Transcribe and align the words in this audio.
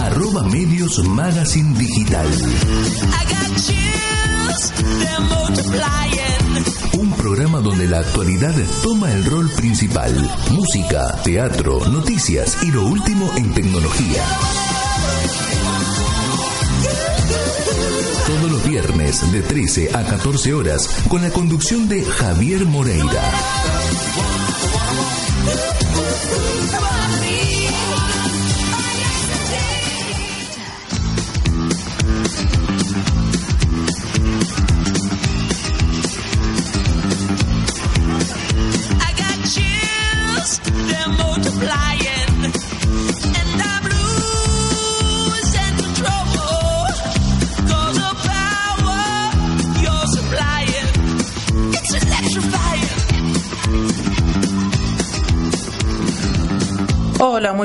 Arroba 0.00 0.44
Medios 0.44 1.04
Magazine 1.08 1.76
Digital. 1.76 2.28
Un 6.92 7.10
programa 7.14 7.58
donde 7.58 7.88
la 7.88 7.98
actualidad 7.98 8.54
toma 8.84 9.10
el 9.10 9.24
rol 9.24 9.50
principal. 9.50 10.14
Música, 10.52 11.20
teatro, 11.24 11.84
noticias 11.88 12.58
y 12.62 12.70
lo 12.70 12.86
último 12.86 13.28
en 13.36 13.52
tecnología. 13.54 14.22
Todos 18.24 18.52
los 18.52 18.68
viernes 18.68 19.32
de 19.32 19.42
13 19.42 19.90
a 19.96 20.04
14 20.04 20.54
horas 20.54 20.88
con 21.08 21.22
la 21.22 21.30
conducción 21.30 21.88
de 21.88 22.04
Javier 22.04 22.64
Moreira. 22.66 23.32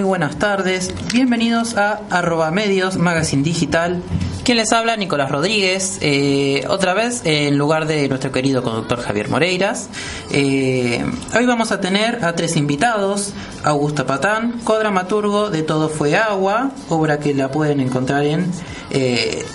Muy 0.01 0.07
buenas 0.07 0.39
tardes. 0.39 0.91
Bienvenidos 1.13 1.77
a 1.77 2.01
arroba 2.09 2.49
medios 2.49 2.97
magazine 2.97 3.43
digital. 3.43 4.01
Quien 4.43 4.57
les 4.57 4.71
habla, 4.71 4.97
Nicolás 4.97 5.29
Rodríguez, 5.29 5.99
eh, 6.01 6.65
otra 6.69 6.95
vez 6.95 7.21
en 7.23 7.55
lugar 7.59 7.85
de 7.85 8.09
nuestro 8.09 8.31
querido 8.31 8.63
conductor 8.63 8.99
Javier 8.99 9.29
Moreiras. 9.29 9.89
Eh, 10.31 11.05
hoy 11.35 11.45
vamos 11.45 11.71
a 11.71 11.79
tener 11.81 12.25
a 12.25 12.33
tres 12.33 12.55
invitados, 12.55 13.33
Augusto 13.63 14.07
Patán, 14.07 14.61
codramaturgo 14.63 15.51
de 15.51 15.61
Todo 15.61 15.87
fue 15.87 16.17
agua, 16.17 16.71
obra 16.89 17.19
que 17.19 17.35
la 17.35 17.51
pueden 17.51 17.79
encontrar 17.79 18.23
en, 18.25 18.49
eh, 18.89 19.45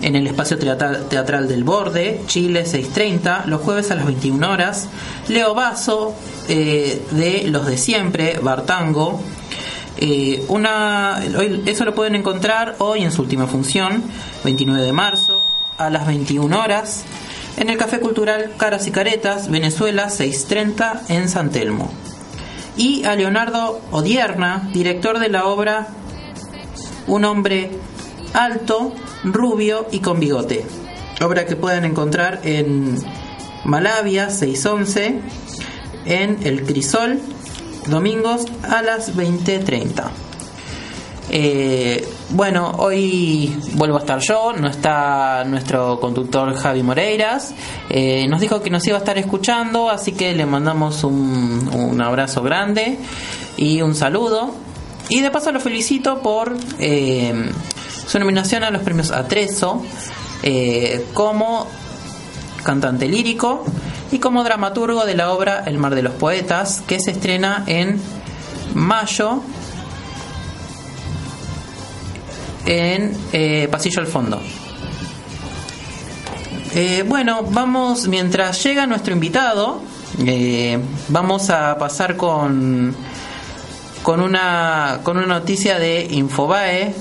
en 0.00 0.16
el 0.16 0.26
espacio 0.26 0.56
teatral, 0.58 1.46
del 1.46 1.62
Borde, 1.62 2.22
Chile 2.26 2.64
630, 2.64 3.44
los 3.48 3.60
jueves 3.60 3.90
a 3.90 3.96
las 3.96 4.06
21 4.06 4.50
horas. 4.50 4.88
Leo 5.28 5.54
Vaso, 5.54 6.14
de 6.48 7.44
Los 7.48 7.66
de 7.66 7.76
Siempre, 7.76 8.38
Bartango, 8.42 9.20
eh, 9.96 10.44
una, 10.48 11.22
eso 11.66 11.84
lo 11.84 11.94
pueden 11.94 12.14
encontrar 12.14 12.76
hoy 12.78 13.04
en 13.04 13.12
su 13.12 13.22
última 13.22 13.46
función, 13.46 14.02
29 14.42 14.82
de 14.82 14.92
marzo, 14.92 15.42
a 15.78 15.90
las 15.90 16.06
21 16.06 16.60
horas, 16.60 17.04
en 17.56 17.68
el 17.70 17.76
Café 17.76 18.00
Cultural 18.00 18.52
Caras 18.56 18.86
y 18.86 18.90
Caretas, 18.90 19.48
Venezuela 19.50 20.10
630, 20.10 21.02
en 21.08 21.28
San 21.28 21.50
Telmo. 21.50 21.90
Y 22.76 23.04
a 23.04 23.14
Leonardo 23.14 23.80
Odierna, 23.92 24.68
director 24.72 25.20
de 25.20 25.28
la 25.28 25.46
obra 25.46 25.86
Un 27.06 27.24
hombre 27.24 27.70
alto, 28.32 28.92
rubio 29.22 29.86
y 29.92 30.00
con 30.00 30.18
bigote. 30.18 30.66
Obra 31.22 31.46
que 31.46 31.54
pueden 31.54 31.84
encontrar 31.84 32.40
en 32.42 32.96
Malavia 33.64 34.30
611, 34.30 35.20
en 36.06 36.38
El 36.42 36.64
Crisol 36.64 37.20
domingos 37.86 38.46
a 38.62 38.82
las 38.82 39.16
20.30. 39.16 40.04
Eh, 41.30 42.06
bueno, 42.30 42.72
hoy 42.78 43.56
vuelvo 43.72 43.96
a 43.96 44.00
estar 44.00 44.20
yo, 44.20 44.52
no 44.52 44.68
está 44.68 45.44
nuestro 45.44 45.98
conductor 46.00 46.54
Javi 46.54 46.82
Moreiras. 46.82 47.54
Eh, 47.88 48.26
nos 48.28 48.40
dijo 48.40 48.62
que 48.62 48.70
nos 48.70 48.86
iba 48.86 48.96
a 48.96 49.00
estar 49.00 49.18
escuchando, 49.18 49.90
así 49.90 50.12
que 50.12 50.34
le 50.34 50.46
mandamos 50.46 51.02
un, 51.04 51.70
un 51.72 52.00
abrazo 52.00 52.42
grande 52.42 52.98
y 53.56 53.82
un 53.82 53.94
saludo. 53.94 54.54
Y 55.08 55.20
de 55.20 55.30
paso 55.30 55.52
lo 55.52 55.60
felicito 55.60 56.20
por 56.20 56.56
eh, 56.78 57.50
su 58.06 58.18
nominación 58.18 58.64
a 58.64 58.70
los 58.70 58.82
premios 58.82 59.10
Atrezo 59.10 59.82
eh, 60.42 61.06
como 61.14 61.66
cantante 62.62 63.06
lírico 63.06 63.64
y 64.10 64.18
como 64.18 64.44
dramaturgo 64.44 65.04
de 65.04 65.14
la 65.14 65.32
obra 65.32 65.62
El 65.66 65.78
mar 65.78 65.94
de 65.94 66.02
los 66.02 66.14
poetas, 66.14 66.82
que 66.86 67.00
se 67.00 67.10
estrena 67.12 67.64
en 67.66 68.00
mayo 68.74 69.42
en 72.66 73.16
eh, 73.32 73.68
Pasillo 73.70 74.00
al 74.00 74.06
Fondo. 74.06 74.40
Eh, 76.74 77.04
bueno, 77.06 77.44
vamos, 77.50 78.08
mientras 78.08 78.62
llega 78.64 78.86
nuestro 78.86 79.14
invitado, 79.14 79.80
eh, 80.26 80.78
vamos 81.08 81.50
a 81.50 81.78
pasar 81.78 82.16
con, 82.16 82.94
con, 84.02 84.20
una, 84.20 85.00
con 85.02 85.16
una 85.18 85.26
noticia 85.26 85.78
de 85.78 86.04
Infobae 86.10 86.94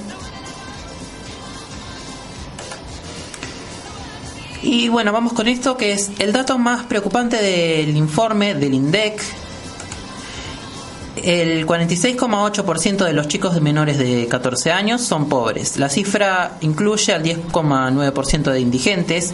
Y 4.63 4.87
bueno, 4.87 5.11
vamos 5.11 5.33
con 5.33 5.49
esto 5.49 5.75
que 5.75 5.91
es 5.91 6.11
el 6.19 6.31
dato 6.31 6.57
más 6.57 6.85
preocupante 6.85 7.35
del 7.35 7.95
informe 7.97 8.55
del 8.55 8.73
INDEC. 8.73 9.21
El 11.17 11.67
46,8% 11.67 13.03
de 13.03 13.13
los 13.13 13.27
chicos 13.27 13.53
de 13.53 13.61
menores 13.61 13.97
de 13.97 14.25
14 14.29 14.71
años 14.71 15.01
son 15.01 15.27
pobres. 15.27 15.77
La 15.77 15.89
cifra 15.89 16.57
incluye 16.61 17.11
al 17.11 17.23
10,9% 17.23 18.51
de 18.51 18.59
indigentes, 18.61 19.33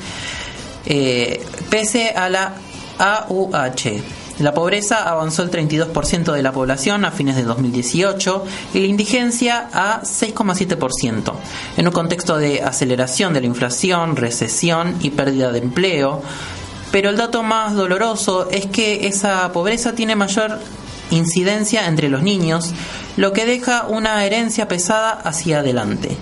eh, 0.88 1.46
pese 1.69 2.09
a 2.09 2.28
la 2.28 2.56
AUH. 2.97 4.19
La 4.40 4.54
pobreza 4.54 5.10
avanzó 5.10 5.44
el 5.44 5.52
32% 5.52 6.32
de 6.32 6.42
la 6.42 6.54
población 6.54 7.04
a 7.04 7.12
fines 7.12 7.36
de 7.36 7.44
2018 7.44 8.46
y 8.74 8.80
la 8.80 8.86
indigencia 8.86 9.70
a 9.74 10.02
6,7%. 10.02 11.34
En 11.76 11.88
un 11.88 11.94
contexto 11.94 12.38
de 12.38 12.64
aceleración 12.64 13.34
de 13.34 13.42
la 13.42 13.48
inflación, 13.48 14.16
recesión 14.16 14.96
y 15.02 15.10
pérdida 15.10 15.52
de 15.52 15.60
empleo, 15.60 16.22
pero 16.92 17.10
el 17.10 17.18
dato 17.18 17.44
más 17.44 17.76
doloroso 17.76 18.50
es 18.50 18.66
que 18.68 19.08
esa 19.08 19.52
pobreza 19.52 19.94
tiene 19.94 20.16
mayor 20.16 20.58
incidencia 21.12 21.88
entre 21.88 22.08
los 22.08 22.24
niños, 22.24 22.72
lo 23.18 23.34
que 23.34 23.46
deja 23.46 23.88
una 23.88 24.26
herencia 24.26 24.68
pesada 24.68 25.12
hacia 25.12 25.60
adelante. 25.60 26.16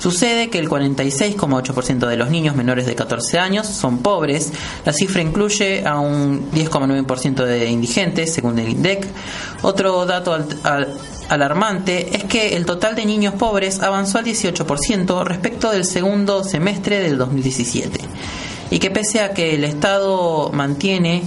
Sucede 0.00 0.48
que 0.48 0.58
el 0.58 0.68
46,8% 0.68 2.06
de 2.06 2.16
los 2.16 2.30
niños 2.30 2.56
menores 2.56 2.86
de 2.86 2.94
14 2.94 3.38
años 3.38 3.66
son 3.66 3.98
pobres. 3.98 4.50
La 4.86 4.94
cifra 4.94 5.20
incluye 5.20 5.86
a 5.86 5.98
un 5.98 6.50
10,9% 6.52 7.44
de 7.44 7.68
indigentes, 7.68 8.32
según 8.32 8.58
el 8.58 8.70
INDEC. 8.70 9.06
Otro 9.60 10.06
dato 10.06 10.32
al, 10.32 10.46
al, 10.64 10.96
alarmante 11.28 12.16
es 12.16 12.24
que 12.24 12.56
el 12.56 12.64
total 12.64 12.94
de 12.96 13.04
niños 13.04 13.34
pobres 13.34 13.82
avanzó 13.82 14.16
al 14.16 14.24
18% 14.24 15.22
respecto 15.24 15.70
del 15.70 15.84
segundo 15.84 16.44
semestre 16.44 17.00
del 17.00 17.18
2017. 17.18 18.00
Y 18.70 18.78
que 18.78 18.90
pese 18.90 19.20
a 19.20 19.34
que 19.34 19.54
el 19.54 19.64
Estado 19.64 20.50
mantiene 20.54 21.24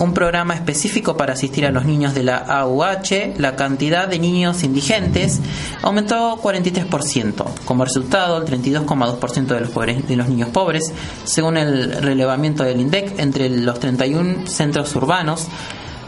un 0.00 0.14
programa 0.14 0.54
específico 0.54 1.16
para 1.16 1.34
asistir 1.34 1.66
a 1.66 1.70
los 1.70 1.84
niños 1.84 2.14
de 2.14 2.22
la 2.22 2.38
AUH, 2.38 3.34
la 3.36 3.54
cantidad 3.54 4.08
de 4.08 4.18
niños 4.18 4.62
indigentes 4.62 5.40
aumentó 5.82 6.40
43%. 6.40 7.44
Como 7.66 7.84
resultado, 7.84 8.38
el 8.38 8.44
32,2% 8.44 9.46
de 9.46 9.60
los, 9.60 9.70
pobres, 9.70 10.08
de 10.08 10.16
los 10.16 10.28
niños 10.28 10.48
pobres, 10.48 10.90
según 11.24 11.58
el 11.58 12.02
relevamiento 12.02 12.64
del 12.64 12.80
INDEC, 12.80 13.20
entre 13.20 13.50
los 13.50 13.78
31 13.78 14.46
centros 14.46 14.96
urbanos, 14.96 15.48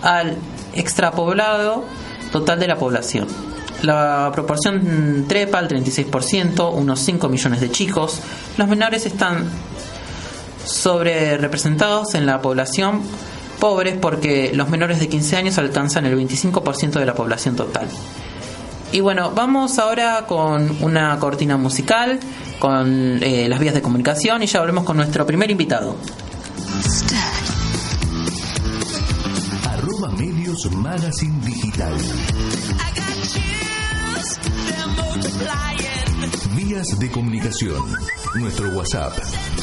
al 0.01 0.39
extrapoblado 0.73 1.85
total 2.33 2.59
de 2.61 2.69
la 2.69 2.77
población. 2.77 3.29
La 3.83 4.31
proporción 4.33 5.27
trepa 5.29 5.59
al 5.59 5.69
36%, 5.69 6.73
unos 6.73 6.99
5 7.01 7.29
millones 7.29 7.61
de 7.61 7.71
chicos. 7.71 8.21
Los 8.57 8.69
menores 8.69 9.05
están 9.05 9.51
sobre 10.65 11.37
representados 11.37 12.15
en 12.15 12.25
la 12.25 12.41
población 12.41 13.03
pobres 13.63 13.97
porque 13.97 14.51
los 14.53 14.69
menores 14.71 14.99
de 14.99 15.09
15 15.09 15.37
años 15.37 15.57
alcanzan 15.57 16.05
el 16.05 16.19
25% 16.19 16.99
de 16.99 17.07
la 17.07 17.15
población 17.15 17.55
total. 17.55 17.87
Y 18.91 18.99
bueno, 18.99 19.31
vamos 19.37 19.79
ahora 19.79 20.25
con 20.27 20.79
una 20.83 21.17
cortina 21.21 21.57
musical, 21.57 22.19
con 22.59 23.23
eh, 23.23 23.49
las 23.49 23.61
vías 23.61 23.75
de 23.75 23.81
comunicación 23.81 24.43
y 24.43 24.47
ya 24.47 24.59
volvemos 24.59 24.83
con 24.83 24.97
nuestro 24.97 25.25
primer 25.25 25.49
invitado. 25.49 25.95
Arroba 29.71 30.11
Medios 30.11 30.69
Magazine 30.73 31.41
Digital. 31.47 31.95
Vías 36.55 36.99
de 37.01 37.11
comunicación 37.11 37.83
nuestro 38.35 38.69
WhatsApp 38.71 39.13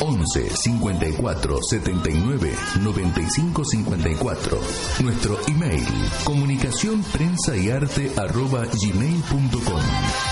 11 0.02 0.50
54 0.50 1.60
79 1.62 2.54
95 2.82 3.64
54. 3.66 4.60
Nuestro 5.02 5.40
email 5.48 5.88
comunicación 6.26 7.02
prensa 7.04 7.56
y 7.56 7.70
arte 7.70 8.12
arroba 8.18 8.66
gmail.com. 8.66 10.29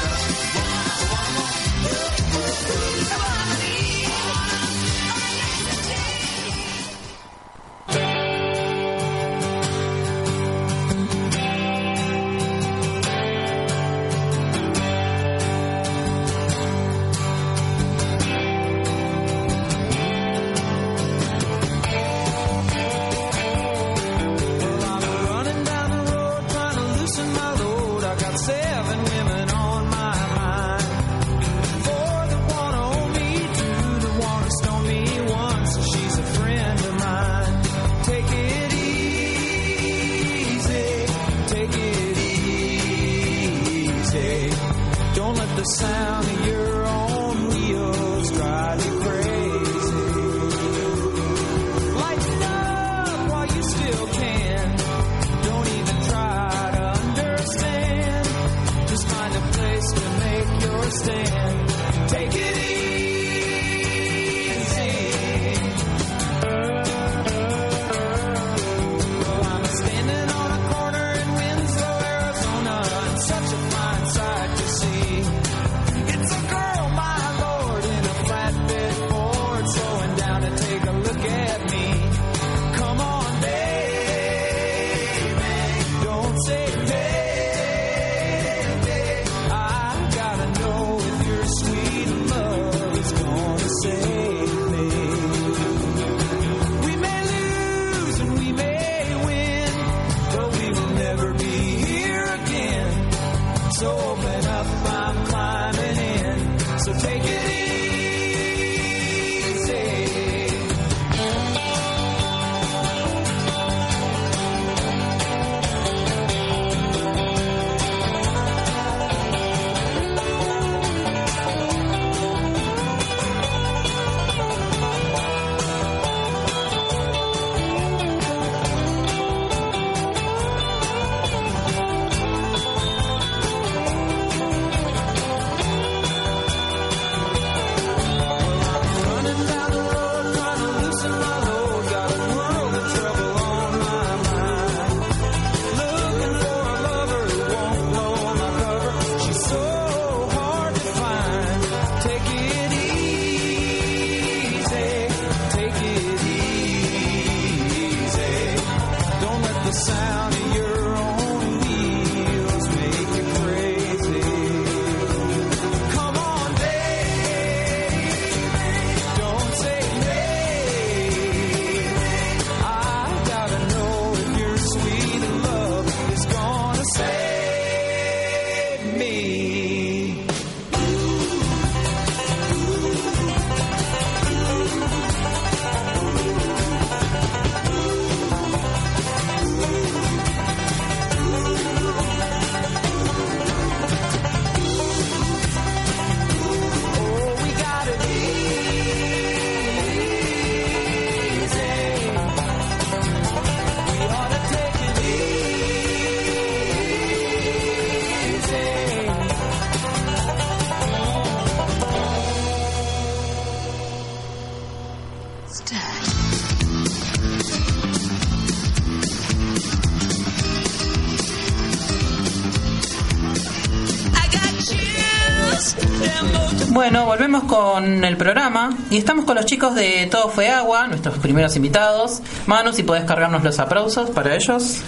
Bueno, 226.97 227.11
volvemos 227.11 227.43
con 227.43 228.03
el 228.03 228.17
programa 228.17 228.75
y 228.89 228.97
estamos 228.97 229.25
con 229.25 229.35
los 229.35 229.45
chicos 229.45 229.75
de 229.75 230.07
Todo 230.09 230.29
Fue 230.29 230.49
Agua, 230.49 230.87
nuestros 230.87 231.19
primeros 231.19 231.55
invitados. 231.55 232.23
Manu, 232.47 232.73
si 232.73 232.81
podés 232.81 233.03
cargarnos 233.03 233.43
los 233.43 233.59
aplausos 233.59 234.09
para 234.09 234.33
ellos. 234.33 234.81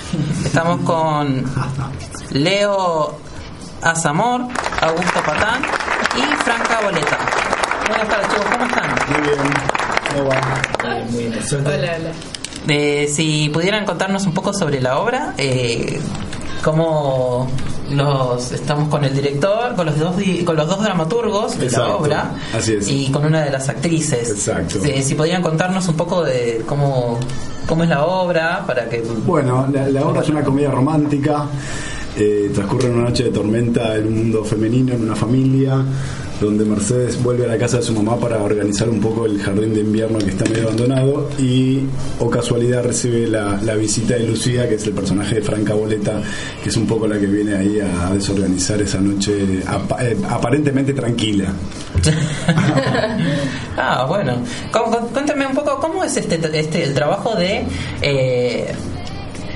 Estamos 0.43 0.81
con 0.81 1.43
Leo 2.31 3.15
Azamor, 3.83 4.41
Augusto 4.81 5.21
Patán 5.23 5.61
y 6.17 6.21
Franca 6.43 6.79
Boleta. 6.83 7.19
Buenas 7.87 8.07
tardes, 8.07 8.27
chicos, 8.29 8.45
¿cómo 8.53 8.65
están? 8.65 8.89
Muy 9.11 9.21
bien. 9.27 9.39
¿Cómo 10.15 10.29
va? 10.29 11.03
Muy 11.11 11.23
bien. 11.25 11.39
Hola, 11.63 11.95
hola. 11.99 12.11
Eh, 12.69 13.07
si 13.07 13.49
pudieran 13.49 13.85
contarnos 13.85 14.25
un 14.25 14.33
poco 14.33 14.51
sobre 14.51 14.81
la 14.81 14.97
obra, 14.97 15.35
eh, 15.37 16.01
cómo 16.63 17.51
los 17.91 18.51
estamos 18.51 18.87
con 18.89 19.03
el 19.03 19.13
director, 19.13 19.75
con 19.75 19.85
los 19.85 19.97
dos 19.99 20.15
con 20.45 20.55
los 20.55 20.67
dos 20.67 20.81
dramaturgos 20.83 21.57
de 21.57 21.65
Exacto, 21.65 21.87
la 21.89 21.95
obra 21.95 22.31
así 22.55 22.73
es. 22.75 22.87
y 22.89 23.09
con 23.11 23.25
una 23.25 23.41
de 23.43 23.49
las 23.51 23.69
actrices. 23.69 24.29
Exacto. 24.29 24.79
Eh, 24.85 25.01
si 25.03 25.15
podrían 25.15 25.41
contarnos 25.41 25.87
un 25.87 25.95
poco 25.95 26.23
de 26.23 26.63
cómo 26.65 27.19
cómo 27.67 27.83
es 27.83 27.89
la 27.89 28.05
obra 28.05 28.63
para 28.65 28.89
que 28.89 29.01
Bueno, 29.25 29.67
la, 29.71 29.87
la 29.89 30.05
obra 30.05 30.21
es 30.21 30.29
una 30.29 30.43
comedia 30.43 30.71
romántica. 30.71 31.45
eh, 32.17 32.51
transcurre 32.53 32.89
una 32.89 33.03
noche 33.03 33.25
de 33.25 33.29
tormenta 33.29 33.95
en 33.95 34.07
un 34.07 34.17
mundo 34.17 34.43
femenino, 34.43 34.93
en 34.93 35.03
una 35.03 35.15
familia, 35.15 35.77
donde 36.39 36.63
Mercedes 36.65 37.21
vuelve 37.21 37.45
a 37.45 37.47
la 37.49 37.57
casa 37.57 37.77
de 37.77 37.83
su 37.83 37.93
mamá 37.93 38.17
para 38.17 38.41
organizar 38.41 38.87
un 38.89 38.99
poco 39.01 39.25
el 39.25 39.41
jardín 39.41 39.73
de 39.73 39.81
invierno 39.81 40.19
que 40.19 40.29
está 40.29 40.45
medio 40.49 40.63
abandonado 40.67 41.29
y, 41.37 41.81
o 42.19 42.29
casualidad, 42.29 42.83
recibe 42.83 43.27
la, 43.27 43.59
la 43.61 43.75
visita 43.75 44.13
de 44.15 44.21
Lucía, 44.25 44.67
que 44.69 44.75
es 44.75 44.85
el 44.87 44.93
personaje 44.93 45.35
de 45.35 45.41
Franca 45.41 45.73
Boleta, 45.73 46.21
que 46.63 46.69
es 46.69 46.77
un 46.77 46.87
poco 46.87 47.07
la 47.07 47.19
que 47.19 47.25
viene 47.27 47.55
ahí 47.55 47.79
a 47.79 48.13
desorganizar 48.13 48.81
esa 48.81 48.99
noche 49.01 49.33
eh, 49.43 49.63
aparentemente 50.29 50.93
tranquila. 50.93 51.51
ah, 53.77 54.05
bueno. 54.07 54.37
Cu- 54.71 54.91
cu- 54.91 55.07
Cuéntame 55.13 55.45
un 55.47 55.53
poco, 55.55 55.79
¿cómo 55.79 56.03
es 56.03 56.15
este, 56.17 56.39
este 56.57 56.83
el 56.83 56.93
trabajo 56.93 57.35
de 57.35 57.63
eh, 58.01 58.71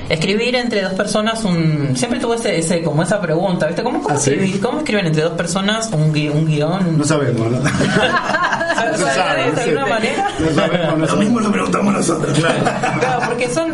escribir 0.08 0.54
entre 0.56 0.82
dos 0.82 0.92
personas 0.94 1.44
un... 1.44 1.92
Siempre 1.96 2.20
tuve 2.20 2.36
ese, 2.36 2.58
ese- 2.58 2.82
como 2.82 3.02
esa 3.02 3.20
pregunta, 3.20 3.66
¿viste? 3.66 3.82
¿Cómo, 3.82 4.02
cómo, 4.02 4.14
¿Ah, 4.14 4.18
sí? 4.18 4.58
cómo 4.62 4.78
escriben 4.78 5.06
entre 5.06 5.22
dos 5.22 5.32
personas 5.32 5.90
un, 5.92 6.12
gui- 6.12 6.30
un 6.30 6.46
guion? 6.46 6.98
No 6.98 7.04
sabemos, 7.04 7.50
¿no? 7.50 7.58
¿Sabes 8.74 9.00
no 9.00 9.06
de 9.06 9.62
sí. 9.62 9.68
alguna 9.70 9.86
manera? 9.86 10.28
No 10.38 10.54
sabemos, 10.54 10.98
no 10.98 11.06
sabemos. 11.06 11.42
lo 11.42 11.52
preguntamos 11.52 11.94
nosotros. 11.94 12.38
Claro, 12.38 13.22
porque 13.28 13.48
son... 13.48 13.72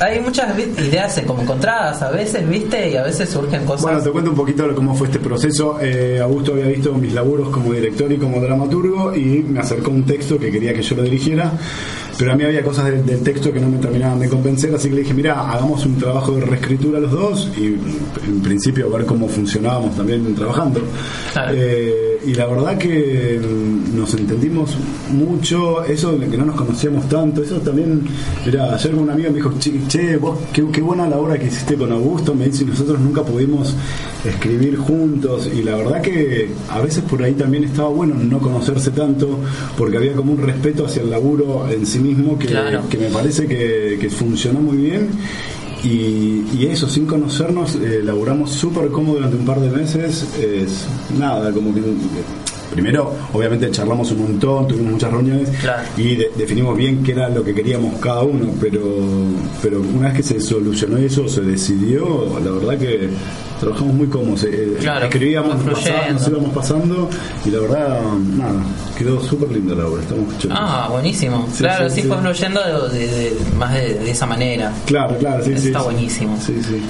Hay 0.00 0.18
muchas 0.18 0.58
ideas 0.58 1.22
como 1.24 1.42
encontradas 1.42 2.02
a 2.02 2.10
veces, 2.10 2.46
¿viste? 2.48 2.90
Y 2.90 2.96
a 2.96 3.04
veces 3.04 3.30
surgen 3.30 3.64
cosas... 3.64 3.82
Bueno, 3.82 4.00
te 4.02 4.10
cuento 4.10 4.30
un 4.30 4.36
poquito 4.36 4.74
cómo 4.74 4.92
fue 4.92 5.06
este 5.06 5.20
proceso. 5.20 5.78
Eh, 5.80 6.18
Augusto 6.20 6.52
había 6.52 6.66
visto 6.66 6.92
mis 6.94 7.12
laburos 7.12 7.48
como 7.50 7.72
director 7.72 8.10
y 8.10 8.16
como 8.18 8.40
dramaturgo 8.40 9.14
y 9.14 9.44
me 9.48 9.60
acercó 9.60 9.92
un 9.92 10.02
texto 10.04 10.36
que 10.36 10.50
quería 10.50 10.74
que 10.74 10.82
yo 10.82 10.96
lo 10.96 11.02
dirigiera, 11.04 11.52
pero 12.18 12.32
a 12.32 12.36
mí 12.36 12.44
había 12.44 12.62
cosas 12.62 12.86
del, 12.86 13.04
del 13.04 13.20
texto 13.22 13.52
que 13.52 13.60
no 13.60 13.68
me 13.68 13.78
terminaban 13.78 14.20
de 14.20 14.28
convencer, 14.28 14.74
así 14.74 14.88
que 14.88 14.94
le 14.94 15.00
dije, 15.02 15.14
mira, 15.14 15.50
hagamos 15.52 15.84
un 15.86 15.96
trabajo 15.96 16.32
de 16.32 16.42
reescritura 16.42 17.00
los 17.00 17.10
dos 17.10 17.50
y 17.56 17.66
en 17.66 18.40
principio 18.42 18.86
a 18.86 18.98
ver 18.98 19.06
cómo 19.06 19.28
funcionábamos 19.28 19.96
también 19.96 20.34
trabajando. 20.34 20.80
Claro. 21.32 21.52
Eh, 21.56 22.20
y 22.26 22.34
la 22.34 22.46
verdad 22.46 22.78
que 22.78 23.38
mm, 23.38 23.96
nos 23.96 24.14
entendimos 24.14 24.76
mucho, 25.10 25.84
eso 25.84 26.12
de 26.12 26.26
que 26.28 26.36
no 26.36 26.46
nos 26.46 26.56
conocíamos 26.56 27.08
tanto, 27.08 27.42
eso 27.42 27.56
también, 27.56 28.02
mira, 28.46 28.74
ayer 28.74 28.94
un 28.94 29.10
amigo 29.10 29.30
me 29.30 29.36
dijo, 29.36 29.52
che, 29.58 29.72
che, 29.88 30.16
vos, 30.16 30.38
qué, 30.52 30.64
qué 30.72 30.80
buena 30.80 31.06
la 31.08 31.18
obra 31.18 31.38
que 31.38 31.46
hiciste 31.46 31.74
con 31.74 31.92
Augusto, 31.92 32.34
me 32.34 32.46
dice, 32.46 32.64
nosotros 32.64 32.98
nunca 33.00 33.22
pudimos 33.22 33.74
escribir 34.24 34.76
juntos, 34.76 35.50
y 35.54 35.62
la 35.62 35.76
verdad 35.76 36.00
que 36.00 36.48
a 36.70 36.80
veces 36.80 37.04
por 37.04 37.22
ahí 37.22 37.34
también 37.34 37.64
estaba 37.64 37.88
bueno 37.88 38.14
no 38.14 38.38
conocerse 38.38 38.90
tanto, 38.90 39.38
porque 39.76 39.98
había 39.98 40.14
como 40.14 40.32
un 40.32 40.38
respeto 40.38 40.86
hacia 40.86 41.02
el 41.02 41.10
laburo 41.10 41.68
en 41.70 41.84
sí 41.84 41.98
mismo 42.04 42.38
que, 42.38 42.46
Claro. 42.48 42.82
que 42.88 42.98
me 42.98 43.08
parece 43.08 43.46
que, 43.46 43.98
que 44.00 44.08
funcionó 44.10 44.60
muy 44.60 44.76
bien. 44.76 45.08
Y, 45.82 46.44
y 46.56 46.66
eso, 46.70 46.88
sin 46.88 47.04
conocernos, 47.06 47.74
eh, 47.76 48.00
laburamos 48.02 48.50
súper 48.52 48.88
cómodo 48.88 49.16
durante 49.16 49.36
un 49.36 49.44
par 49.44 49.60
de 49.60 49.68
meses. 49.70 50.24
Es 50.40 50.86
nada, 51.18 51.52
como 51.52 51.74
que. 51.74 51.80
Eh, 52.74 52.82
Primero, 52.84 53.12
obviamente 53.32 53.70
charlamos 53.70 54.10
un 54.12 54.22
montón, 54.22 54.66
tuvimos 54.68 54.92
muchas 54.92 55.10
reuniones 55.12 55.50
Claro. 55.60 55.82
y 55.96 56.16
de- 56.16 56.30
definimos 56.36 56.76
bien 56.76 57.02
qué 57.02 57.12
era 57.12 57.28
lo 57.28 57.42
que 57.44 57.54
queríamos 57.54 57.98
cada 58.00 58.22
uno, 58.22 58.48
pero, 58.60 58.80
pero 59.62 59.80
una 59.80 60.08
vez 60.08 60.16
que 60.18 60.22
se 60.22 60.40
solucionó 60.40 60.96
eso, 60.98 61.28
se 61.28 61.40
decidió, 61.42 62.38
la 62.44 62.50
verdad 62.50 62.78
que 62.78 63.08
trabajamos 63.60 63.94
muy 63.94 64.06
cómodos. 64.08 64.44
eh, 64.44 64.76
Claro, 64.80 65.06
escribíamos, 65.06 65.62
fue 65.62 65.72
nos, 66.12 66.28
íbamos 66.28 66.52
pasando 66.52 67.08
y 67.44 67.50
la 67.50 67.60
verdad, 67.60 68.00
nada, 68.36 68.62
quedó 68.98 69.20
súper 69.22 69.50
linda 69.52 69.74
la 69.74 69.86
obra, 69.86 70.02
estamos 70.02 70.36
chochos. 70.38 70.50
Ah, 70.60 70.88
buenísimo. 70.90 71.46
Sí, 71.52 71.58
claro, 71.58 71.88
sí, 71.88 72.02
sí, 72.02 72.08
fue 72.08 72.18
fluyendo 72.18 72.60
de, 72.88 73.36
más 73.58 73.72
de, 73.72 73.94
de 73.94 74.10
esa 74.10 74.26
manera. 74.26 74.72
Claro, 74.86 75.16
claro, 75.18 75.44
sí, 75.44 75.52
Eso 75.52 75.60
sí. 75.62 75.66
está 75.68 75.82
buenísimo. 75.82 76.36
Sí, 76.44 76.60
sí. 76.62 76.82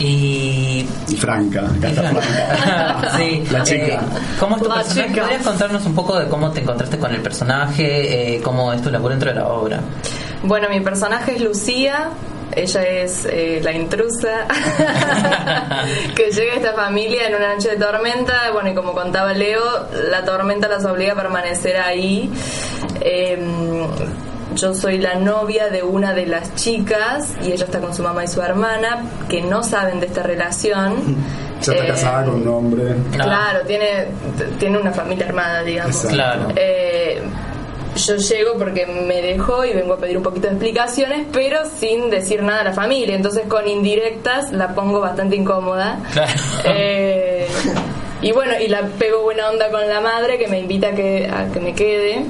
Y 0.00 0.86
Y 1.08 1.16
Franca, 1.16 1.62
sí, 3.18 3.44
La 3.50 3.62
chica. 3.62 3.84
eh, 3.86 3.98
¿Cómo 4.40 4.56
es 4.56 4.62
tu 4.62 4.68
La 4.68 4.74
personaje? 4.76 5.08
chica. 5.10 5.22
¿Podrías 5.22 5.42
contarnos 5.42 5.84
un 5.86 5.94
poco 5.94 6.18
de 6.18 6.26
cómo 6.28 6.50
te 6.50 6.60
encontraste 6.62 6.98
con 6.98 7.14
el 7.14 7.20
personaje? 7.20 8.36
Eh, 8.36 8.40
¿Cómo 8.42 8.72
es 8.72 8.80
tu 8.82 8.90
labor 8.90 9.10
dentro 9.10 9.28
de 9.30 9.36
la 9.36 9.46
obra? 9.48 9.80
Bueno, 10.42 10.68
mi 10.70 10.80
personaje 10.80 11.34
es 11.36 11.42
Lucía. 11.42 12.08
Ella 12.56 12.82
es 12.82 13.26
eh, 13.30 13.60
la 13.62 13.72
intrusa 13.72 14.48
que 16.16 16.30
llega 16.32 16.54
a 16.54 16.56
esta 16.56 16.72
familia 16.72 17.28
en 17.28 17.34
una 17.36 17.54
noche 17.54 17.70
de 17.70 17.76
tormenta. 17.76 18.50
Bueno, 18.52 18.70
y 18.70 18.74
como 18.74 18.92
contaba 18.92 19.32
Leo, 19.34 19.62
la 20.10 20.24
tormenta 20.24 20.66
las 20.66 20.84
obliga 20.84 21.12
a 21.12 21.16
permanecer 21.16 21.76
ahí. 21.76 22.28
Em, 23.02 23.86
yo 24.56 24.74
soy 24.74 24.98
la 24.98 25.14
novia 25.14 25.68
de 25.68 25.82
una 25.82 26.12
de 26.12 26.26
las 26.26 26.54
chicas 26.54 27.34
y 27.42 27.52
ella 27.52 27.64
está 27.64 27.80
con 27.80 27.94
su 27.94 28.02
mamá 28.02 28.24
y 28.24 28.28
su 28.28 28.40
hermana 28.42 29.04
que 29.28 29.42
no 29.42 29.62
saben 29.62 30.00
de 30.00 30.06
esta 30.06 30.22
relación. 30.22 31.16
Ya 31.60 31.72
está 31.74 31.84
Eh, 31.84 31.88
casada 31.88 32.24
con 32.24 32.36
un 32.40 32.48
hombre. 32.48 32.94
Claro, 33.12 33.60
tiene, 33.66 34.06
tiene 34.58 34.78
una 34.78 34.92
familia 34.92 35.26
armada, 35.26 35.62
digamos. 35.62 35.94
Exacto. 35.94 36.14
Claro. 36.16 36.46
Eh, 36.56 37.20
yo 37.96 38.16
llego 38.16 38.54
porque 38.56 38.86
me 38.86 39.20
dejó 39.20 39.66
y 39.66 39.74
vengo 39.74 39.92
a 39.92 39.98
pedir 39.98 40.16
un 40.16 40.22
poquito 40.22 40.46
de 40.46 40.54
explicaciones, 40.54 41.26
pero 41.30 41.58
sin 41.78 42.08
decir 42.08 42.42
nada 42.42 42.62
a 42.62 42.64
la 42.64 42.72
familia. 42.72 43.14
Entonces, 43.14 43.42
con 43.46 43.68
indirectas 43.68 44.52
la 44.52 44.74
pongo 44.74 45.00
bastante 45.00 45.36
incómoda. 45.36 45.98
Claro. 46.14 46.32
Eh, 46.64 47.46
y 48.22 48.32
bueno, 48.32 48.54
y 48.58 48.68
la 48.68 48.80
pego 48.98 49.22
buena 49.22 49.50
onda 49.50 49.70
con 49.70 49.86
la 49.86 50.00
madre 50.00 50.38
que 50.38 50.48
me 50.48 50.60
invita 50.60 50.88
a 50.88 50.92
que, 50.92 51.28
a 51.30 51.52
que 51.52 51.60
me 51.60 51.74
quede. 51.74 52.24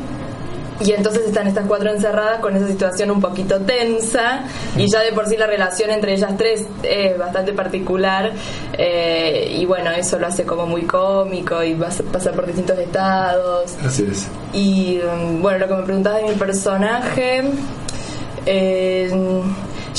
Y 0.81 0.93
entonces 0.93 1.27
están 1.27 1.47
estas 1.47 1.67
cuatro 1.67 1.91
encerradas 1.91 2.41
con 2.41 2.57
esa 2.57 2.67
situación 2.67 3.11
un 3.11 3.21
poquito 3.21 3.61
tensa 3.61 4.45
y 4.77 4.91
ya 4.91 5.01
de 5.01 5.13
por 5.13 5.27
sí 5.29 5.37
la 5.37 5.47
relación 5.47 5.91
entre 5.91 6.15
ellas 6.15 6.33
tres 6.39 6.65
es 6.83 7.19
bastante 7.19 7.53
particular 7.53 8.33
eh, 8.79 9.55
y 9.59 9.67
bueno, 9.67 9.91
eso 9.91 10.19
lo 10.19 10.27
hace 10.27 10.45
como 10.45 10.67
muy 10.67 10.83
cómico 10.83 11.63
y 11.63 11.75
vas- 11.75 12.03
pasa 12.11 12.33
por 12.33 12.47
distintos 12.47 12.79
estados. 12.79 13.77
Así 13.85 14.09
es. 14.11 14.27
Y 14.55 15.01
mm, 15.05 15.43
bueno, 15.43 15.59
lo 15.59 15.69
que 15.69 15.75
me 15.75 15.83
preguntabas 15.83 16.23
de 16.23 16.29
mi 16.29 16.35
personaje, 16.37 17.43
eh, 18.47 19.11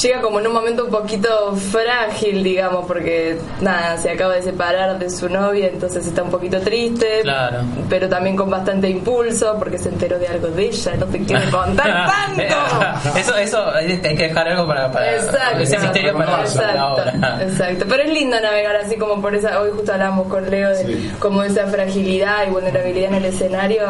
llega 0.02 0.22
como 0.22 0.40
en 0.40 0.48
un 0.48 0.54
momento 0.54 0.86
un 0.86 0.92
poquito 0.92 1.56
frágil, 1.56 2.44
digamos, 2.44 2.86
porque 2.86 3.38
nada, 3.62 3.98
se 3.98 4.10
acaba 4.12 4.36
de 4.36 4.42
separar 4.44 4.98
de 5.00 5.10
su 5.10 5.30
novia, 5.30 5.68
entonces 5.68 6.06
está 6.08 6.24
un 6.24 6.30
poquito 6.32 6.60
triste, 6.62 7.22
Claro. 7.24 7.60
pero 7.90 8.08
también 8.10 8.36
con 8.36 8.50
bastante 8.50 8.90
impulso, 8.90 9.56
porque 9.58 9.78
se 9.78 9.90
enteró 9.90 10.18
de 10.20 10.28
algo 10.28 10.48
de 10.48 10.66
ella, 10.66 10.96
no 10.98 11.06
te 11.08 11.20
quiere 11.24 11.50
contar 11.50 12.08
tanto. 12.36 13.18
eso, 13.20 13.36
eso 13.38 13.66
hay 13.74 13.98
que 14.00 14.14
dejar 14.28 14.48
algo 14.50 14.68
para, 14.68 14.92
para 14.92 15.16
Exacto. 15.16 15.60
ese 15.60 15.80
misterio 15.80 16.14
para, 16.14 16.26
para 16.26 16.38
la 16.44 16.44
Exacto, 16.50 16.86
obra. 16.94 17.40
exacto. 17.44 17.86
Pero 17.90 18.04
es 18.04 18.14
lindo 18.14 18.40
navegar 18.40 18.76
así 18.78 18.96
como 18.98 19.22
por 19.22 19.36
esa. 19.36 19.60
Hoy 19.62 19.72
justo 19.74 19.94
hablamos 19.94 20.28
con 20.28 20.50
Leo 20.50 20.70
de 20.70 20.82
Sí. 20.82 21.12
como 21.20 21.44
esa 21.44 21.68
fragilidad 21.68 22.48
y 22.48 22.50
vulnerabilidad 22.50 23.10
en 23.10 23.16
el 23.16 23.26
escenario 23.26 23.84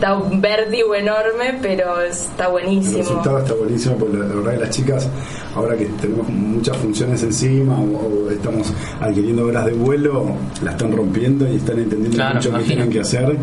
da 0.00 0.14
un 0.14 0.40
vértigo 0.40 0.94
enorme, 0.94 1.58
pero 1.62 2.00
está 2.02 2.44
El 2.46 2.50
buenísimo. 2.52 2.98
resultado 2.98 3.38
está 3.38 3.54
buenísimo 3.54 3.96
porque 3.96 4.16
la, 4.18 4.24
la 4.26 4.34
verdad 4.34 4.52
que 4.52 4.58
las 4.58 4.70
chicas, 4.70 5.08
ahora 5.54 5.76
que 5.76 5.86
tenemos 5.86 6.28
muchas 6.28 6.76
funciones 6.76 7.22
encima 7.22 7.78
o, 7.78 8.26
o 8.26 8.30
estamos 8.30 8.72
adquiriendo 9.00 9.44
horas 9.46 9.66
de 9.66 9.72
vuelo, 9.72 10.26
la 10.62 10.72
están 10.72 10.92
rompiendo 10.92 11.50
y 11.50 11.56
están 11.56 11.78
entendiendo 11.78 12.16
Claro, 12.16 12.34
mucho 12.36 12.48
qué 12.50 12.56
imagino. 12.56 12.74
tienen 12.74 12.90
que 12.90 13.00
hacer 13.00 13.36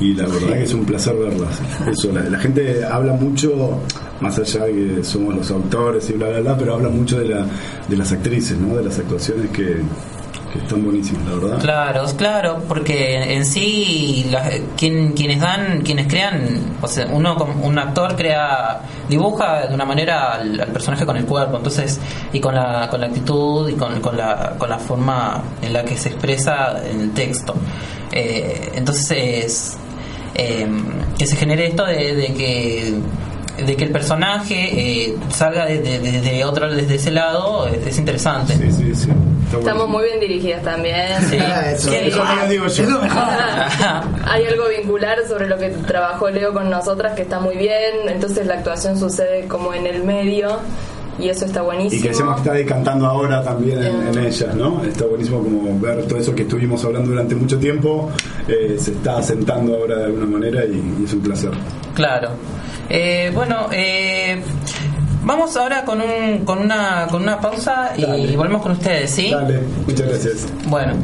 y 0.00 0.14
la 0.14 0.26
verdad 0.26 0.52
que 0.54 0.62
es 0.64 0.74
un 0.74 0.84
placer 0.84 1.14
verlas. 1.16 1.60
Eso, 1.90 2.12
la, 2.12 2.22
la 2.22 2.38
gente 2.38 2.84
habla 2.84 3.12
mucho, 3.14 3.78
más 4.20 4.38
allá 4.38 4.64
de 4.66 4.72
que 4.96 5.04
somos 5.04 5.34
los 5.34 5.50
autores 5.50 6.08
y 6.10 6.12
bla, 6.14 6.28
bla, 6.28 6.40
bla, 6.40 6.56
pero 6.58 6.74
habla 6.74 6.88
mucho 6.88 7.18
de, 7.18 7.28
la, 7.28 7.46
de 7.88 7.96
las 7.96 8.12
actrices, 8.12 8.56
¿no? 8.58 8.76
de 8.76 8.84
las 8.84 8.98
actuaciones 8.98 9.50
que, 9.50 9.64
que 9.64 10.17
están 10.56 10.82
la 11.26 11.34
verdad. 11.34 11.58
Claro, 11.60 12.04
claro, 12.16 12.62
porque 12.66 13.34
en 13.34 13.44
sí 13.44 14.26
la- 14.30 14.48
quien- 14.76 15.12
quienes 15.12 15.40
dan, 15.40 15.82
quienes 15.82 16.06
crean, 16.06 16.40
o 16.80 16.88
sea, 16.88 17.06
uno 17.10 17.36
un 17.62 17.78
actor 17.78 18.16
crea, 18.16 18.80
dibuja 19.08 19.66
de 19.66 19.74
una 19.74 19.84
manera 19.84 20.32
al, 20.34 20.58
al 20.60 20.68
personaje 20.68 21.04
con 21.04 21.16
el 21.16 21.24
cuerpo, 21.26 21.58
entonces 21.58 22.00
y 22.32 22.40
con 22.40 22.54
la 22.54 22.88
con 22.88 23.00
la 23.00 23.08
actitud 23.08 23.68
y 23.68 23.74
con, 23.74 24.00
con 24.00 24.16
la 24.16 24.54
con 24.58 24.70
la 24.70 24.78
forma 24.78 25.42
en 25.60 25.72
la 25.72 25.84
que 25.84 25.96
se 25.96 26.08
expresa 26.10 26.76
en 26.90 27.00
el 27.02 27.10
texto. 27.12 27.54
Eh, 28.12 28.72
entonces 28.74 29.76
eh, 30.34 30.66
que 31.18 31.26
se 31.26 31.36
genere 31.36 31.66
esto 31.66 31.84
de, 31.84 32.14
de 32.14 32.26
que 32.34 32.94
de 33.66 33.76
que 33.76 33.84
el 33.84 33.90
personaje 33.90 35.08
eh, 35.08 35.16
salga 35.30 35.66
desde 35.66 35.98
de, 35.98 36.20
de 36.20 36.44
otro 36.44 36.72
desde 36.72 36.94
ese 36.94 37.10
lado 37.10 37.66
es, 37.66 37.84
es 37.86 37.98
interesante. 37.98 38.54
Sí, 38.56 38.70
sí, 38.72 38.94
sí. 38.94 39.08
Estamos 39.52 39.88
muy 39.88 40.04
bien 40.04 40.20
dirigidas 40.20 40.62
también. 40.62 41.20
Sí. 41.28 41.36
Eso, 41.36 41.88
Sí. 41.90 41.94
Eso 41.96 42.22
lo 42.24 42.48
digo 42.48 42.66
yo. 42.66 42.82
Es 42.82 42.88
lo 42.88 43.00
mejor. 43.00 43.22
Hay 44.26 44.46
algo 44.46 44.68
vincular 44.68 45.18
sobre 45.26 45.46
lo 45.48 45.56
que 45.58 45.70
trabajó 45.70 46.30
Leo 46.30 46.52
con 46.52 46.68
nosotras 46.70 47.14
que 47.14 47.22
está 47.22 47.40
muy 47.40 47.56
bien, 47.56 48.08
entonces 48.08 48.46
la 48.46 48.54
actuación 48.54 48.98
sucede 48.98 49.46
como 49.48 49.72
en 49.74 49.86
el 49.86 50.04
medio 50.04 50.58
y 51.18 51.28
eso 51.30 51.46
está 51.46 51.62
buenísimo. 51.62 51.98
Y 51.98 52.02
que 52.02 52.08
decíamos 52.10 52.36
que 52.36 52.40
está 52.42 52.52
decantando 52.52 53.06
ahora 53.06 53.42
también 53.42 53.82
en, 53.82 54.06
en 54.08 54.18
ellas, 54.26 54.54
¿no? 54.54 54.84
Está 54.84 55.04
buenísimo 55.06 55.42
como 55.42 55.78
ver 55.80 56.06
todo 56.06 56.18
eso 56.18 56.34
que 56.34 56.42
estuvimos 56.42 56.84
hablando 56.84 57.10
durante 57.10 57.34
mucho 57.34 57.58
tiempo, 57.58 58.10
eh, 58.46 58.76
se 58.78 58.92
está 58.92 59.18
asentando 59.18 59.74
ahora 59.76 59.96
de 59.96 60.04
alguna 60.04 60.26
manera 60.26 60.64
y, 60.64 61.00
y 61.00 61.04
es 61.04 61.12
un 61.12 61.20
placer. 61.20 61.50
Claro. 61.94 62.30
Eh, 62.88 63.30
bueno, 63.34 63.68
eh, 63.72 64.40
vamos 65.28 65.54
ahora 65.58 65.84
con, 65.84 66.00
un, 66.00 66.44
con, 66.46 66.58
una, 66.58 67.06
con 67.10 67.22
una 67.22 67.38
pausa 67.38 67.92
y 67.96 68.00
Dale. 68.02 68.34
volvemos 68.36 68.62
con 68.62 68.72
ustedes, 68.72 69.10
¿sí? 69.10 69.30
Dale, 69.30 69.60
muchas 69.86 70.08
gracias. 70.08 70.46
Bueno. 70.66 70.94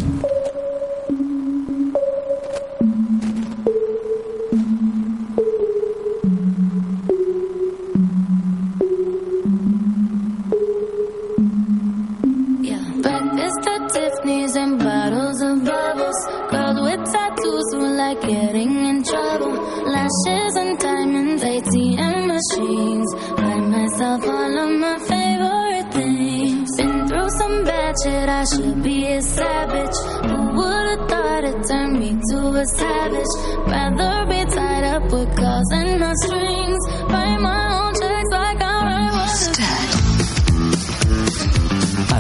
Ratchet, 27.95 28.29
I 28.29 28.45
should 28.45 28.83
be 28.83 29.07
a 29.07 29.23
savage. 29.23 29.97
Who 30.31 30.53
would've 30.57 31.09
thought 31.09 31.45
it 31.45 31.67
turned 31.67 31.99
me 31.99 32.19
to 32.31 32.39
a 32.49 32.67
savage? 32.67 33.27
Rather 33.67 34.27
be 34.27 34.45
tied 34.51 34.85
up 34.85 35.03
with 35.13 35.37
calls 35.37 35.73
and 35.73 36.01
no 36.01 36.13
strings. 36.23 36.79
Write 37.09 37.41
my 37.41 37.79
own 37.79 37.95
checks 37.95 38.31
like 38.31 38.63
I 38.63 38.85
write 38.87 39.13
what 39.17 39.31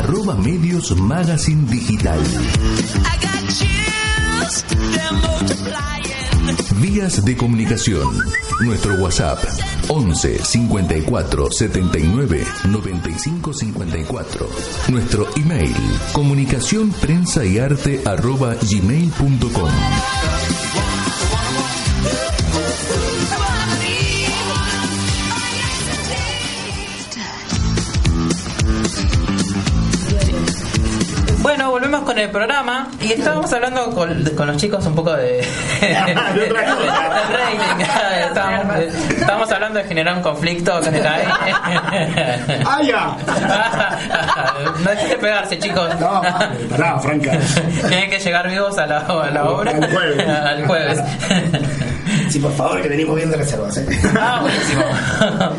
Arroba 0.05 0.35
Medios 0.43 0.95
Magazine 0.97 1.67
Digital. 1.67 2.23
Vías 6.81 7.25
de 7.25 7.37
comunicación. 7.37 8.07
Nuestro 8.61 8.95
WhatsApp 8.97 9.39
11 9.89 10.45
54 10.45 11.51
79 11.51 12.45
95 12.69 13.53
54. 13.53 14.49
Nuestro 14.89 15.27
email 15.37 15.75
comunicación 16.13 16.91
prensa 16.91 17.45
y 17.45 17.59
arte 17.59 18.03
arroba 18.05 18.55
gmail.com. 18.55 19.71
con 32.15 32.23
el 32.23 32.31
programa 32.31 32.89
y 33.01 33.13
estábamos 33.13 33.53
hablando 33.53 33.91
con, 33.91 34.23
con 34.37 34.47
los 34.47 34.57
chicos 34.57 34.87
un 34.87 34.95
poco 34.95 35.15
de, 35.15 35.45
de 35.81 36.43
otra 36.49 36.65
cosa. 36.65 36.85
del 36.85 37.33
rating. 37.33 37.81
Estábamos, 38.29 38.77
estábamos 39.11 39.51
hablando 39.53 39.79
de 39.81 39.85
generar 39.87 40.17
un 40.17 40.23
conflicto 40.23 40.81
con 40.81 40.95
el 40.95 41.05
aire. 41.05 41.29
¡Ah, 42.65 42.81
ya! 42.85 43.17
No 44.85 44.91
dejen 44.91 45.09
de 45.09 45.17
pegarse, 45.17 45.59
chicos. 45.59 45.89
No, 45.99 46.23
vale, 46.23 46.57
pará, 46.71 46.99
Franca. 47.01 47.33
Tienen 47.89 48.11
que 48.11 48.19
llegar 48.21 48.49
vivos 48.49 48.79
a 48.79 48.87
la, 48.87 48.99
a 48.99 49.31
la 49.31 49.45
obra. 49.45 49.73
Al 49.73 49.91
jueves. 49.93 50.29
Al 50.29 50.67
jueves. 50.67 51.01
Sí, 52.31 52.39
por 52.39 52.53
favor, 52.53 52.81
que 52.83 52.89
venimos 52.89 53.17
bien 53.17 53.31
de 53.31 53.37
reservas. 53.37 53.77
¿eh? 53.79 53.87
Ah, 54.19 54.41
buenísimo. 54.43 54.83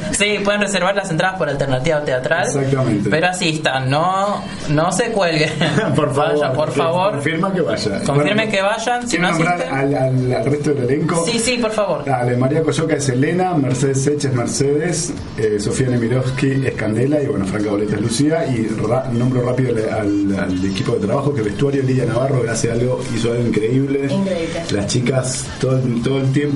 Sí, 0.11 0.37
pueden 0.43 0.61
reservar 0.61 0.95
las 0.95 1.09
entradas 1.11 1.37
por 1.37 1.49
alternativa 1.49 2.03
teatral. 2.03 2.45
Exactamente. 2.47 3.09
Pero 3.09 3.27
asistan, 3.27 3.89
no, 3.89 4.41
no 4.69 4.91
se 4.91 5.05
cuelguen. 5.11 5.49
Por 5.95 6.13
favor. 6.13 6.33
Vayan, 6.39 6.53
por 6.53 6.71
favor. 6.71 7.11
Confirma 7.13 7.53
que 7.53 7.61
vaya. 7.61 8.03
Confirmen 8.03 8.49
que 8.49 8.61
vayan. 8.61 9.01
Si 9.09 9.17
¿Quieren 9.17 9.31
no 9.31 9.37
nombrar 9.37 9.61
al, 9.73 9.93
al- 9.95 10.33
al 10.33 10.45
resto 10.45 10.73
del 10.73 10.83
elenco? 10.89 11.25
Sí, 11.25 11.39
sí, 11.39 11.57
por 11.57 11.71
favor. 11.71 12.05
Dale, 12.05 12.37
María 12.37 12.61
Coyoca 12.63 12.95
es 12.95 13.09
Elena, 13.09 13.53
Mercedes 13.53 14.03
Seches 14.03 14.33
Mercedes, 14.33 15.13
eh, 15.37 15.57
Sofía 15.59 15.87
Nemirovsky 15.89 16.65
es 16.65 16.73
Candela 16.75 17.21
y 17.21 17.27
bueno, 17.27 17.45
Franca 17.45 17.69
Boleta 17.71 17.95
es 17.95 18.01
Lucía. 18.01 18.45
Y 18.47 18.67
ra- 18.87 19.09
nombro 19.11 19.41
rápido 19.41 19.71
al, 19.71 19.89
al- 19.93 20.39
al 20.39 20.65
equipo 20.65 20.93
de 20.93 21.05
trabajo 21.05 21.33
que 21.33 21.41
vestuario 21.41 21.83
Lidia 21.83 22.05
Navarro 22.05 22.41
que 22.43 22.49
hace 22.49 22.71
algo, 22.71 23.01
hizo 23.13 23.31
algo 23.31 23.47
increíble. 23.47 24.05
Increíble. 24.09 24.63
Las 24.71 24.87
chicas, 24.87 25.45
todo, 25.59 25.79
todo 26.03 26.19
el 26.19 26.31
tiempo, 26.31 26.54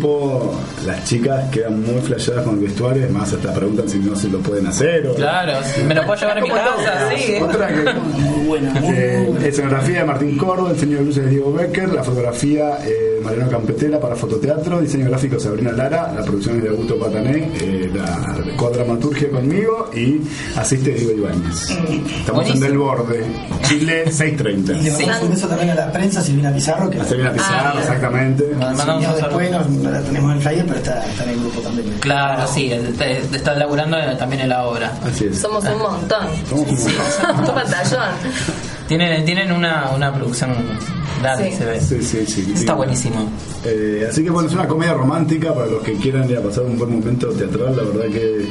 las 0.86 1.04
chicas 1.06 1.50
quedan 1.52 1.82
muy 1.82 2.02
flasheadas 2.02 2.44
con 2.46 2.56
el 2.56 2.62
vestuario, 2.62 3.06
es 3.06 3.12
más, 3.12 3.32
hasta 3.34 3.54
preguntan 3.54 3.88
si 3.90 4.00
no 4.00 4.16
se 4.16 4.30
lo 4.30 4.40
pueden 4.40 4.68
hacer. 4.68 5.08
O, 5.08 5.16
Claro, 5.16 5.54
me 5.88 5.96
lo 5.96 6.06
puedo 6.06 6.20
llevar 6.20 6.38
a 6.38 6.42
mi 6.42 6.50
casa, 6.50 7.10
sí. 7.16 7.34
Otra 7.42 7.68
que, 7.68 7.94
Muy 7.94 8.46
buena, 8.48 8.74
muy, 8.80 8.96
eh, 8.98 9.18
muy 9.18 9.26
buena. 9.32 9.48
escenografía 9.48 10.00
de 10.00 10.06
Martín 10.06 10.38
Cordo, 10.38 10.68
el 10.68 10.74
diseño 10.74 10.98
de 11.00 11.04
luces 11.06 11.24
de 11.26 11.30
Diego 11.30 11.54
Becker, 11.54 11.90
la 11.90 12.04
fotografía 12.04 12.78
eh, 12.86 13.19
de 13.20 13.26
Mariano 13.26 13.50
Campetela 13.52 14.00
para 14.00 14.16
fototeatro, 14.16 14.80
diseño 14.82 15.08
gráfico 15.10 15.40
Sabrina 15.40 15.72
Lara, 15.72 16.12
la 16.16 16.24
producción 16.24 16.58
es 16.58 16.64
de 16.64 16.70
Augusto 16.70 16.98
Patané, 16.98 17.52
eh, 17.62 17.92
la 17.94 18.56
cuadramaturgia 18.56 19.30
conmigo 19.30 19.90
y 19.96 20.22
asiste 20.58 20.92
Diego 20.92 21.12
Ibáñez. 21.12 21.70
Estamos 21.70 22.46
Buenísimo. 22.46 22.56
en 22.56 22.60
Del 22.72 22.78
Borde, 22.78 23.26
Chile 23.64 24.04
Y 24.08 24.12
630. 24.12 24.74
le 24.74 24.92
mandamos 24.92 25.22
un 25.24 25.30
beso 25.32 25.48
también 25.48 25.70
a 25.72 25.76
la 25.76 25.92
prensa, 25.92 26.22
Silvina 26.22 26.52
Pizarro, 26.54 26.90
que 26.90 27.00
a 27.00 27.04
Pizarro, 27.04 27.30
Ah, 27.40 27.76
exactamente. 27.80 28.44
Mandamos 28.52 28.78
Mandamos 28.78 29.06
un 29.06 29.20
saludo. 29.20 29.38
después, 29.40 29.52
no, 29.52 29.84
no 29.84 29.92
la 29.92 30.02
tenemos 30.02 30.32
en 30.32 30.38
el 30.38 30.44
flyer, 30.44 30.66
pero 30.66 30.78
está, 30.80 31.06
está 31.06 31.24
en 31.24 31.30
el 31.30 31.40
grupo 31.40 31.62
también. 31.62 31.90
Claro, 32.00 32.48
sí, 32.48 32.72
está, 32.72 33.06
está 33.10 33.54
laburando 33.56 33.98
también 34.18 34.42
en 34.44 34.50
la 34.50 34.66
obra. 34.66 34.94
Así 35.04 35.26
es. 35.26 35.40
Somos 35.40 35.64
un 35.66 35.78
montón. 35.80 36.28
Somos 36.50 36.68
un 36.70 36.76
montón. 36.76 37.40
Un 37.50 37.56
batallón. 37.56 38.10
Tienen, 38.90 39.24
tienen 39.24 39.52
una, 39.52 39.92
una 39.96 40.12
producción 40.14 40.50
grande, 41.22 41.52
Sí. 41.52 41.58
se 41.58 41.66
ve. 41.66 41.80
Sí, 41.80 42.02
sí, 42.02 42.26
sí. 42.26 42.52
Está 42.56 42.74
buenísimo. 42.74 43.30
Eh, 43.64 44.08
así 44.10 44.24
que 44.24 44.30
bueno, 44.32 44.50
es 44.50 44.54
una 44.56 44.68
comedia 44.68 44.94
romántica 44.94 45.54
para 45.54 45.68
los 45.68 45.84
que 45.84 45.94
quieran 45.94 46.28
ir 46.30 46.38
a 46.38 46.42
pasar 46.42 46.64
un 46.64 46.78
buen 46.78 47.00
momento 47.00 47.28
teatral. 47.30 47.78
La 47.78 47.84
verdad 47.84 48.06
que, 48.12 48.50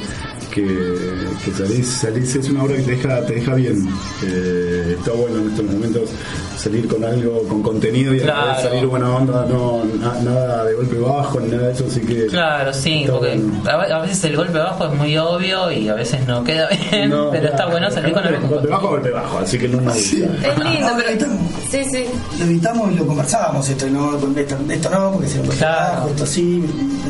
que, 0.62 1.44
que 1.44 1.50
salís, 1.52 1.86
salís, 1.88 2.34
es 2.36 2.48
una 2.48 2.64
obra 2.64 2.76
que 2.76 2.82
te 2.82 2.90
deja, 2.92 3.26
te 3.26 3.34
deja 3.34 3.54
bien. 3.54 3.88
Eh, 4.26 4.96
está 4.98 5.12
bueno 5.12 5.38
en 5.40 5.50
estos 5.50 5.64
momentos 5.66 6.10
salir 6.58 6.88
con 6.88 7.04
algo, 7.04 7.42
con 7.44 7.62
contenido 7.62 8.14
y 8.14 8.20
Claro. 8.20 8.60
salir 8.62 8.86
buena 8.86 9.14
onda, 9.14 9.46
no 9.48 9.84
na- 9.84 10.20
nada 10.22 10.64
de 10.64 10.74
golpe 10.74 10.96
bajo 10.98 11.38
ni 11.40 11.48
nada 11.50 11.68
de 11.68 11.72
eso. 11.72 11.84
Así 11.88 12.00
que 12.00 12.26
Claro, 12.26 12.72
sí, 12.72 13.04
porque 13.08 13.36
bueno. 13.36 13.62
a 13.70 13.76
ve- 13.76 13.92
a 13.92 13.98
veces 14.00 14.24
el 14.24 14.36
golpe 14.36 14.58
bajo 14.58 14.86
es 14.86 14.94
muy 14.94 15.16
obvio 15.16 15.70
y 15.70 15.88
a 15.88 15.94
veces 15.94 16.26
no 16.26 16.42
queda 16.44 16.68
bien, 16.90 17.10
No, 17.10 17.30
pero 17.30 17.48
está 17.48 17.66
bueno 17.66 17.90
salir 17.90 18.12
con 18.12 18.24
algo. 18.24 18.48
Golpe 18.48 18.68
bajo, 18.68 18.88
golpe 18.88 19.10
bajo, 19.10 19.38
así 19.38 19.58
que 19.58 19.68
no 19.68 19.78
me 19.78 19.92
gusta. 19.92 20.16
Es 20.16 20.58
lindo, 20.58 20.88
pero. 20.96 21.08
evitamos. 21.10 21.38
Sí, 21.70 21.84
sí. 21.84 22.04
Lo 22.38 22.44
evitamos 22.46 22.92
y 22.92 22.96
lo 22.96 23.06
conversábamos 23.06 23.68
esto, 23.68 23.86
y 23.86 23.90
no, 23.90 24.18
con 24.18 24.36
esto, 24.38 24.56
esto 24.68 24.90
no, 24.90 25.12
porque 25.12 25.28
se 25.28 25.42
lo 25.44 25.50
Claro. 25.52 26.08
esto 26.08 26.26
sí, 26.26 26.64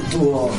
estuvo, 0.04 0.50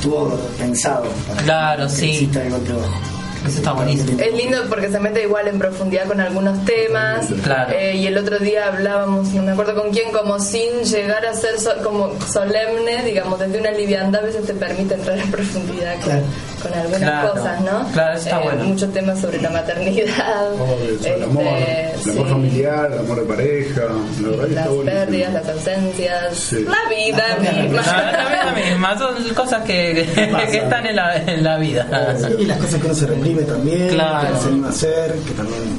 estuvo 0.00 0.30
pensado 0.58 1.04
para 1.28 1.42
Claro, 1.42 1.84
que 1.86 1.90
sí. 1.92 2.10
exista 2.10 2.42
el 2.42 2.50
golpe 2.50 2.72
bajo. 2.72 3.00
Eso 3.46 3.56
está 3.58 3.72
buenísimo. 3.72 4.20
Es 4.20 4.34
lindo 4.34 4.58
porque 4.68 4.90
se 4.90 5.00
mete 5.00 5.22
igual 5.22 5.48
en 5.48 5.58
profundidad 5.58 6.04
con 6.06 6.20
algunos 6.20 6.62
temas. 6.66 7.26
Claro. 7.42 7.72
Eh, 7.74 7.96
y 7.96 8.06
el 8.06 8.18
otro 8.18 8.38
día 8.38 8.66
hablábamos, 8.68 9.28
no 9.28 9.42
me 9.42 9.52
acuerdo 9.52 9.74
con 9.80 9.90
quién, 9.92 10.10
como 10.12 10.38
sin 10.38 10.82
llegar 10.84 11.24
a 11.24 11.32
ser 11.34 11.58
so- 11.58 11.82
como 11.82 12.12
solemne, 12.20 13.02
digamos, 13.02 13.38
desde 13.38 13.58
una 13.58 13.70
liviandad 13.70 14.22
a 14.22 14.26
veces 14.26 14.44
te 14.46 14.52
permite 14.54 14.94
entrar 14.94 15.18
en 15.18 15.30
profundidad 15.30 15.94
con, 15.94 16.02
Claro. 16.04 16.22
Con 16.60 16.72
algunas 16.74 17.00
Claro. 17.00 17.32
cosas, 17.32 17.60
¿no? 17.62 17.80
Eh, 17.80 17.92
Claro, 17.92 18.12
eso 18.14 18.24
está 18.24 18.38
bueno. 18.40 18.64
Muchos 18.64 18.92
temas 18.92 19.20
sobre 19.20 19.40
la 19.40 19.50
maternidad, 19.50 20.52
Obvio, 20.54 20.98
sobre 20.98 21.14
el 21.14 21.22
amor, 21.24 21.44
este, 21.44 22.10
el 22.10 22.10
amor 22.16 22.26
sí, 22.26 22.32
familiar, 22.32 22.90
el 22.92 22.98
amor 22.98 23.20
de 23.20 23.26
pareja, 23.26 23.80
la 24.20 24.46
las 24.48 24.68
pérdidas, 24.84 25.32
las 25.32 25.48
ausencias, 25.48 26.36
Sí. 26.36 26.64
la 26.64 26.88
vida 26.88 27.24
La 27.42 27.50
vida 27.50 27.62
misma. 27.62 27.82
La 27.82 28.28
vida 28.28 28.52
misma, 28.70 28.98
son 28.98 29.34
cosas 29.34 29.62
que, 29.64 30.06
que, 30.14 30.50
que 30.50 30.58
están 30.58 30.86
en 30.86 30.96
la, 30.96 31.16
en 31.16 31.44
la 31.44 31.56
vida. 31.58 32.16
Sí, 32.18 32.44
las 32.46 32.58
cosas 32.58 32.80
que 32.80 32.86
uno 32.86 32.94
se 32.94 33.06
reprime 33.06 33.42
también, 33.42 33.88
Claro. 33.88 34.26
que 34.28 34.32
no 34.34 34.40
se 34.40 34.48
anima 34.48 34.66
a 34.66 34.70
hacer, 34.70 35.12
que 35.26 35.32
también 35.32 35.78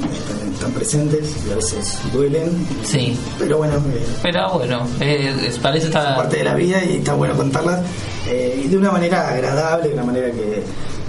están, 0.62 0.72
presentes 0.72 1.34
y 1.48 1.52
a 1.52 1.56
veces 1.56 1.98
duelen. 2.12 2.50
Sí, 2.84 3.18
Pero 3.38 3.58
bueno, 3.58 3.74
eh, 3.76 4.06
pero 4.22 4.52
bueno, 4.54 4.86
eh, 5.00 5.34
es- 5.48 5.58
parece 5.58 5.88
es 5.88 5.94
estar... 5.94 6.16
parte 6.16 6.36
de 6.38 6.44
la 6.44 6.54
vida 6.54 6.82
y 6.84 6.96
está 6.98 7.14
bueno 7.14 7.34
contarlas 7.36 7.80
eh, 8.28 8.62
y 8.64 8.68
de 8.68 8.76
una 8.76 8.90
manera 8.92 9.28
agradable, 9.28 9.88
de 9.88 9.94
una 9.94 10.04
manera 10.04 10.30
que, 10.30 10.62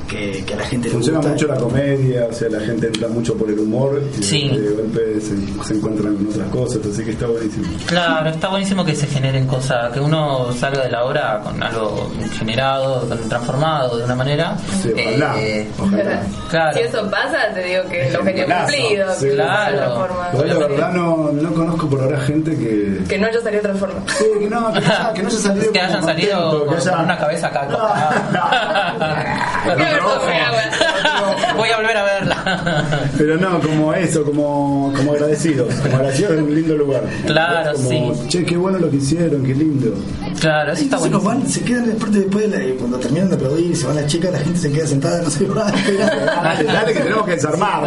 que, 0.07 0.43
que 0.45 0.53
a 0.53 0.57
la 0.57 0.63
gente 0.65 0.87
le 0.87 0.93
Funciona 0.93 1.17
gusta. 1.19 1.31
mucho 1.33 1.47
la 1.47 1.55
comedia, 1.55 2.27
o 2.29 2.33
sea, 2.33 2.49
la 2.49 2.59
gente 2.59 2.87
entra 2.87 3.07
mucho 3.07 3.35
por 3.35 3.49
el 3.49 3.59
humor 3.59 4.01
y 4.19 4.23
Sí. 4.23 4.49
de 4.49 4.69
golpe 4.71 5.21
se, 5.21 5.63
se 5.65 5.73
encuentran 5.75 6.15
con 6.15 6.27
otras 6.27 6.47
cosas, 6.49 6.81
así 6.85 7.03
que 7.03 7.11
está 7.11 7.27
buenísimo. 7.27 7.65
Claro, 7.87 8.29
está 8.29 8.49
buenísimo 8.49 8.83
que 8.85 8.95
se 8.95 9.07
generen 9.07 9.47
cosas, 9.47 9.91
que 9.93 9.99
uno 9.99 10.51
salga 10.53 10.83
de 10.83 10.91
la 10.91 11.03
obra 11.03 11.39
con 11.43 11.61
algo 11.63 12.09
generado, 12.37 13.07
con- 13.07 13.29
transformado 13.29 13.97
de 13.97 14.05
una 14.05 14.15
manera. 14.15 14.55
Sí, 14.81 14.91
ojalá, 14.93 15.39
Eh, 15.39 15.67
ojalá. 15.79 16.21
Claro. 16.49 16.77
Si 16.77 16.83
eso 16.83 17.09
pasa, 17.09 17.37
te 17.53 17.63
digo 17.63 17.83
que 17.89 18.07
el 18.09 18.15
objetivo 18.15 18.45
Golazo. 18.47 18.73
cumplido. 18.77 19.13
Sí, 19.15 19.29
claro. 19.33 20.07
Yo 20.37 20.43
la 20.45 20.57
verdad 20.67 20.91
no, 20.93 21.31
no 21.31 21.53
conozco 21.53 21.87
por 21.89 22.01
ahora 22.01 22.19
gente 22.21 22.55
que... 22.55 22.99
Que 23.07 23.17
no 23.17 23.25
haya 23.27 23.41
salido 23.41 23.73
forma. 23.75 23.99
Sí, 24.07 24.25
que 24.39 24.49
no, 24.49 24.71
que 24.71 24.79
no, 24.81 24.85
haya- 24.85 25.13
que 25.13 25.23
no 25.23 25.29
haya 25.29 25.37
salido 25.39 25.71
que 25.71 25.79
hayan 25.81 26.03
salido 26.03 26.37
contento, 26.37 26.65
con, 26.65 26.75
que 26.75 26.81
haya- 26.81 26.91
con 26.91 27.05
una 27.05 27.17
cabeza 27.17 27.47
acá. 27.47 27.67
Qué 29.93 30.25
vergüenza. 30.25 31.52
Voy 31.55 31.69
a 31.69 31.77
volver 31.77 31.97
a 31.97 32.03
verla. 32.03 32.85
Pero 33.17 33.37
no, 33.37 33.59
como 33.59 33.93
eso, 33.93 34.23
como, 34.23 34.93
como 34.95 35.11
agradecidos, 35.13 35.73
como 35.75 35.95
agradecidos 35.95 36.35
de 36.37 36.43
un 36.43 36.55
lindo 36.55 36.75
lugar. 36.75 37.03
Claro, 37.25 37.73
como, 37.73 37.89
sí. 38.15 38.21
Che, 38.27 38.45
qué 38.45 38.57
bueno 38.57 38.79
lo 38.79 38.89
que 38.89 38.97
hicieron, 38.97 39.43
qué 39.43 39.53
lindo. 39.53 39.93
Claro, 40.39 40.73
eso 40.73 40.83
está 40.83 40.97
bueno. 40.97 41.19
van, 41.21 41.47
se 41.47 41.61
quedan 41.61 41.85
después, 41.87 42.11
después 42.11 42.51
de 42.51 42.57
la- 42.57 42.75
cuando 42.79 42.97
terminan 42.99 43.29
de 43.29 43.35
aplaudir 43.35 43.71
y 43.71 43.75
se 43.75 43.85
van 43.87 43.95
las 43.95 44.07
chicas, 44.07 44.31
la 44.31 44.39
gente 44.39 44.59
se 44.59 44.71
queda 44.71 44.87
sentada, 44.87 45.21
no 45.21 45.29
se 45.29 45.45
va. 45.47 45.71
Dale, 45.71 46.63
dale 46.63 46.93
que 46.93 46.99
tenemos 46.99 47.25
que 47.25 47.31
desarmar. 47.31 47.83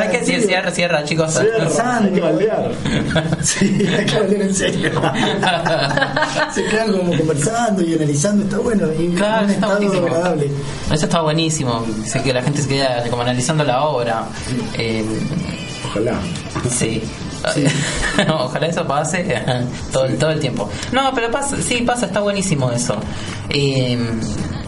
Hay 0.00 0.08
que 0.10 0.18
decir 0.20 0.36
así. 0.38 0.46
cierra, 0.46 0.70
cierra, 0.70 1.04
chicos. 1.04 1.32
Cierra, 1.32 1.98
hay 2.00 2.10
que 2.10 2.20
baldear. 2.20 2.70
Sí, 3.42 3.86
hay 3.98 4.04
que 4.06 4.16
hablar 4.16 4.40
en 4.42 4.54
serio. 4.54 4.90
se 6.52 6.64
quedan 6.64 6.92
como 6.92 7.16
conversando 7.16 7.82
y 7.82 7.94
analizando, 7.94 8.44
está 8.44 8.58
bueno. 8.58 8.86
Y 8.98 9.08
Claro, 9.14 9.42
está 9.46 9.52
estado 9.54 9.72
buenísimo. 9.78 10.06
agradable. 10.06 10.50
Eso 10.92 11.04
está 11.06 11.20
buenísimo. 11.20 11.86
Sé 12.04 12.22
que 12.22 12.32
la 12.32 12.42
gente 12.44 12.62
se 12.62 12.68
queda 12.68 13.08
como 13.10 13.22
analizando 13.22 13.64
la 13.64 13.82
obra. 13.84 14.24
Eh, 14.78 15.04
ojalá. 15.86 16.14
Sí. 16.70 17.02
Ojalá 18.28 18.66
eso 18.66 18.86
pase 18.86 19.24
todo, 19.92 20.08
sí. 20.08 20.14
todo 20.14 20.30
el 20.30 20.40
tiempo. 20.40 20.68
No, 20.92 21.12
pero 21.14 21.30
pasa, 21.30 21.56
sí, 21.60 21.82
pasa, 21.82 22.06
está 22.06 22.20
buenísimo 22.20 22.70
eso. 22.70 22.96
Eh, 23.50 23.98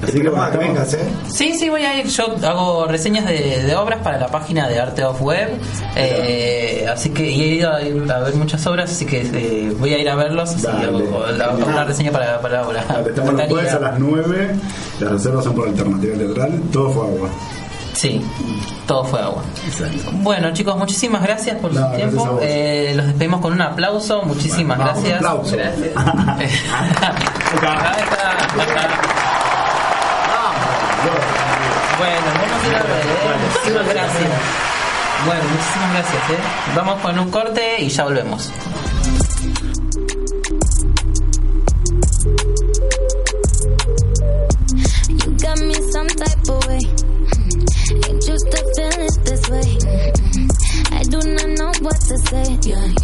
así 0.02 0.20
que 0.20 0.28
vengas, 0.58 0.94
¿eh? 0.94 1.08
Sí, 1.28 1.54
sí, 1.58 1.68
voy 1.68 1.82
a 1.82 1.98
ir. 1.98 2.06
Yo 2.06 2.36
hago 2.44 2.86
reseñas 2.86 3.26
de, 3.26 3.74
obras 3.76 4.00
para 4.02 4.18
la 4.18 4.28
página 4.28 4.68
de 4.68 4.78
Arte 4.78 5.04
of 5.04 5.20
Web. 5.22 5.58
Eh, 5.96 6.86
así 6.90 7.10
que 7.10 7.30
y 7.30 7.42
he 7.42 7.54
ido 7.56 7.70
a, 7.72 7.78
ver 7.78 8.34
muchas 8.34 8.66
obras, 8.66 8.90
así 8.90 9.06
que 9.06 9.22
eh, 9.22 9.74
voy 9.78 9.94
a 9.94 9.98
ir 9.98 10.08
a 10.08 10.14
verlos. 10.14 10.54
Así 10.54 10.66
hago, 10.66 10.98
una 11.66 11.84
reseña 11.84 12.12
para, 12.12 12.40
para 12.40 12.62
la 12.62 12.68
obra. 12.68 12.84
Estamos 13.06 13.34
los 13.34 13.48
jueves 13.48 13.72
a 13.72 13.80
las 13.80 13.98
9. 13.98 14.56
Las 15.00 15.12
reservas 15.12 15.44
son 15.44 15.54
por 15.54 15.68
alternativa 15.68 16.16
teatral. 16.16 16.60
Todo 16.72 16.90
fue 16.90 17.06
agua. 17.06 17.30
Sí, 17.96 18.20
todo 18.86 19.04
fue 19.04 19.20
agua. 19.22 19.42
Exacto. 19.66 20.10
Bueno, 20.12 20.52
chicos, 20.52 20.76
muchísimas 20.76 21.22
gracias 21.22 21.56
por 21.58 21.72
su 21.74 21.82
tiempo. 21.96 22.38
Eh, 22.42 22.92
los 22.94 23.06
despedimos 23.06 23.40
con 23.40 23.54
un 23.54 23.62
aplauso. 23.62 24.22
Muchísimas 24.22 24.78
gracias. 24.78 25.18
Un 25.20 25.26
aplauso. 25.26 25.56
Gracias. 25.56 25.94
bueno, 31.98 32.26
vamos 32.34 32.64
a 32.64 32.68
ir 32.68 32.74
a 32.74 32.80
¿eh? 32.80 32.82
Muchísimas 33.54 33.88
gracias. 33.88 34.30
Bueno, 35.24 35.42
muchísimas 35.50 35.92
gracias. 35.94 36.30
¿eh? 36.30 36.38
Vamos 36.76 37.00
con 37.00 37.18
un 37.18 37.30
corte 37.30 37.80
y 37.80 37.88
ya 37.88 38.04
volvemos. 38.04 38.52
Yeah. 52.66 52.95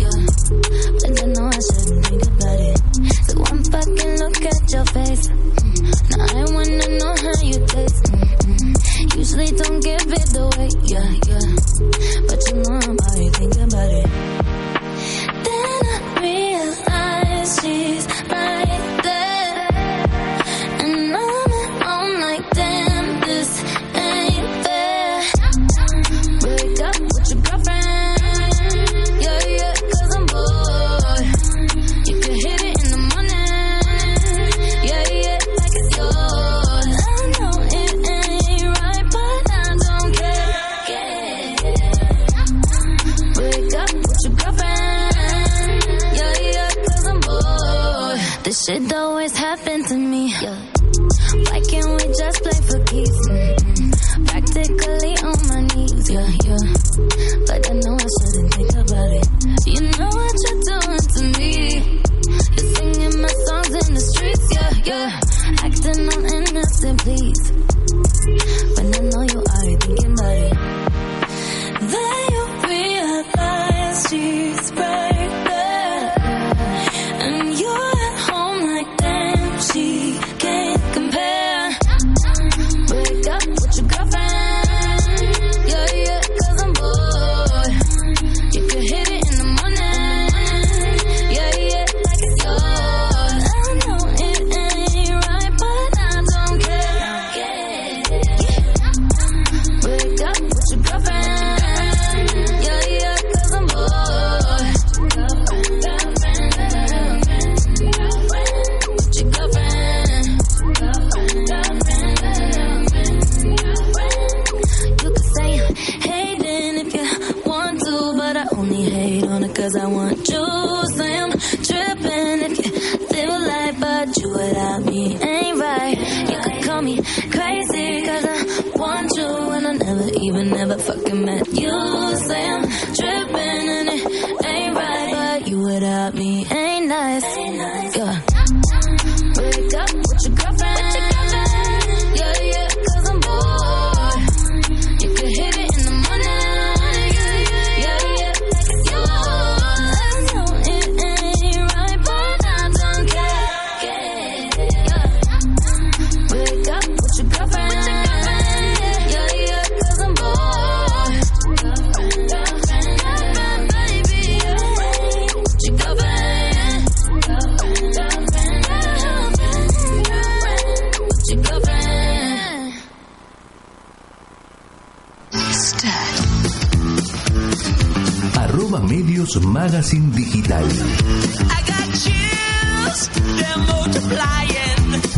Magazine 179.62 180.10
Digital. 180.16 180.64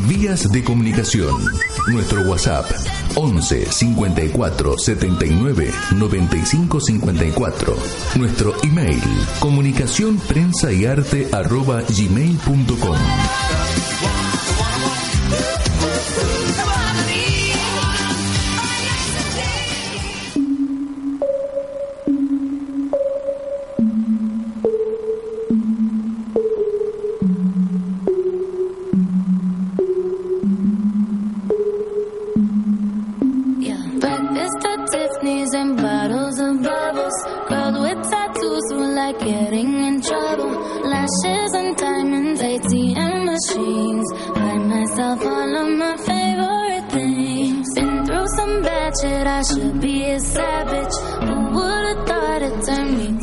Vías 0.07 0.53
de 0.53 0.63
comunicación. 0.63 1.35
Nuestro 1.87 2.21
WhatsApp 2.25 2.67
11 3.15 3.73
54 3.73 4.77
79 4.77 5.71
95 5.93 6.79
54. 6.79 7.77
Nuestro 8.17 8.55
email 8.63 9.01
comunicación 9.41 10.19
prensa 10.19 10.71
y 10.71 10.85
arte 10.85 11.27
arroba 11.33 11.81
gmail.com. 11.81 13.44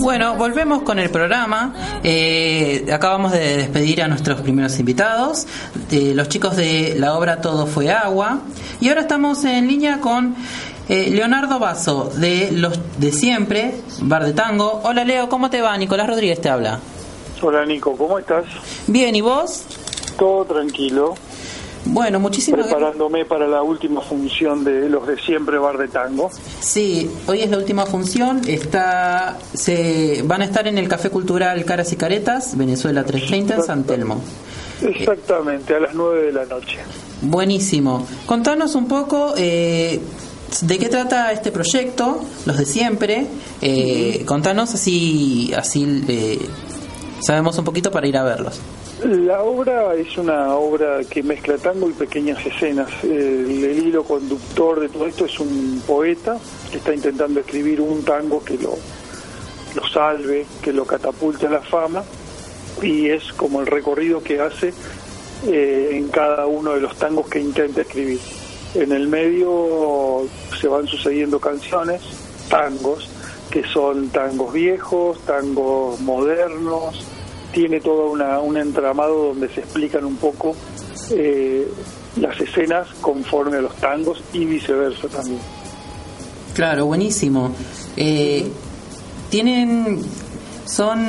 Bueno, 0.02 0.36
volvemos 0.36 0.82
con 0.82 0.98
el 0.98 1.10
programa. 1.10 1.74
Eh, 2.04 2.88
acabamos 2.92 3.32
de 3.32 3.58
despedir 3.58 4.02
a 4.02 4.08
nuestros 4.08 4.42
primeros 4.42 4.80
invitados, 4.80 5.46
los 5.92 6.28
chicos 6.28 6.58
de 6.58 6.96
la 6.98 7.14
obra 7.16 7.40
Todo 7.40 7.68
fue 7.68 7.92
agua. 7.92 8.40
Y 8.80 8.90
ahora 8.90 9.02
estamos 9.02 9.46
en 9.46 9.68
línea 9.68 10.00
con 10.00 10.36
eh, 10.90 11.12
Leonardo 11.12 11.60
Basso, 11.60 12.12
de 12.16 12.52
Los 12.52 12.80
de 13.00 13.12
Siempre, 13.12 13.76
Bar 14.02 14.26
de 14.26 14.34
Tango. 14.34 14.82
Hola 14.84 15.06
Leo, 15.06 15.30
¿cómo 15.30 15.50
te 15.50 15.62
va? 15.62 15.78
Nicolás 15.78 16.08
Rodríguez 16.08 16.42
te 16.42 16.50
habla. 16.50 16.80
Hola 17.42 17.66
Nico, 17.66 17.96
¿cómo 17.96 18.18
estás? 18.20 18.46
Bien, 18.88 19.16
¿y 19.16 19.22
vos? 19.22 19.66
Todo 20.18 20.46
tranquilo. 20.46 21.16
Bueno, 21.86 22.20
muchísimas 22.20 22.60
gracias. 22.60 22.78
preparándome 22.78 23.26
para 23.26 23.48
la 23.48 23.64
última 23.64 24.02
función 24.02 24.64
de 24.64 24.90
los 24.90 25.08
de 25.08 25.18
siempre 25.18 25.58
Bar 25.58 25.78
de 25.78 25.88
Tango. 25.88 26.30
Sí, 26.60 27.10
hoy 27.28 27.42
es 27.42 27.50
la 27.50 27.58
última 27.58 27.86
función. 27.86 28.42
Está, 28.48 29.38
se 29.54 30.22
van 30.26 30.42
a 30.42 30.46
estar 30.46 30.68
en 30.68 30.78
el 30.78 30.88
Café 30.88 31.10
Cultural 31.10 31.64
Caras 31.66 31.92
y 31.92 31.96
Caretas, 31.96 32.58
Venezuela 32.58 33.04
330 33.04 33.56
en 33.56 33.64
San 33.64 33.84
Telmo. 33.84 34.22
Exactamente, 34.82 35.76
a 35.76 35.80
las 35.80 35.94
9 35.94 36.24
de 36.24 36.32
la 36.32 36.46
noche. 36.46 36.80
Buenísimo. 37.22 38.06
Contanos 38.26 38.76
un 38.76 38.88
poco 38.88 39.34
eh, 39.38 40.00
de 40.62 40.78
qué 40.78 40.90
trata 40.90 41.32
este 41.32 41.52
proyecto, 41.52 42.20
los 42.46 42.58
de 42.58 42.66
siempre. 42.66 43.28
Eh, 43.62 44.24
Contanos 44.26 44.74
así, 44.74 45.52
así 45.56 46.04
eh, 46.08 46.40
sabemos 47.22 47.58
un 47.58 47.66
poquito 47.66 47.92
para 47.92 48.08
ir 48.08 48.18
a 48.18 48.24
verlos. 48.24 48.60
La 49.04 49.42
obra 49.42 49.96
es 49.96 50.16
una 50.18 50.56
obra 50.56 51.00
que 51.10 51.24
mezcla 51.24 51.58
tango 51.58 51.90
y 51.90 51.94
pequeñas 51.94 52.46
escenas. 52.46 52.90
El, 53.04 53.64
el 53.64 53.88
hilo 53.88 54.04
conductor 54.04 54.80
de 54.80 54.90
todo 54.90 55.08
esto 55.08 55.26
es 55.26 55.40
un 55.40 55.82
poeta 55.88 56.38
que 56.70 56.78
está 56.78 56.94
intentando 56.94 57.40
escribir 57.40 57.82
un 57.82 58.04
tango 58.04 58.44
que 58.44 58.58
lo, 58.60 58.78
lo 59.76 59.88
salve, 59.88 60.46
que 60.62 60.72
lo 60.72 60.86
catapulte 60.86 61.48
a 61.48 61.50
la 61.50 61.62
fama 61.62 62.04
y 62.82 63.10
es 63.10 63.34
como 63.34 63.62
el 63.62 63.68
recorrido 63.68 64.22
que 64.22 64.40
hace 64.40 64.74
eh, 65.48 65.90
en 65.94 66.10
cada 66.10 66.46
uno 66.46 66.74
de 66.74 66.82
los 66.82 66.96
tangos 66.98 67.28
que 67.28 67.40
intenta 67.40 67.82
escribir. 67.82 68.20
En 68.76 68.92
el 68.92 69.08
medio 69.08 70.28
se 70.60 70.68
van 70.68 70.86
sucediendo 70.88 71.40
canciones, 71.40 72.02
tangos, 72.50 73.10
que 73.50 73.64
son 73.64 74.10
tangos 74.10 74.54
viejos, 74.54 75.20
tangos 75.26 76.00
modernos, 76.02 77.04
tiene 77.52 77.80
todo 77.80 78.12
una, 78.12 78.40
un 78.40 78.58
entramado 78.58 79.28
donde 79.28 79.50
se 79.50 79.62
explican 79.62 80.06
un 80.06 80.16
poco 80.16 80.56
eh, 81.12 81.68
las 82.18 82.40
escenas 82.40 82.88
conforme 83.02 83.58
a 83.58 83.62
los 83.62 83.76
tangos 83.76 84.24
y 84.34 84.46
viceversa 84.46 85.08
también. 85.08 85.40
Claro, 86.54 86.86
buenísimo. 86.86 87.52
Eh, 87.96 88.52
tienen, 89.30 90.02
son 90.66 91.08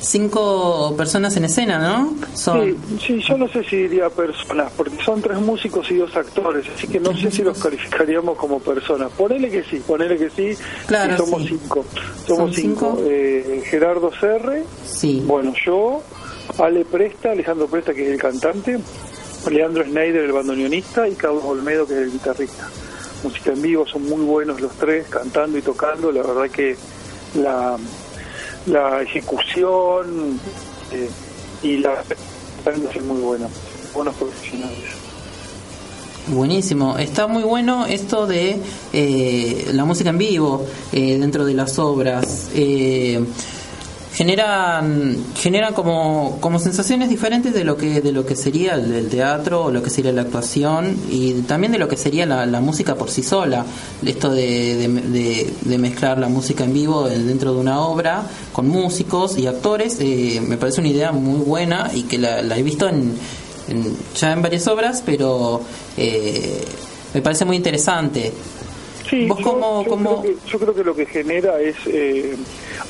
cinco 0.00 0.94
personas 0.96 1.36
en 1.36 1.44
escena, 1.44 1.78
¿no? 1.78 2.14
Son, 2.34 2.60
Sí, 2.64 2.76
sí, 3.06 3.20
yo 3.26 3.36
no 3.38 3.48
sé 3.48 3.64
si 3.64 3.76
diría 3.76 4.08
personas, 4.10 4.72
porque 4.76 4.96
son 5.04 5.20
tres 5.22 5.38
músicos 5.38 5.90
y 5.90 5.96
dos 5.96 6.14
actores, 6.16 6.66
así 6.74 6.86
que 6.86 7.00
no 7.00 7.16
sé 7.16 7.30
si 7.30 7.42
los 7.42 7.58
calificaríamos 7.58 8.36
como 8.36 8.60
personas. 8.60 9.10
Ponele 9.12 9.50
que 9.50 9.62
sí, 9.64 9.82
ponele 9.86 10.16
que 10.16 10.30
sí, 10.30 10.56
Claro, 10.86 11.14
y 11.14 11.16
somos 11.16 11.42
sí. 11.42 11.48
cinco. 11.60 11.84
¿Son 12.26 12.36
Somos 12.36 12.54
cinco. 12.56 12.94
cinco? 12.96 13.08
Eh, 13.10 13.62
Gerardo 13.66 14.10
Serre, 14.20 14.64
Sí. 14.84 15.22
bueno, 15.26 15.52
yo, 15.64 16.02
Ale 16.58 16.84
Presta, 16.84 17.32
Alejandro 17.32 17.66
Presta, 17.66 17.92
que 17.94 18.04
es 18.06 18.12
el 18.12 18.18
cantante, 18.20 18.78
Leandro 19.50 19.84
Schneider, 19.84 20.24
el 20.24 20.32
bandoneonista, 20.32 21.08
y 21.08 21.14
Carlos 21.14 21.42
Olmedo, 21.44 21.86
que 21.86 21.94
es 21.94 22.00
el 22.00 22.12
guitarrista. 22.12 22.68
Música 23.22 23.52
en 23.52 23.62
vivo, 23.62 23.86
son 23.86 24.04
muy 24.04 24.24
buenos 24.24 24.60
los 24.60 24.72
tres, 24.72 25.06
cantando 25.08 25.56
y 25.58 25.62
tocando, 25.62 26.12
la 26.12 26.22
verdad 26.22 26.50
que 26.50 26.76
la, 27.40 27.76
la 28.66 29.02
ejecución 29.02 30.40
eh, 30.92 31.10
y 31.62 31.78
la 31.78 32.02
es 32.94 33.04
muy 33.04 33.20
buena, 33.20 33.48
buenos 33.94 34.14
profesionales. 34.16 34.96
Buenísimo, 36.28 36.98
está 36.98 37.28
muy 37.28 37.44
bueno 37.44 37.86
esto 37.86 38.26
de 38.26 38.60
eh, 38.92 39.68
la 39.72 39.84
música 39.84 40.10
en 40.10 40.18
vivo 40.18 40.66
eh, 40.92 41.18
dentro 41.18 41.44
de 41.44 41.54
las 41.54 41.78
obras. 41.78 42.50
Eh, 42.54 43.24
generan 44.16 45.14
generan 45.36 45.74
como, 45.74 46.38
como 46.40 46.58
sensaciones 46.58 47.10
diferentes 47.10 47.52
de 47.52 47.64
lo 47.64 47.76
que 47.76 48.00
de 48.00 48.12
lo 48.12 48.24
que 48.24 48.34
sería 48.34 48.72
el, 48.74 49.08
teatro 49.08 49.64
o 49.66 49.70
lo 49.70 49.82
que 49.82 49.90
sería 49.90 50.10
la 50.10 50.22
actuación 50.22 50.96
y 51.10 51.42
también 51.42 51.70
de 51.72 51.78
lo 51.78 51.86
que 51.86 51.98
sería 51.98 52.24
la, 52.24 52.46
música 52.62 52.94
por 52.94 53.10
sí 53.10 53.22
sola. 53.22 53.66
Esto 54.04 54.30
de, 54.30 54.88
de- 54.88 55.52
de- 55.62 55.76
mezclar 55.78 56.18
la 56.18 56.28
música 56.28 56.64
en 56.64 56.72
vivo 56.72 57.06
dentro 57.06 57.52
de 57.52 57.60
una 57.60 57.80
obra 57.82 58.22
con 58.54 58.66
músicos 58.68 59.36
y 59.36 59.46
actores 59.46 59.98
eh, 60.00 60.40
me 60.40 60.56
parece 60.56 60.80
una 60.80 60.88
idea 60.88 61.12
muy 61.12 61.40
buena 61.40 61.90
y 61.94 62.04
que 62.04 62.16
la, 62.16 62.40
la 62.40 62.56
he 62.56 62.62
visto 62.62 62.88
en, 62.88 63.12
en- 63.68 63.96
ya 64.18 64.32
en 64.32 64.40
varias 64.40 64.66
obras, 64.66 65.02
pero 65.04 65.60
eh, 65.98 66.64
me 67.12 67.20
parece 67.20 67.44
muy 67.44 67.56
interesante. 67.56 68.32
Sí, 69.08 69.26
¿Vos 69.26 69.38
yo, 69.38 69.44
cómo- 69.44 69.84
yo 69.84 69.90
cómo- 69.90 70.20
Creo 70.22 70.34
que, 70.34 70.50
yo 70.50 70.58
creo 70.58 70.74
que 70.74 70.84
lo 70.84 70.94
que 70.96 71.06
genera 71.06 71.60
es, 71.60 71.76
eh, 71.86 72.34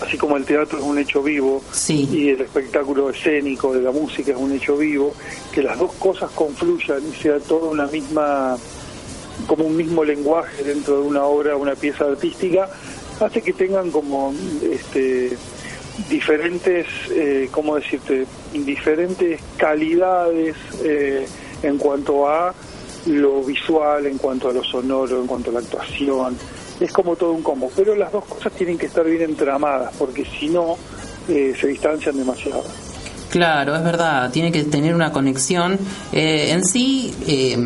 así 0.00 0.16
como 0.16 0.36
el 0.36 0.44
teatro 0.44 0.78
es 0.78 0.84
un 0.84 0.98
hecho 0.98 1.22
vivo 1.22 1.62
Sí. 1.72 2.08
y 2.10 2.28
el 2.30 2.40
espectáculo 2.40 3.10
escénico 3.10 3.72
de 3.74 3.82
la 3.82 3.90
música 3.90 4.32
es 4.32 4.36
un 4.38 4.52
hecho 4.52 4.76
vivo, 4.76 5.12
que 5.52 5.62
las 5.62 5.78
dos 5.78 5.92
cosas 5.94 6.30
confluyan 6.30 7.02
y 7.06 7.14
sea 7.22 7.38
toda 7.40 7.70
una 7.70 7.86
misma, 7.86 8.56
como 9.46 9.64
un 9.64 9.76
mismo 9.76 10.04
lenguaje 10.04 10.64
dentro 10.64 11.02
de 11.02 11.06
una 11.08 11.24
obra, 11.24 11.56
una 11.56 11.74
pieza 11.74 12.04
artística, 12.06 12.68
hace 13.20 13.42
que 13.42 13.52
tengan 13.52 13.90
como 13.90 14.32
este 14.62 15.36
diferentes, 16.08 16.86
eh, 17.10 17.48
¿cómo 17.50 17.76
decirte? 17.76 18.26
Diferentes 18.52 19.40
calidades 19.56 20.54
eh, 20.84 21.26
en 21.62 21.78
cuanto 21.78 22.28
a 22.28 22.54
lo 23.06 23.42
visual, 23.42 24.06
en 24.06 24.18
cuanto 24.18 24.48
a 24.48 24.52
lo 24.52 24.62
sonoro, 24.62 25.20
en 25.20 25.26
cuanto 25.26 25.50
a 25.50 25.54
la 25.54 25.60
actuación. 25.60 26.36
Es 26.78 26.92
como 26.92 27.16
todo 27.16 27.32
un 27.32 27.42
combo. 27.42 27.70
Pero 27.74 27.94
las 27.94 28.12
dos 28.12 28.24
cosas 28.24 28.52
tienen 28.52 28.76
que 28.76 28.86
estar 28.86 29.04
bien 29.04 29.22
entramadas, 29.22 29.94
porque 29.98 30.24
si 30.24 30.48
no, 30.48 30.76
eh, 31.28 31.54
se 31.58 31.68
distancian 31.68 32.16
demasiado. 32.16 32.64
Claro, 33.30 33.74
es 33.74 33.82
verdad, 33.82 34.30
tiene 34.30 34.52
que 34.52 34.64
tener 34.64 34.94
una 34.94 35.12
conexión. 35.12 35.78
Eh, 36.12 36.50
en 36.52 36.64
sí, 36.64 37.14
eh, 37.26 37.56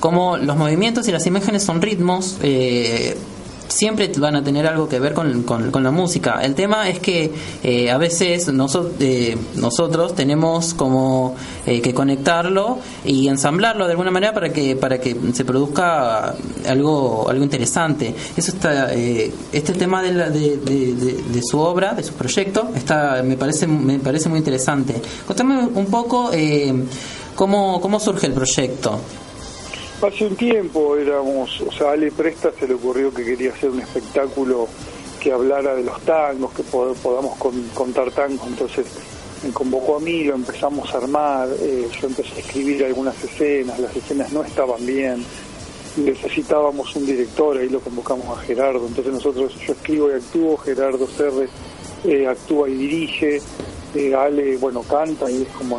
como 0.00 0.36
los 0.36 0.56
movimientos 0.56 1.06
y 1.08 1.12
las 1.12 1.26
imágenes 1.26 1.62
son 1.62 1.80
ritmos, 1.82 2.38
eh, 2.42 3.16
siempre 3.70 4.10
van 4.18 4.36
a 4.36 4.44
tener 4.44 4.66
algo 4.66 4.88
que 4.88 4.98
ver 5.00 5.14
con, 5.14 5.42
con- 5.44 5.70
la 5.82 5.90
música. 5.90 6.40
El 6.42 6.54
tema 6.54 6.88
es 6.88 6.98
que 6.98 7.32
eh, 7.62 7.90
a 7.90 7.96
veces 7.96 8.52
noso- 8.52 8.90
eh, 9.00 9.36
nosotros 9.54 10.14
tenemos 10.14 10.74
como 10.74 11.34
eh, 11.64 11.80
que 11.80 11.94
conectarlo 11.94 12.78
y 13.04 13.28
ensamblarlo 13.28 13.86
de 13.86 13.92
alguna 13.92 14.10
manera 14.10 14.34
para 14.34 14.52
que 14.52 14.76
para 14.76 15.00
que 15.00 15.16
se 15.32 15.44
produzca 15.44 16.34
algo 16.68 17.28
algo 17.30 17.42
interesante. 17.44 18.14
Eso 18.36 18.50
está 18.52 18.92
eh, 18.92 19.32
este 19.52 19.72
tema 19.72 20.02
de, 20.02 20.12
la- 20.12 20.28
de 20.30 21.40
su 21.48 21.58
obra, 21.58 21.94
de 21.94 22.02
su 22.02 22.12
proyecto, 22.14 22.70
está 22.74 23.22
me 23.22 23.36
parece 23.36 23.66
me 23.66 23.98
parece 24.00 24.28
muy 24.28 24.38
interesante. 24.38 25.00
Contame 25.26 25.64
un 25.66 25.86
poco 25.86 26.30
eh, 26.32 26.74
cómo 27.34 27.80
cómo 27.80 27.98
surge 28.00 28.26
el 28.26 28.32
proyecto. 28.32 28.98
Hace 30.02 30.26
un 30.26 30.34
tiempo 30.36 30.96
éramos, 30.96 31.60
o 31.60 31.70
sea, 31.72 31.90
Ale 31.90 32.10
Presta 32.10 32.50
se 32.58 32.66
le 32.66 32.74
ocurrió 32.74 33.12
que 33.12 33.22
quería 33.24 33.50
hacer 33.52 33.70
un 33.70 33.80
espectáculo 33.80 34.66
que 35.20 35.30
hablara 35.30 35.74
de 35.74 35.84
los 35.84 36.00
tangos, 36.02 36.52
que 36.54 36.62
pod- 36.62 36.94
podamos 36.96 37.36
con- 37.36 37.68
contar 37.74 38.10
tangos, 38.10 38.46
entonces 38.46 38.86
me 39.44 39.50
convocó 39.50 39.96
a 39.96 40.00
mí, 40.00 40.24
lo 40.24 40.34
empezamos 40.36 40.92
a 40.94 40.98
armar, 40.98 41.48
eh, 41.60 41.86
yo 42.00 42.06
empecé 42.08 42.34
a 42.36 42.38
escribir 42.38 42.82
algunas 42.84 43.22
escenas, 43.22 43.78
las 43.78 43.94
escenas 43.94 44.32
no 44.32 44.42
estaban 44.42 44.84
bien, 44.86 45.22
necesitábamos 45.98 46.96
un 46.96 47.04
director, 47.04 47.58
ahí 47.58 47.68
lo 47.68 47.80
convocamos 47.80 48.38
a 48.38 48.40
Gerardo, 48.42 48.86
entonces 48.86 49.12
nosotros, 49.12 49.54
yo 49.66 49.72
escribo 49.74 50.10
y 50.10 50.14
actúo, 50.14 50.56
Gerardo 50.56 51.06
Serre 51.06 51.48
eh, 52.04 52.26
actúa 52.26 52.70
y 52.70 52.74
dirige, 52.74 53.42
eh, 53.94 54.14
Ale, 54.14 54.56
bueno, 54.56 54.82
canta 54.82 55.30
y 55.30 55.42
es 55.42 55.48
como 55.48 55.78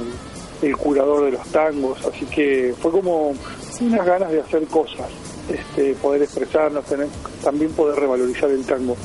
el 0.62 0.78
curador 0.78 1.26
de 1.26 1.32
los 1.32 1.48
tangos, 1.48 2.06
así 2.06 2.26
que 2.26 2.76
fue 2.80 2.92
como 2.92 3.34
unas 3.80 4.06
ganas 4.06 4.32
de 4.32 4.42
hacer 4.42 4.66
cosas, 4.68 5.08
este, 5.50 5.94
poder 5.96 6.24
expresarnos, 6.24 6.84
tener, 6.86 7.08
también 7.44 7.72
poder 7.72 8.00
revalorizar 8.00 8.50
el 8.50 8.66
tango. 8.66 8.98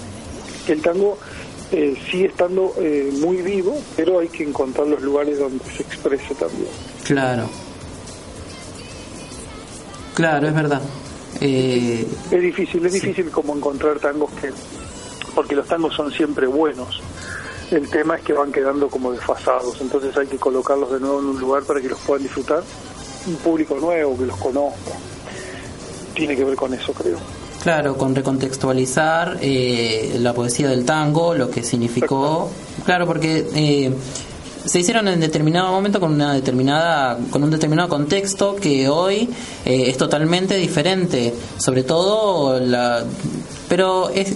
El 0.66 0.82
tango 0.82 1.18
eh, 1.72 1.96
sigue 2.10 2.26
estando 2.26 2.74
eh, 2.78 3.10
muy 3.20 3.42
vivo, 3.42 3.78
pero 3.96 4.18
hay 4.18 4.28
que 4.28 4.44
encontrar 4.44 4.86
los 4.86 5.02
lugares 5.02 5.38
donde 5.38 5.64
se 5.64 5.82
exprese 5.82 6.34
también. 6.34 6.68
Claro. 7.04 7.48
Claro, 10.14 10.48
es 10.48 10.54
verdad. 10.54 10.82
Eh, 11.40 12.06
Es 12.30 12.40
difícil, 12.40 12.84
es 12.86 12.92
difícil 12.94 13.30
como 13.30 13.54
encontrar 13.54 13.98
tangos 14.00 14.30
que, 14.40 14.50
porque 15.34 15.54
los 15.54 15.66
tangos 15.66 15.94
son 15.94 16.10
siempre 16.10 16.46
buenos. 16.46 17.02
El 17.70 17.88
tema 17.90 18.16
es 18.16 18.22
que 18.22 18.32
van 18.32 18.52
quedando 18.52 18.88
como 18.88 19.12
desfasados, 19.12 19.80
entonces 19.80 20.16
hay 20.16 20.26
que 20.28 20.38
colocarlos 20.38 20.90
de 20.92 21.00
nuevo 21.00 21.18
en 21.18 21.26
un 21.26 21.40
lugar 21.40 21.64
para 21.64 21.80
que 21.80 21.88
los 21.88 21.98
puedan 22.00 22.22
disfrutar 22.22 22.62
un 23.26 23.36
público 23.36 23.76
nuevo 23.80 24.16
que 24.16 24.26
los 24.26 24.36
conozca. 24.36 24.92
Tiene 26.14 26.36
que 26.36 26.44
ver 26.44 26.56
con 26.56 26.72
eso, 26.74 26.92
creo. 26.92 27.18
Claro, 27.62 27.96
con 27.96 28.14
recontextualizar 28.14 29.38
eh, 29.40 30.16
la 30.20 30.32
poesía 30.32 30.68
del 30.68 30.84
tango, 30.84 31.34
lo 31.34 31.50
que 31.50 31.62
significó. 31.62 32.48
Claro, 32.84 33.06
porque 33.06 33.46
eh, 33.54 33.92
se 34.64 34.78
hicieron 34.80 35.08
en 35.08 35.18
determinado 35.20 35.70
momento 35.72 35.98
con 36.00 36.12
una 36.12 36.32
determinada, 36.34 37.18
con 37.30 37.42
un 37.42 37.50
determinado 37.50 37.88
contexto 37.88 38.54
que 38.56 38.88
hoy 38.88 39.28
eh, 39.64 39.84
es 39.90 39.96
totalmente 39.96 40.56
diferente. 40.56 41.34
Sobre 41.58 41.82
todo 41.82 42.60
la, 42.60 43.02
pero 43.68 44.10
es 44.10 44.32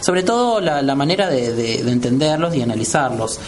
sobre 0.00 0.22
todo 0.22 0.60
la, 0.60 0.80
la 0.82 0.94
manera 0.94 1.28
de, 1.28 1.52
de- 1.54 1.82
de 1.82 1.92
entenderlos 1.92 2.54
y 2.54 2.62
analizarlos. 2.62 3.40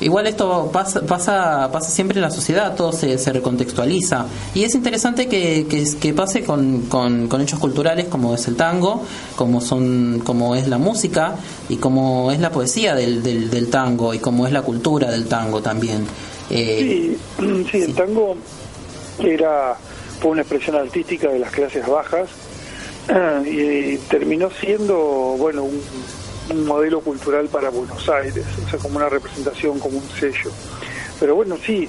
Igual 0.00 0.26
esto 0.26 0.70
pasa, 0.72 1.02
pasa, 1.02 1.70
pasa 1.72 1.90
siempre 1.90 2.18
en 2.18 2.22
la 2.22 2.30
sociedad, 2.30 2.74
todo 2.74 2.92
se, 2.92 3.18
se 3.18 3.32
recontextualiza. 3.32 4.26
Y 4.54 4.64
es 4.64 4.74
interesante 4.74 5.28
que, 5.28 5.66
que, 5.68 5.84
que 6.00 6.14
pase 6.14 6.42
con, 6.42 6.82
con, 6.82 7.28
con 7.28 7.40
hechos 7.40 7.58
culturales 7.58 8.06
como 8.08 8.34
es 8.34 8.48
el 8.48 8.56
tango, 8.56 9.02
como, 9.36 9.60
son, 9.60 10.22
como 10.24 10.54
es 10.54 10.68
la 10.68 10.78
música 10.78 11.36
y 11.68 11.76
como 11.76 12.32
es 12.32 12.40
la 12.40 12.50
poesía 12.50 12.94
del, 12.94 13.22
del, 13.22 13.50
del 13.50 13.68
tango 13.68 14.14
y 14.14 14.18
como 14.18 14.46
es 14.46 14.52
la 14.52 14.62
cultura 14.62 15.10
del 15.10 15.26
tango 15.26 15.60
también. 15.60 16.06
Eh, 16.50 17.16
Sí, 17.38 17.66
sí, 17.70 17.82
el 17.82 17.94
tango 17.94 18.36
era 19.18 19.76
fue 20.20 20.32
una 20.32 20.42
expresión 20.42 20.76
artística 20.76 21.28
de 21.28 21.38
las 21.38 21.50
clases 21.50 21.86
bajas 21.86 22.28
y 23.46 23.96
terminó 24.08 24.50
siendo, 24.50 24.96
bueno, 25.38 25.64
un, 25.64 25.80
un 26.50 26.66
modelo 26.66 27.00
cultural 27.00 27.46
para 27.48 27.70
Buenos 27.70 28.08
Aires, 28.08 28.44
o 28.66 28.70
sea, 28.70 28.78
como 28.78 28.96
una 28.96 29.08
representación, 29.08 29.78
como 29.78 29.98
un 29.98 30.08
sello. 30.08 30.50
Pero 31.18 31.34
bueno, 31.34 31.56
sí, 31.64 31.86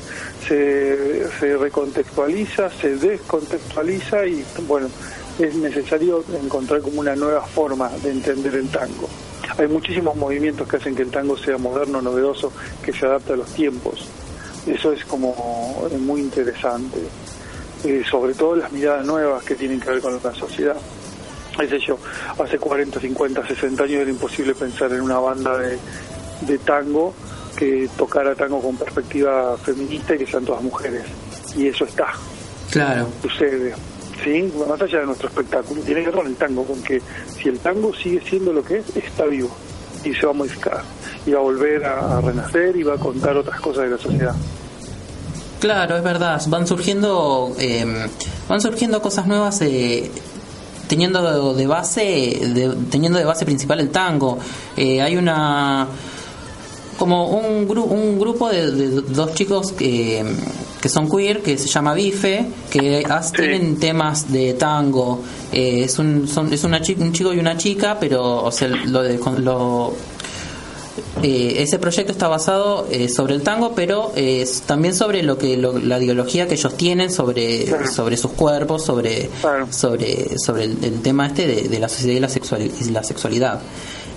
se, 0.48 1.58
recontextualiza, 1.58 2.70
se 2.70 2.96
descontextualiza 2.98 4.26
y 4.26 4.44
bueno, 4.68 4.90
es 5.40 5.56
necesario 5.56 6.24
encontrar 6.44 6.82
como 6.82 7.00
una 7.00 7.16
nueva 7.16 7.42
forma 7.42 7.90
de 8.04 8.12
entender 8.12 8.56
el 8.56 8.68
tango. 8.68 9.08
Hay 9.58 9.68
muchísimos 9.68 10.16
movimientos 10.16 10.68
que 10.68 10.78
hacen 10.78 10.96
que 10.96 11.04
el 11.04 11.12
tango 11.12 11.38
sea 11.38 11.58
moderno, 11.58 12.02
novedoso, 12.02 12.52
que 12.84 12.92
se 12.92 13.06
adapte 13.06 13.34
a 13.34 13.38
los 13.38 13.54
tiempos. 13.54 14.08
Eso 14.68 14.92
es 14.92 15.06
como 15.06 15.88
eh, 15.90 15.98
muy 15.98 16.22
interesante. 16.22 17.00
Eh, 17.84 18.04
sobre 18.10 18.34
todo 18.34 18.56
las 18.56 18.72
miradas 18.72 19.06
nuevas 19.06 19.44
que 19.44 19.56
tienen 19.56 19.80
que 19.80 19.90
ver 19.90 20.02
con 20.02 20.14
la 20.22 20.34
sociedad. 20.36 20.76
Es 21.60 21.86
yo, 21.86 21.98
hace 22.40 22.58
40, 22.58 23.00
50, 23.00 23.48
60 23.48 23.84
años 23.84 24.02
era 24.02 24.10
imposible 24.10 24.56
pensar 24.56 24.92
en 24.94 25.02
una 25.02 25.20
banda 25.20 25.58
de, 25.58 25.78
de 26.42 26.58
tango 26.60 27.14
que 27.56 27.90
tocara 27.98 28.34
tango 28.36 28.62
con 28.62 28.78
perspectiva 28.78 29.58
feminista 29.58 30.16
y 30.16 30.20
que 30.20 30.28
sean 30.28 30.46
todas 30.46 30.64
mujeres. 30.64 31.04
Y 31.56 31.68
eso 31.68 31.86
está, 31.86 32.08
claro, 32.72 33.10
sucede. 33.22 33.76
¿sí? 34.24 34.52
Más 34.68 34.82
allá 34.82 35.00
de 35.00 35.06
nuestro 35.06 35.28
espectáculo, 35.28 35.82
tiene 35.82 36.02
que 36.02 36.08
ver 36.08 36.16
con 36.16 36.28
el 36.28 36.36
tango, 36.36 36.64
con 36.64 36.82
que 36.82 37.02
si 37.38 37.50
el 37.50 37.60
tango 37.60 37.94
sigue 37.94 38.22
siendo 38.22 38.54
lo 38.54 38.64
que 38.64 38.78
es, 38.78 38.96
está 38.96 39.26
vivo 39.26 39.50
y 40.04 40.14
se 40.14 40.26
va 40.26 40.32
a 40.32 40.36
modificar 40.36 40.84
y 41.26 41.32
va 41.32 41.40
a 41.40 41.44
volver 41.44 41.86
a, 41.86 42.18
a 42.18 42.22
renacer 42.22 42.76
y 42.76 42.84
va 42.84 42.96
a 42.96 42.98
contar 42.98 43.38
otras 43.38 43.60
cosas 43.60 43.84
de 43.84 43.90
la 43.92 43.98
sociedad. 43.98 44.36
claro, 45.60 45.98
es 45.98 46.04
verdad. 46.04 46.42
Van 46.48 46.66
surgiendo, 46.66 47.54
eh, 47.60 47.86
van 48.48 48.62
surgiendo 48.62 49.02
cosas 49.02 49.28
nuevas. 49.28 49.62
Eh, 49.62 50.10
teniendo 50.92 51.54
de 51.54 51.66
base 51.68 52.02
de- 52.56 52.76
teniendo 52.92 53.18
de 53.18 53.26
base 53.26 53.46
principal 53.46 53.80
el 53.80 53.90
tango 53.90 54.38
Eh, 54.76 55.02
hay 55.02 55.16
una 55.16 55.88
como 56.98 57.30
un, 57.30 57.68
gru- 57.68 57.90
un 57.90 58.20
grupo 58.20 58.50
de, 58.50 58.70
de 58.72 58.88
dos 59.02 59.34
chicos 59.34 59.72
que, 59.72 60.24
que 60.82 60.88
son 60.90 61.10
queer, 61.10 61.42
que 61.42 61.58
se 61.58 61.68
llama 61.68 61.94
Bife, 61.96 62.46
que 62.70 63.04
Sí. 63.24 63.34
tienen 63.38 63.80
temas 63.80 64.32
de 64.32 64.54
tango. 64.54 65.20
Eh, 65.52 65.84
es 65.86 65.98
un, 65.98 66.28
son, 66.28 66.54
es 66.54 66.64
una 66.64 66.78
un 67.00 67.12
chico 67.12 67.34
y 67.34 67.40
una 67.40 67.58
chica, 67.58 67.98
pero 68.00 68.44
o 68.44 68.52
sea, 68.52 68.68
lo, 68.68 69.02
de- 69.02 69.18
lo 69.40 69.94
eh, 71.24 71.56
ese 71.58 71.78
proyecto 71.80 72.12
está 72.12 72.28
basado 72.28 72.88
eh, 72.92 73.10
sobre 73.10 73.36
el 73.36 73.42
tango, 73.44 73.74
pero 73.76 74.12
eh, 74.16 74.48
también 74.66 74.94
sobre 74.96 75.24
lo 75.24 75.38
que 75.38 75.58
lo- 75.58 75.78
la 75.80 76.00
ideología 76.02 76.48
que 76.48 76.56
ellos 76.56 76.76
tienen 76.78 77.12
sobre 77.12 77.66
Claro. 77.66 77.88
sobre 77.92 78.18
sus 78.18 78.32
cuerpos, 78.32 78.84
sobre 78.86 79.30
Claro. 79.42 79.68
sobre 79.72 80.38
sobre 80.40 80.66
el, 80.66 80.84
el 80.84 81.02
tema 81.02 81.28
este 81.28 81.48
de, 81.48 81.68
de 81.70 81.80
la 81.80 81.90
sociedad 81.90 82.16
y 82.16 82.20
la, 82.20 82.30
sexual, 82.30 82.62
y 82.80 82.84
la 82.92 83.04
sexualidad. 83.04 83.62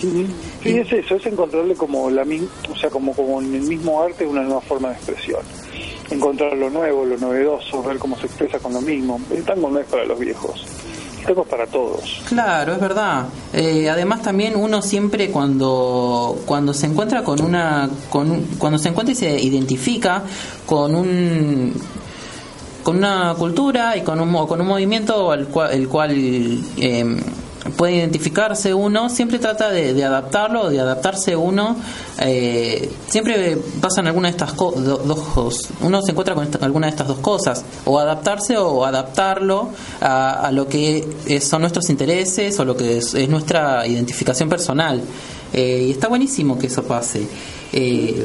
Sí, 0.01 0.27
es 0.65 0.93
eso, 0.93 1.15
es 1.17 1.27
encontrarle 1.27 1.75
como 1.75 2.11
la 2.11 2.23
o 2.71 2.77
sea, 2.77 2.91
como, 2.91 3.15
como 3.15 3.41
en 3.41 3.55
el 3.55 3.63
mismo 3.63 4.03
arte 4.03 4.27
una 4.27 4.43
nueva 4.43 4.61
forma 4.61 4.89
de 4.91 4.95
expresión. 4.97 5.41
Encontrar 6.11 6.55
lo 6.57 6.69
nuevo, 6.69 7.05
lo 7.07 7.17
novedoso, 7.17 7.83
ver 7.83 7.99
cómo 7.99 8.19
se 8.19 8.27
expresa 8.27 8.59
con 8.59 8.75
lo 8.75 8.81
mismo. 8.83 9.19
El 9.35 9.43
tango 9.45 9.71
no 9.71 9.79
es 9.79 9.87
para 9.87 10.05
los 10.05 10.19
viejos, 10.19 10.65
Claro, 12.29 12.75
es 12.75 12.81
verdad. 12.81 13.27
Eh, 13.53 13.89
además 13.89 14.23
también 14.23 14.57
uno 14.57 14.83
siempre 14.83 15.31
cuando 15.31 16.39
cuando 16.45 16.75
se 16.75 16.87
encuentra 16.87 17.25
con 17.25 17.41
una 17.41 17.89
con 18.11 18.43
cuando 18.59 18.79
se 18.79 18.89
encuentra 18.89 19.13
y 19.13 19.17
se 19.17 19.41
identifica 19.41 20.23
con 20.67 20.95
un 20.95 21.73
con 22.83 22.99
una 22.99 23.35
cultura 23.39 23.97
y 23.97 24.03
con 24.03 24.21
un 24.21 24.47
con 24.47 24.61
un 24.61 24.67
movimiento 24.67 25.31
al 25.31 25.47
cual 25.49 25.73
el 25.73 25.89
cual 25.89 26.13
eh, 26.77 27.17
puede 27.77 27.97
identificarse 27.97 28.75
uno 28.75 29.09
siempre 29.09 29.39
trata 29.39 29.71
de, 29.71 29.95
de 29.95 30.05
adaptarlo 30.05 30.69
de 30.69 30.81
adaptarse 30.81 31.35
uno 31.35 31.77
eh, 32.21 32.91
siempre 33.09 33.57
pasan 33.81 34.07
alguna 34.07 34.29
de 34.29 34.33
estas 34.33 34.53
co- 34.53 34.73
do- 34.73 34.99
dos 34.99 35.19
cos- 35.35 35.69
uno 35.81 36.03
se 36.03 36.11
encuentra 36.13 36.35
con 36.35 36.45
esta- 36.45 36.65
alguna 36.65 36.87
de 36.87 36.91
estas 36.91 37.09
dos 37.09 37.19
cosas 37.19 37.65
o 37.87 37.99
adaptarse 37.99 38.57
o 38.59 38.85
adaptarlo 38.85 39.71
a, 40.01 40.47
a 40.47 40.53
lo 40.53 40.69
que 40.69 41.09
son 41.41 41.63
nuestros 41.63 41.89
intereses 41.91 42.59
o 42.61 42.65
lo 42.65 42.77
que 42.77 42.99
es, 42.99 43.15
es 43.15 43.29
nuestra 43.29 43.87
identificación 43.87 44.49
personal 44.49 45.01
Eh, 45.57 45.85
y 45.87 45.91
está 45.93 46.09
buenísimo 46.09 46.59
que 46.59 46.67
eso 46.67 46.83
pase 46.83 47.29
eh, 47.73 48.25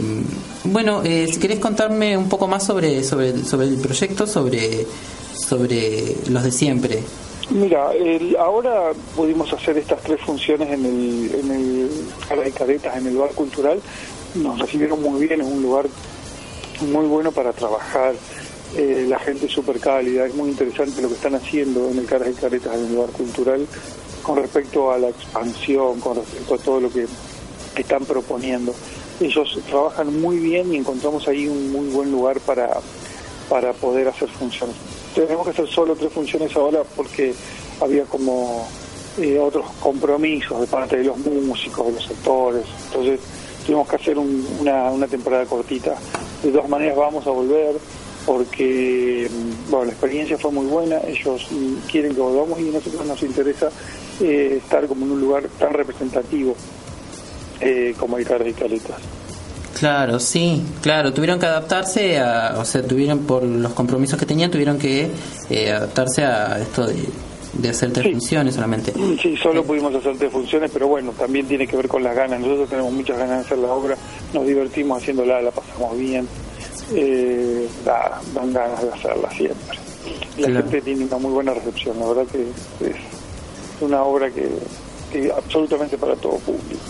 bueno, 0.64 1.04
eh, 1.04 1.28
si 1.32 1.40
querés 1.40 1.60
contarme 1.60 2.18
un 2.18 2.28
poco 2.28 2.48
más 2.48 2.66
sobre, 2.66 3.04
sobre, 3.04 3.44
sobre 3.46 3.68
el 3.68 3.78
proyecto, 3.78 4.26
sobre, 4.26 4.88
sobre 5.36 6.16
los 6.28 6.44
de 6.44 6.52
siempre. 6.52 7.04
Mira, 7.50 7.94
el- 7.94 8.36
ahora 8.38 8.92
pudimos 9.16 9.52
hacer 9.54 9.78
estas 9.78 10.02
tres 10.04 10.22
funciones 10.22 10.70
en 10.70 10.86
el, 10.86 11.32
en 11.40 11.52
el 11.52 11.90
Cara 12.28 12.44
de 12.44 12.52
Caretas, 12.52 12.96
en 12.98 13.08
el 13.08 13.18
bar 13.18 13.32
cultural. 13.32 13.82
Nos 14.36 14.60
recibieron 14.60 15.02
muy 15.02 15.28
bien, 15.28 15.42
es 15.42 15.48
un 15.48 15.62
lugar 15.64 15.88
muy 16.92 17.08
bueno 17.08 17.32
para 17.32 17.52
trabajar. 17.54 18.14
Eh, 18.78 19.06
la 19.10 19.18
gente 19.18 19.48
es 19.48 19.52
súper 19.52 19.80
cálida, 19.80 20.28
es 20.28 20.36
muy 20.36 20.50
interesante 20.50 21.02
lo 21.02 21.08
que 21.08 21.16
están 21.16 21.34
haciendo 21.34 21.90
en 21.90 21.98
el 21.98 22.06
Caras 22.06 22.30
y 22.30 22.34
Caretas, 22.34 22.76
en 22.76 22.86
el 22.86 22.98
bar 22.98 23.10
cultural, 23.10 23.66
con 24.22 24.38
respecto 24.38 24.92
a 24.92 25.00
la 25.00 25.10
expansión, 25.10 26.00
con 26.00 26.18
respecto 26.18 26.54
a 26.54 26.58
todo 26.60 26.80
lo 26.82 26.92
que 26.92 27.08
están 27.76 28.06
proponiendo. 28.06 28.76
Ellos 29.20 29.60
trabajan 29.68 30.22
muy 30.22 30.38
bien 30.38 30.72
y 30.72 30.78
encontramos 30.78 31.28
ahí 31.28 31.48
un 31.48 31.72
muy 31.72 31.88
buen 31.90 32.12
lugar 32.12 32.40
para, 32.42 32.70
para 33.50 33.74
poder 33.74 34.08
hacer 34.08 34.30
funciones. 34.30 34.76
Tenemos 35.28 35.44
que 35.46 35.52
hacer 35.52 35.68
solo 35.68 35.96
tres 35.96 36.14
funciones 36.14 36.56
ahora 36.56 36.80
porque 36.96 37.34
había 37.82 38.04
como 38.06 38.66
eh, 39.20 39.38
otros 39.38 39.66
compromisos 39.82 40.62
de 40.62 40.68
parte 40.68 40.96
de 40.98 41.04
los 41.04 41.18
músicos, 41.18 41.88
de 41.88 41.92
los 41.94 42.10
actores. 42.10 42.64
Entonces 42.86 43.20
tuvimos 43.66 43.90
que 43.90 43.96
hacer 43.98 44.18
un- 44.18 44.48
una, 44.62 44.90
una 44.92 45.08
temporada 45.08 45.46
cortita. 45.46 45.96
De 46.42 46.52
todas 46.52 46.70
maneras 46.70 46.96
vamos 46.96 47.28
a 47.28 47.32
volver 47.32 47.76
porque 48.26 49.30
mm, 49.30 49.72
bueno, 49.72 49.86
la 49.88 49.92
experiencia 49.92 50.38
fue 50.38 50.52
muy 50.52 50.68
buena, 50.68 51.00
ellos 51.06 51.48
mm, 51.52 51.90
quieren 51.92 52.14
que 52.16 52.22
volvamos 52.22 52.58
y 52.62 52.70
a 52.70 52.72
nosotros 52.72 53.06
nos 53.06 53.22
interesa 53.24 53.70
eh, 54.22 54.62
estar 54.64 54.88
como 54.88 55.06
en 55.06 55.12
un 55.12 55.20
lugar 55.20 55.44
tan 55.60 55.74
representativo 55.74 56.56
eh, 57.60 57.94
como 58.00 58.18
el 58.18 58.26
Caras 58.26 58.48
y 58.48 58.54
Caletas. 58.54 58.98
Claro, 59.78 60.20
sí, 60.20 60.62
claro, 60.82 61.14
tuvieron 61.14 61.40
que 61.40 61.46
adaptarse 61.46 62.20
a, 62.20 62.56
o 62.58 62.66
sea, 62.66 62.82
tuvieron 62.86 63.20
por 63.20 63.44
los 63.44 63.72
compromisos 63.74 64.20
que 64.20 64.26
tenían, 64.26 64.52
tuvieron 64.52 64.78
que 64.78 65.10
eh, 65.50 65.72
adaptarse 65.72 66.24
a 66.26 66.60
esto 66.60 66.86
de, 66.88 66.96
de 67.54 67.70
hacer 67.70 67.92
tres 67.94 68.08
Sí. 68.08 68.12
funciones 68.14 68.56
solamente. 68.56 68.92
Sí, 69.22 69.38
solo 69.38 69.64
pudimos 69.64 69.94
hacer 69.96 70.18
tres 70.18 70.32
funciones, 70.32 70.70
pero 70.74 70.88
bueno, 70.88 71.12
también 71.18 71.46
tiene 71.48 71.66
que 71.68 71.78
ver 71.78 71.88
con 71.88 72.04
las 72.04 72.16
ganas. 72.16 72.40
Nosotros 72.42 72.70
tenemos 72.70 72.92
muchas 72.92 73.18
ganas 73.18 73.40
de 73.40 73.46
hacer 73.46 73.58
la 73.60 73.72
obra, 73.72 73.96
nos 74.34 74.46
divertimos 74.46 75.02
haciéndola, 75.02 75.42
la 75.42 75.52
pasamos 75.52 75.98
bien, 75.98 76.28
eh, 76.94 77.68
da- 77.86 78.20
dan 78.34 78.52
ganas 78.52 78.82
de 78.84 78.90
hacerla 78.92 79.30
siempre. 79.32 79.78
La 80.40 80.48
Claro. 80.48 80.64
gente 80.64 80.82
tiene 80.82 81.06
una 81.06 81.18
muy 81.20 81.32
buena 81.32 81.54
recepción, 81.54 82.00
la 82.00 82.08
verdad 82.08 82.24
que 82.32 82.42
es 82.90 82.96
una 83.82 84.04
obra 84.04 84.30
que, 84.32 84.50
que 85.12 85.32
absolutamente 85.32 85.98
para 85.98 86.16
todo 86.16 86.36
público. 86.40 86.82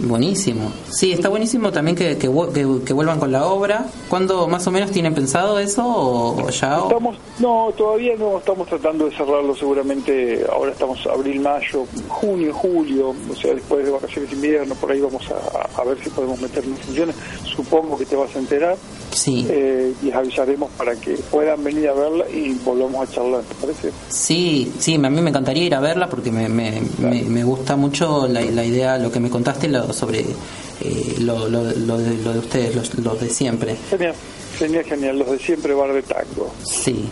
Buenísimo. 0.00 0.70
Sí, 0.90 1.12
está 1.12 1.28
buenísimo 1.28 1.72
también 1.72 1.96
que, 1.96 2.16
que, 2.16 2.28
vu- 2.30 2.52
que- 2.52 2.84
que 2.84 2.92
vuelvan 2.92 3.18
con 3.18 3.32
la 3.32 3.46
obra. 3.46 3.86
¿Cuándo 4.08 4.46
más 4.48 4.66
o 4.66 4.70
menos 4.70 4.90
tienen 4.90 5.14
pensado 5.14 5.58
eso 5.58 5.82
o, 5.86 6.48
ya? 6.50 6.82
o- 6.82 6.88
Estamos, 6.88 7.16
no, 7.40 7.70
todavía 7.76 8.14
no 8.16 8.38
estamos 8.38 8.68
tratando 8.68 9.06
de 9.06 9.16
cerrarlo 9.16 9.54
seguramente, 9.56 10.44
ahora 10.52 10.72
estamos 10.72 11.04
abril, 11.06 11.40
mayo, 11.40 11.84
junio, 12.08 12.52
julio, 12.54 13.14
o 13.30 13.34
sea, 13.36 13.54
después 13.54 13.84
de 13.84 13.90
vacaciones 13.90 14.30
de 14.30 14.36
invierno, 14.36 14.74
por 14.76 14.92
ahí 14.92 15.00
vamos 15.00 15.22
a, 15.30 15.80
a 15.80 15.84
ver 15.84 15.98
si 16.02 16.10
podemos 16.10 16.40
meter 16.40 16.64
en 16.64 16.76
funciones, 16.76 17.16
supongo 17.44 17.96
que 17.98 18.06
te 18.06 18.16
vas 18.16 18.34
a 18.34 18.38
enterar, 18.38 18.76
Sí. 19.10 19.46
Eh, 19.48 19.94
y 20.02 20.06
les 20.06 20.14
avisaremos 20.14 20.70
para 20.76 20.94
que 20.94 21.14
puedan 21.30 21.64
venir 21.64 21.88
a 21.88 21.94
verla 21.94 22.28
y 22.30 22.52
volvamos 22.62 23.08
a 23.08 23.10
charlar, 23.12 23.40
¿te 23.42 23.54
parece? 23.54 23.90
Sí, 24.10 24.70
sí, 24.78 24.94
a 24.96 24.98
mí 24.98 25.20
me 25.22 25.30
encantaría 25.30 25.64
ir 25.64 25.74
a 25.74 25.80
verla 25.80 26.08
porque 26.10 26.30
me, 26.30 26.46
me, 26.48 26.82
me, 26.98 27.22
me 27.22 27.42
gusta 27.42 27.74
mucho 27.74 28.28
la, 28.28 28.42
la 28.42 28.64
idea, 28.64 28.98
lo 28.98 29.10
que 29.10 29.18
me 29.18 29.30
contaste 29.30 29.66
lo, 29.68 29.87
sobre 29.92 30.20
eh, 30.20 31.16
lo, 31.20 31.48
lo, 31.48 31.62
lo, 31.64 31.98
de, 31.98 32.16
lo 32.18 32.32
de 32.32 32.38
ustedes, 32.38 32.74
los, 32.74 32.94
los 32.98 33.20
de 33.20 33.28
siempre. 33.30 33.76
Genial, 33.90 34.14
genial, 34.58 34.84
genial. 34.84 35.18
Los 35.18 35.30
de 35.30 35.38
siempre 35.38 35.74
bar 35.74 35.92
de 35.92 36.02
tango. 36.02 36.52
Sí. 36.64 37.08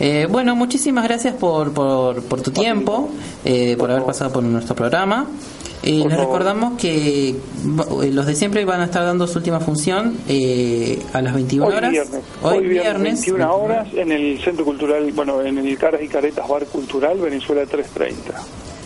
Eh, 0.00 0.26
bueno, 0.28 0.56
muchísimas 0.56 1.04
gracias 1.04 1.34
por, 1.34 1.72
por, 1.72 2.22
por 2.24 2.40
tu 2.40 2.50
tiempo, 2.50 3.08
eh, 3.44 3.76
por 3.78 3.90
haber 3.90 4.04
pasado 4.04 4.32
por 4.32 4.42
nuestro 4.42 4.74
programa. 4.74 5.28
Eh, 5.84 6.04
les 6.08 6.16
recordamos 6.16 6.80
que 6.80 7.30
eh, 7.30 7.34
los 8.12 8.24
de 8.26 8.34
siempre 8.36 8.64
van 8.64 8.80
a 8.80 8.84
estar 8.84 9.04
dando 9.04 9.26
su 9.26 9.38
última 9.38 9.58
función 9.58 10.16
eh, 10.28 11.00
a 11.12 11.20
las 11.20 11.34
21 11.34 11.66
Hoy 11.66 11.72
horas. 11.74 11.90
viernes, 11.90 12.20
Hoy, 12.40 12.58
hoy 12.58 12.68
viernes, 12.68 13.02
viernes. 13.02 13.26
21 13.26 13.54
horas 13.56 13.88
en 13.94 14.12
el 14.12 14.40
Centro 14.40 14.64
Cultural, 14.64 15.10
bueno, 15.12 15.42
en 15.42 15.58
el 15.58 15.76
Caras 15.76 16.00
y 16.02 16.06
Caretas 16.06 16.48
Bar 16.48 16.66
Cultural, 16.66 17.18
Venezuela 17.18 17.66
330. 17.66 18.40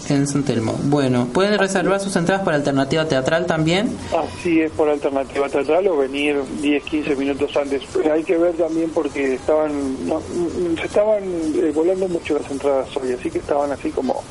En 0.09 0.27
San 0.27 0.45
Telmo. 0.45 0.75
Bueno, 0.85 1.27
pueden 1.33 1.59
reservar 1.59 2.01
sus 2.01 2.15
entradas 2.17 2.45
para 2.45 2.57
alternativa 2.57 3.07
teatral 3.07 3.47
también. 3.47 3.97
Así 4.17 4.61
es 4.61 4.71
por 4.73 4.89
alternativa 4.89 5.49
teatral 5.49 5.89
o 5.89 5.97
venir 5.97 6.37
10, 6.61 6.85
15 6.85 7.17
minutos 7.17 7.57
antes. 7.57 7.83
Pero 7.93 8.13
hay 8.13 8.23
que 8.23 8.37
ver 8.37 8.55
también 8.55 8.91
porque 8.91 9.35
estaban 9.35 10.07
no, 10.07 10.21
mm, 10.21 10.77
se 10.79 10.87
estaban 10.87 11.23
eh, 11.25 11.73
volando 11.75 12.09
mucho 12.09 12.39
las 12.39 12.51
entradas 12.51 12.97
hoy, 12.97 13.13
así 13.13 13.31
que 13.31 13.39
estaban 13.39 13.73
así 13.73 13.91
como 13.91 14.23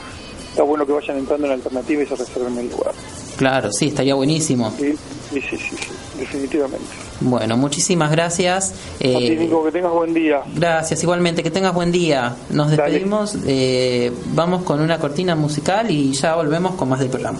está 0.56 0.64
bueno 0.64 0.86
que 0.86 0.93
vayan 0.93 1.18
entrando 1.18 1.47
en 1.47 1.51
alternativa 1.53 2.01
y 2.01 2.06
se 2.06 2.16
reserven 2.16 2.58
el 2.58 2.70
lugar. 2.72 2.93
Claro, 3.36 3.70
sí, 3.74 3.88
estaría 3.88 4.16
buenísimo. 4.16 4.72
Sí, 4.80 4.95
sí, 5.34 5.41
sí, 5.41 5.58
sí, 5.58 5.76
sí, 5.76 5.89
definitivamente. 6.18 6.86
Bueno, 7.20 7.58
muchísimas 7.58 8.10
gracias. 8.10 8.70
A 8.72 8.74
ti, 8.99 9.06
Eh, 9.10 9.36
Nico, 9.38 9.66
que 9.66 9.72
tengas 9.74 9.91
buen 9.91 10.14
día. 10.14 10.43
Gracias, 10.56 11.03
igualmente, 11.03 11.43
que 11.43 11.51
tengas 11.51 11.74
buen 11.74 11.91
día. 11.91 12.38
Nos 12.51 12.72
despedimos, 12.72 13.36
eh, 13.45 14.14
vamos 14.34 14.64
con 14.64 14.80
una 14.80 14.97
cortina 14.97 15.36
musical 15.36 15.91
y 15.91 16.14
ya 16.14 16.36
volvemos 16.36 16.76
con 16.76 16.88
más 16.88 16.99
del 17.01 17.10
programa. 17.10 17.39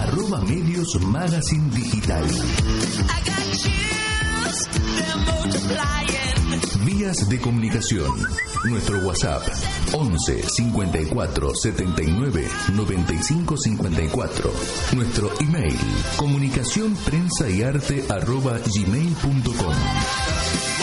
Arroba 0.00 0.40
Medios 0.40 0.98
Magazine 1.02 1.70
Digital. 1.74 2.24
De 7.06 7.40
comunicación. 7.40 8.10
Nuestro 8.64 8.98
WhatsApp 9.06 9.42
11 9.92 10.42
54 10.42 11.54
79 11.54 12.48
95 12.74 13.56
54. 13.56 14.52
Nuestro 14.96 15.30
email 15.38 15.78
comunicación 16.16 16.96
prensa 17.04 17.48
y 17.48 17.62
arte 17.62 18.04
arroba 18.08 18.58
gmail.com. 18.58 20.75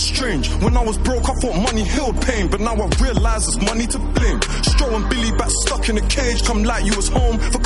strange. 0.00 0.48
When 0.62 0.76
I 0.76 0.82
was 0.82 0.98
broke, 0.98 1.28
I 1.28 1.34
thought 1.34 1.56
money 1.62 1.84
healed 1.84 2.20
pain, 2.22 2.48
but 2.48 2.60
now 2.60 2.74
I 2.74 2.86
realize 3.00 3.46
it's 3.46 3.60
money 3.64 3.86
to 3.88 3.98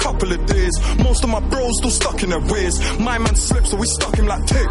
couple 0.04 0.30
of 0.30 0.44
days. 0.44 0.74
Most 1.00 1.24
of 1.24 1.30
my 1.30 1.40
bros 1.40 1.72
still 1.80 1.90
stuck 1.90 2.22
in 2.22 2.28
their 2.28 2.44
ways. 2.52 2.76
My 3.00 3.16
man 3.16 3.34
slipped, 3.34 3.68
so 3.72 3.76
we 3.80 3.88
stuck 3.96 4.14
him 4.14 4.28
like 4.28 4.44
tape. 4.44 4.68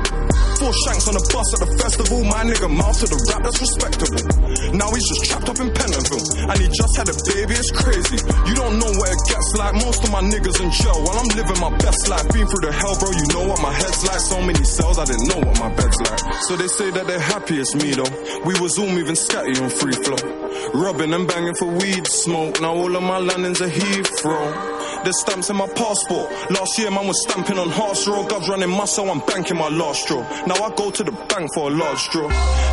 Four 0.62 0.72
shanks 0.86 1.10
on 1.10 1.18
a 1.18 1.24
bus 1.34 1.48
at 1.58 1.60
the 1.66 1.70
festival, 1.82 2.22
my 2.24 2.46
nigga 2.46 2.70
mouth 2.70 2.94
to 3.02 3.10
the 3.10 3.18
rap, 3.34 3.42
that's 3.42 3.58
respectable. 3.58 4.22
Now 4.78 4.94
he's 4.94 5.08
just 5.10 5.26
trapped 5.26 5.50
up 5.50 5.58
in 5.58 5.74
Pentonville, 5.74 6.54
and 6.54 6.58
he 6.62 6.70
just 6.70 6.94
had 6.94 7.10
a 7.10 7.16
baby, 7.34 7.58
it's 7.58 7.74
crazy. 7.74 8.22
You 8.46 8.54
don't 8.54 8.78
know 8.78 8.94
what 8.94 9.10
it 9.10 9.22
gets 9.26 9.50
like, 9.58 9.74
most 9.82 10.06
of 10.06 10.14
my 10.14 10.22
niggas 10.22 10.62
in 10.62 10.70
jail, 10.70 11.02
while 11.02 11.18
I'm 11.18 11.32
living 11.34 11.58
my 11.58 11.74
best 11.82 12.06
life. 12.08 12.30
Been 12.30 12.46
through 12.46 12.70
the 12.70 12.72
hell, 12.72 12.94
bro, 13.02 13.10
you 13.10 13.26
know 13.34 13.46
what 13.50 13.60
my 13.66 13.74
head's 13.74 14.06
like. 14.06 14.22
So 14.22 14.38
many 14.38 14.64
cells, 14.64 15.02
I 15.02 15.06
didn't 15.10 15.28
know 15.34 15.42
what 15.42 15.58
my 15.58 15.70
bed's 15.74 15.98
like. 16.06 16.22
So 16.46 16.54
they 16.56 16.70
say 16.70 16.94
that 16.94 17.10
they're 17.10 17.20
happy, 17.20 17.58
it's 17.58 17.74
me 17.74 17.98
though. 17.98 18.14
We 18.46 18.54
was 18.62 18.78
all 18.78 18.88
moving 18.88 19.18
scatty 19.18 19.58
on 19.58 19.74
free 19.74 19.98
flow. 19.98 20.22
Rubbing 20.78 21.12
and 21.12 21.26
banging 21.26 21.58
for 21.58 21.74
weed 21.74 22.06
smoke, 22.06 22.62
now 22.62 22.78
all 22.78 22.94
of 22.96 23.02
my 23.02 23.18
landings 23.18 23.62
are 23.62 23.74
Heathrow. 23.74 24.83
There's 25.04 25.20
stamps 25.20 25.50
in 25.50 25.58
my 25.58 25.68
passport. 25.68 26.32
Last 26.50 26.80
year, 26.80 26.90
man 26.90 27.08
was 27.08 27.22
stamping 27.28 27.60
on 27.60 27.70
Hearts 27.70 28.08
Road. 28.08 28.30
Gov's 28.30 28.48
running 28.48 28.70
muscle, 28.70 29.10
I'm 29.10 29.20
banking 29.28 29.58
my 29.58 29.68
last 29.68 30.04
straw. 30.04 30.22
Now 30.48 30.56
I 30.56 30.74
go 30.76 30.92
to 30.92 31.04
the 31.04 31.12
bank 31.12 31.52
for 31.54 31.70
a 31.70 31.74
large 31.76 32.08
draw. 32.10 32.28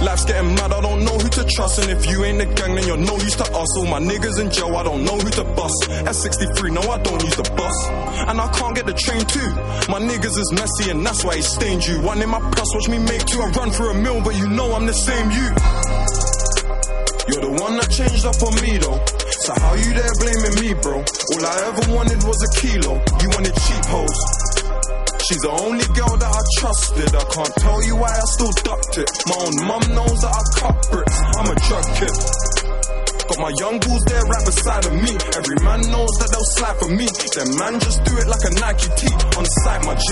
Life's 0.07 0.25
getting 0.25 0.55
mad, 0.55 0.73
I 0.73 0.81
don't 0.81 1.05
know 1.05 1.19
who 1.19 1.29
to 1.29 1.45
trust. 1.45 1.81
And 1.81 1.91
if 1.91 2.07
you 2.07 2.25
ain't 2.25 2.39
the 2.39 2.47
gang, 2.47 2.77
then 2.77 2.87
you're 2.87 2.97
no 2.97 3.17
use 3.19 3.35
to 3.35 3.45
us. 3.45 3.77
All 3.79 3.87
my 3.87 3.99
niggas 3.99 4.39
in 4.39 4.51
jail, 4.51 4.77
I 4.77 4.85
don't 4.85 5.05
know 5.05 5.19
who 5.19 5.29
to 5.31 5.45
bust. 5.59 5.91
At 5.91 6.15
63, 6.15 6.71
no, 6.71 6.83
I 6.83 7.03
don't 7.03 7.21
use 7.23 7.35
the 7.35 7.51
bus. 7.57 7.77
And 8.31 8.41
I 8.41 8.47
can't 8.53 8.77
get 8.77 8.87
the 8.87 8.95
train 8.95 9.27
too. 9.27 9.51
My 9.91 9.99
niggas 9.99 10.39
is 10.39 10.53
messy, 10.55 10.91
and 10.91 11.05
that's 11.05 11.25
why 11.25 11.35
he 11.35 11.43
stained 11.43 11.85
you. 11.85 12.01
One 12.01 12.23
in 12.23 12.29
my 12.29 12.39
plus, 12.39 12.75
watch 12.75 12.89
me 12.89 12.99
make 12.99 13.25
two. 13.27 13.41
I 13.43 13.51
run 13.51 13.71
through 13.71 13.91
a 13.91 13.95
mill, 13.95 14.23
but 14.23 14.37
you 14.37 14.49
know 14.49 14.73
I'm 14.73 14.87
the 14.87 14.95
same 14.95 15.31
you. 15.33 15.51
You're 17.27 17.43
the 17.43 17.63
one 17.63 17.77
that 17.77 17.91
changed 17.91 18.25
up 18.25 18.41
on 18.43 18.55
me 18.63 18.79
though. 18.79 19.20
So 19.51 19.59
how 19.67 19.75
you 19.75 19.91
there 19.99 20.15
blaming 20.23 20.57
me, 20.63 20.71
bro? 20.79 21.03
All 21.03 21.43
I 21.43 21.55
ever 21.67 21.83
wanted 21.91 22.23
was 22.23 22.39
a 22.39 22.51
kilo. 22.63 23.03
You 23.19 23.29
wanted 23.35 23.51
cheap 23.67 23.83
hoes. 23.91 24.19
She's 25.27 25.43
the 25.43 25.51
only 25.51 25.83
girl 25.91 26.15
that 26.23 26.31
I 26.31 26.43
trusted. 26.63 27.11
I 27.11 27.25
can't 27.27 27.55
tell 27.59 27.83
you 27.83 27.99
why 27.99 28.15
I 28.15 28.27
still 28.31 28.55
ducked 28.63 29.03
it. 29.03 29.11
My 29.27 29.35
own 29.43 29.55
mum 29.67 29.83
knows 29.91 30.23
that 30.23 30.31
I 30.31 30.43
cut 30.55 30.77
bricks. 30.95 31.19
I'm 31.35 31.51
a 31.51 31.57
drug 31.67 31.83
kid. 31.99 32.15
Got 33.27 33.39
my 33.43 33.51
young 33.59 33.77
bulls 33.83 34.05
there 34.07 34.23
right 34.23 34.45
beside 34.47 34.87
of 34.87 34.95
me. 34.95 35.19
Every 35.19 35.59
man 35.67 35.83
knows 35.91 36.15
that 36.23 36.31
they'll 36.31 36.53
slide 36.55 36.79
for 36.79 36.91
me. 36.95 37.11
Them 37.11 37.51
man 37.59 37.75
just 37.83 38.07
do 38.07 38.15
it 38.23 38.31
like 38.31 38.47
a 38.47 38.55
Nike 38.55 38.87
tee 39.03 39.19
on 39.35 39.45
sight, 39.67 39.83
my 39.83 39.99
G. 39.99 40.07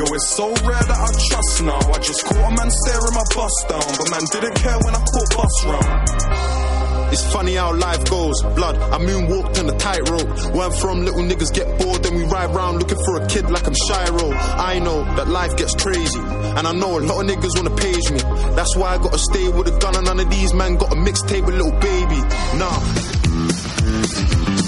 Yo, 0.00 0.04
it's 0.16 0.32
so 0.32 0.48
rare 0.64 0.80
that 0.80 0.96
I 0.96 1.12
trust 1.28 1.60
now. 1.60 1.82
I 1.92 2.00
just 2.00 2.24
caught 2.24 2.40
a 2.40 2.52
man 2.56 2.72
staring 2.72 3.12
my 3.20 3.26
bus 3.36 3.52
down, 3.68 3.84
but 4.00 4.08
man 4.08 4.24
didn't 4.32 4.56
care 4.56 4.80
when 4.80 4.96
I 4.96 5.02
caught 5.12 5.28
bus 5.36 5.54
round. 5.68 6.63
It's 7.12 7.24
funny 7.32 7.54
how 7.54 7.74
life 7.74 8.08
goes. 8.10 8.42
Blood, 8.54 8.76
I 8.76 8.98
moonwalked 8.98 9.58
on 9.58 9.68
a 9.68 9.78
tightrope. 9.78 10.54
Where 10.54 10.66
I'm 10.66 10.72
from, 10.72 11.04
little 11.04 11.22
niggas 11.22 11.52
get 11.54 11.66
bored, 11.78 12.02
then 12.02 12.14
we 12.14 12.24
ride 12.24 12.54
round 12.54 12.78
looking 12.78 12.98
for 13.04 13.22
a 13.22 13.26
kid 13.26 13.50
like 13.50 13.66
I'm 13.66 13.74
Shiro. 13.86 14.32
I 14.32 14.78
know 14.78 15.04
that 15.16 15.28
life 15.28 15.56
gets 15.56 15.74
crazy, 15.74 16.18
and 16.18 16.66
I 16.66 16.72
know 16.72 16.98
a 16.98 17.00
lot 17.00 17.22
of 17.22 17.30
niggas 17.30 17.56
wanna 17.56 17.74
page 17.76 18.10
me. 18.10 18.20
That's 18.54 18.76
why 18.76 18.94
I 18.94 18.98
gotta 18.98 19.18
stay 19.18 19.48
with 19.48 19.68
a 19.68 19.78
gun, 19.78 19.96
and 19.96 20.06
none 20.06 20.20
of 20.20 20.30
these 20.30 20.52
men 20.54 20.76
got 20.76 20.92
a 20.92 20.96
mixtape 20.96 21.46
with 21.46 21.54
little 21.54 21.78
baby. 21.80 22.20
Nah. 22.58 24.63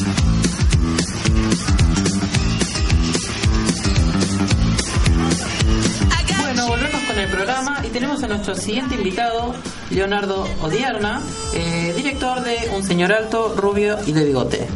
Programa 7.37 7.83
y 7.85 7.89
tenemos 7.89 8.23
a 8.23 8.29
nuestro 8.29 8.55
siguiente 8.55 8.95
invitado, 8.95 9.55
Leonardo 9.91 10.49
Odierna, 10.63 11.21
eh, 11.53 11.93
director 11.95 12.43
de 12.43 12.71
Un 12.75 12.83
Señor 12.83 13.13
Alto, 13.13 13.55
Rubio 13.55 13.99
y 14.07 14.13
de 14.13 14.25
Bigote. 14.25 14.67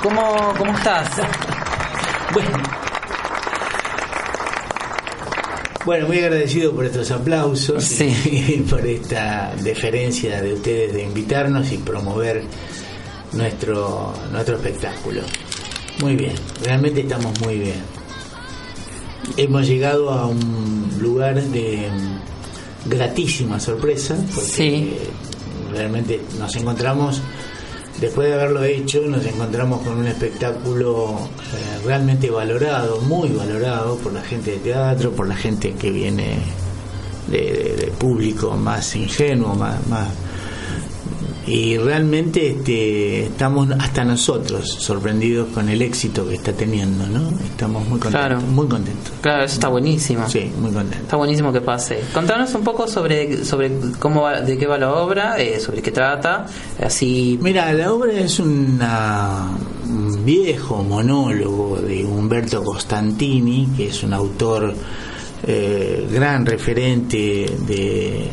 ¿Cómo, 0.00 0.54
cómo 0.56 0.76
estás? 0.76 1.08
Bueno. 2.32 2.62
Bueno, 5.84 6.06
muy 6.06 6.18
agradecido 6.20 6.72
por 6.72 6.84
estos 6.84 7.10
aplausos 7.10 8.00
y 8.00 8.64
por 8.70 8.86
esta 8.86 9.52
deferencia 9.60 10.40
de 10.40 10.54
ustedes 10.54 10.94
de 10.94 11.02
invitarnos 11.02 11.72
y 11.72 11.78
promover 11.78 12.44
nuestro, 13.32 14.14
nuestro 14.30 14.54
espectáculo. 14.54 15.22
Muy 15.98 16.14
bien, 16.14 16.34
realmente 16.62 17.00
estamos 17.00 17.40
muy 17.40 17.58
bien. 17.58 18.03
Hemos 19.36 19.66
llegado 19.66 20.10
a 20.10 20.26
un 20.26 20.88
lugar 21.00 21.42
de 21.42 21.88
mm, 21.90 22.88
gratísima 22.88 23.58
sorpresa, 23.58 24.16
porque 24.34 24.98
realmente 25.72 26.20
nos 26.38 26.54
encontramos, 26.54 27.20
después 28.00 28.28
de 28.28 28.34
haberlo 28.34 28.62
hecho, 28.62 29.00
nos 29.08 29.24
encontramos 29.26 29.80
con 29.82 29.98
un 29.98 30.06
espectáculo 30.06 31.10
eh, 31.52 31.84
realmente 31.84 32.30
valorado, 32.30 33.00
muy 33.00 33.28
valorado 33.30 33.96
por 33.96 34.12
la 34.12 34.22
gente 34.22 34.52
de 34.52 34.58
teatro, 34.58 35.10
por 35.10 35.26
la 35.26 35.34
gente 35.36 35.72
que 35.72 35.90
viene 35.90 36.36
de, 37.28 37.38
de- 37.38 37.76
de 37.76 37.86
público 37.88 38.52
más 38.56 38.94
ingenuo, 38.94 39.54
más, 39.56 39.84
más 39.88 40.08
y 41.46 41.76
realmente 41.76 42.50
este, 42.52 43.24
estamos 43.26 43.68
hasta 43.78 44.04
nosotros 44.04 44.68
sorprendidos 44.80 45.48
con 45.52 45.68
el 45.68 45.82
éxito 45.82 46.26
que 46.26 46.36
está 46.36 46.52
teniendo, 46.52 47.06
¿no? 47.06 47.28
Estamos 47.44 47.82
muy 47.88 47.98
contentos, 48.00 48.10
Claro. 48.28 48.40
muy 48.40 48.66
contentos. 48.66 49.12
Claro, 49.20 49.44
eso 49.44 49.54
está 49.54 49.68
buenísimo. 49.68 50.28
Sí, 50.28 50.50
muy 50.58 50.70
contentos. 50.72 51.02
Está 51.02 51.16
buenísimo 51.16 51.52
que 51.52 51.60
pase. 51.60 52.00
Contanos 52.14 52.54
un 52.54 52.64
poco 52.64 52.88
sobre 52.88 53.44
sobre 53.44 53.70
cómo 53.98 54.22
va- 54.22 54.40
de 54.40 54.56
qué 54.56 54.66
va 54.66 54.78
la 54.78 54.92
obra, 54.94 55.38
eh, 55.38 55.60
sobre 55.60 55.82
qué 55.82 55.90
trata, 55.90 56.46
así. 56.82 57.38
Mira, 57.42 57.72
la 57.74 57.92
obra 57.92 58.12
es 58.12 58.38
una, 58.40 59.48
un 59.86 60.24
viejo 60.24 60.82
monólogo 60.82 61.76
de 61.76 62.04
Humberto 62.04 62.62
Costantini, 62.64 63.68
que 63.76 63.88
es 63.88 64.02
un 64.02 64.14
autor 64.14 64.74
eh, 65.46 66.08
gran 66.10 66.46
referente 66.46 67.46
de, 67.66 68.28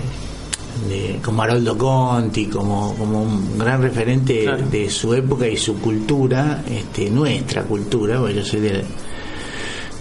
de- 0.88 1.20
como 1.24 1.42
Haroldo 1.44 1.78
Conti, 1.78 2.46
como, 2.48 2.96
como 2.96 3.24
un 3.24 3.58
gran 3.58 3.82
referente 3.82 4.44
Claro. 4.44 4.66
de 4.70 4.90
su 4.90 5.14
época 5.14 5.48
y 5.48 5.58
su 5.58 5.76
cultura, 5.80 6.64
este, 6.70 7.10
nuestra 7.10 7.64
cultura, 7.64 8.20
porque 8.20 8.36
yo 8.36 8.46
soy 8.46 8.60
de 8.62 8.84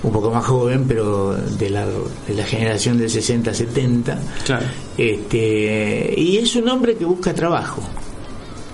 un 0.03 0.13
poco 0.13 0.31
más 0.31 0.45
joven, 0.47 0.87
pero 0.89 1.35
de 1.35 1.69
la, 1.71 1.85
de 1.87 2.35
la 2.35 2.45
generación 2.45 2.97
del 2.99 3.11
60-70. 3.11 4.17
Claro. 4.47 4.67
Este, 4.97 6.15
y 6.17 6.39
es 6.39 6.57
un 6.57 6.69
hombre 6.69 6.97
que 6.97 7.05
busca 7.05 7.35
trabajo. 7.35 7.83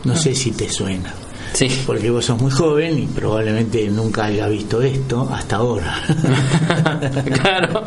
No 0.05 0.15
sé 0.17 0.35
si 0.35 0.53
te 0.53 0.69
suena. 0.69 1.13
Sí. 1.57 1.69
Porque 1.87 2.11
vos 2.11 2.23
sos 2.23 2.39
muy 2.39 2.51
joven 2.51 2.99
y 2.99 3.07
probablemente 3.07 3.89
nunca 3.89 4.27
haya 4.27 4.47
visto 4.47 4.83
esto 4.83 5.27
hasta 5.33 5.57
ahora. 5.57 6.03
claro. 7.43 7.83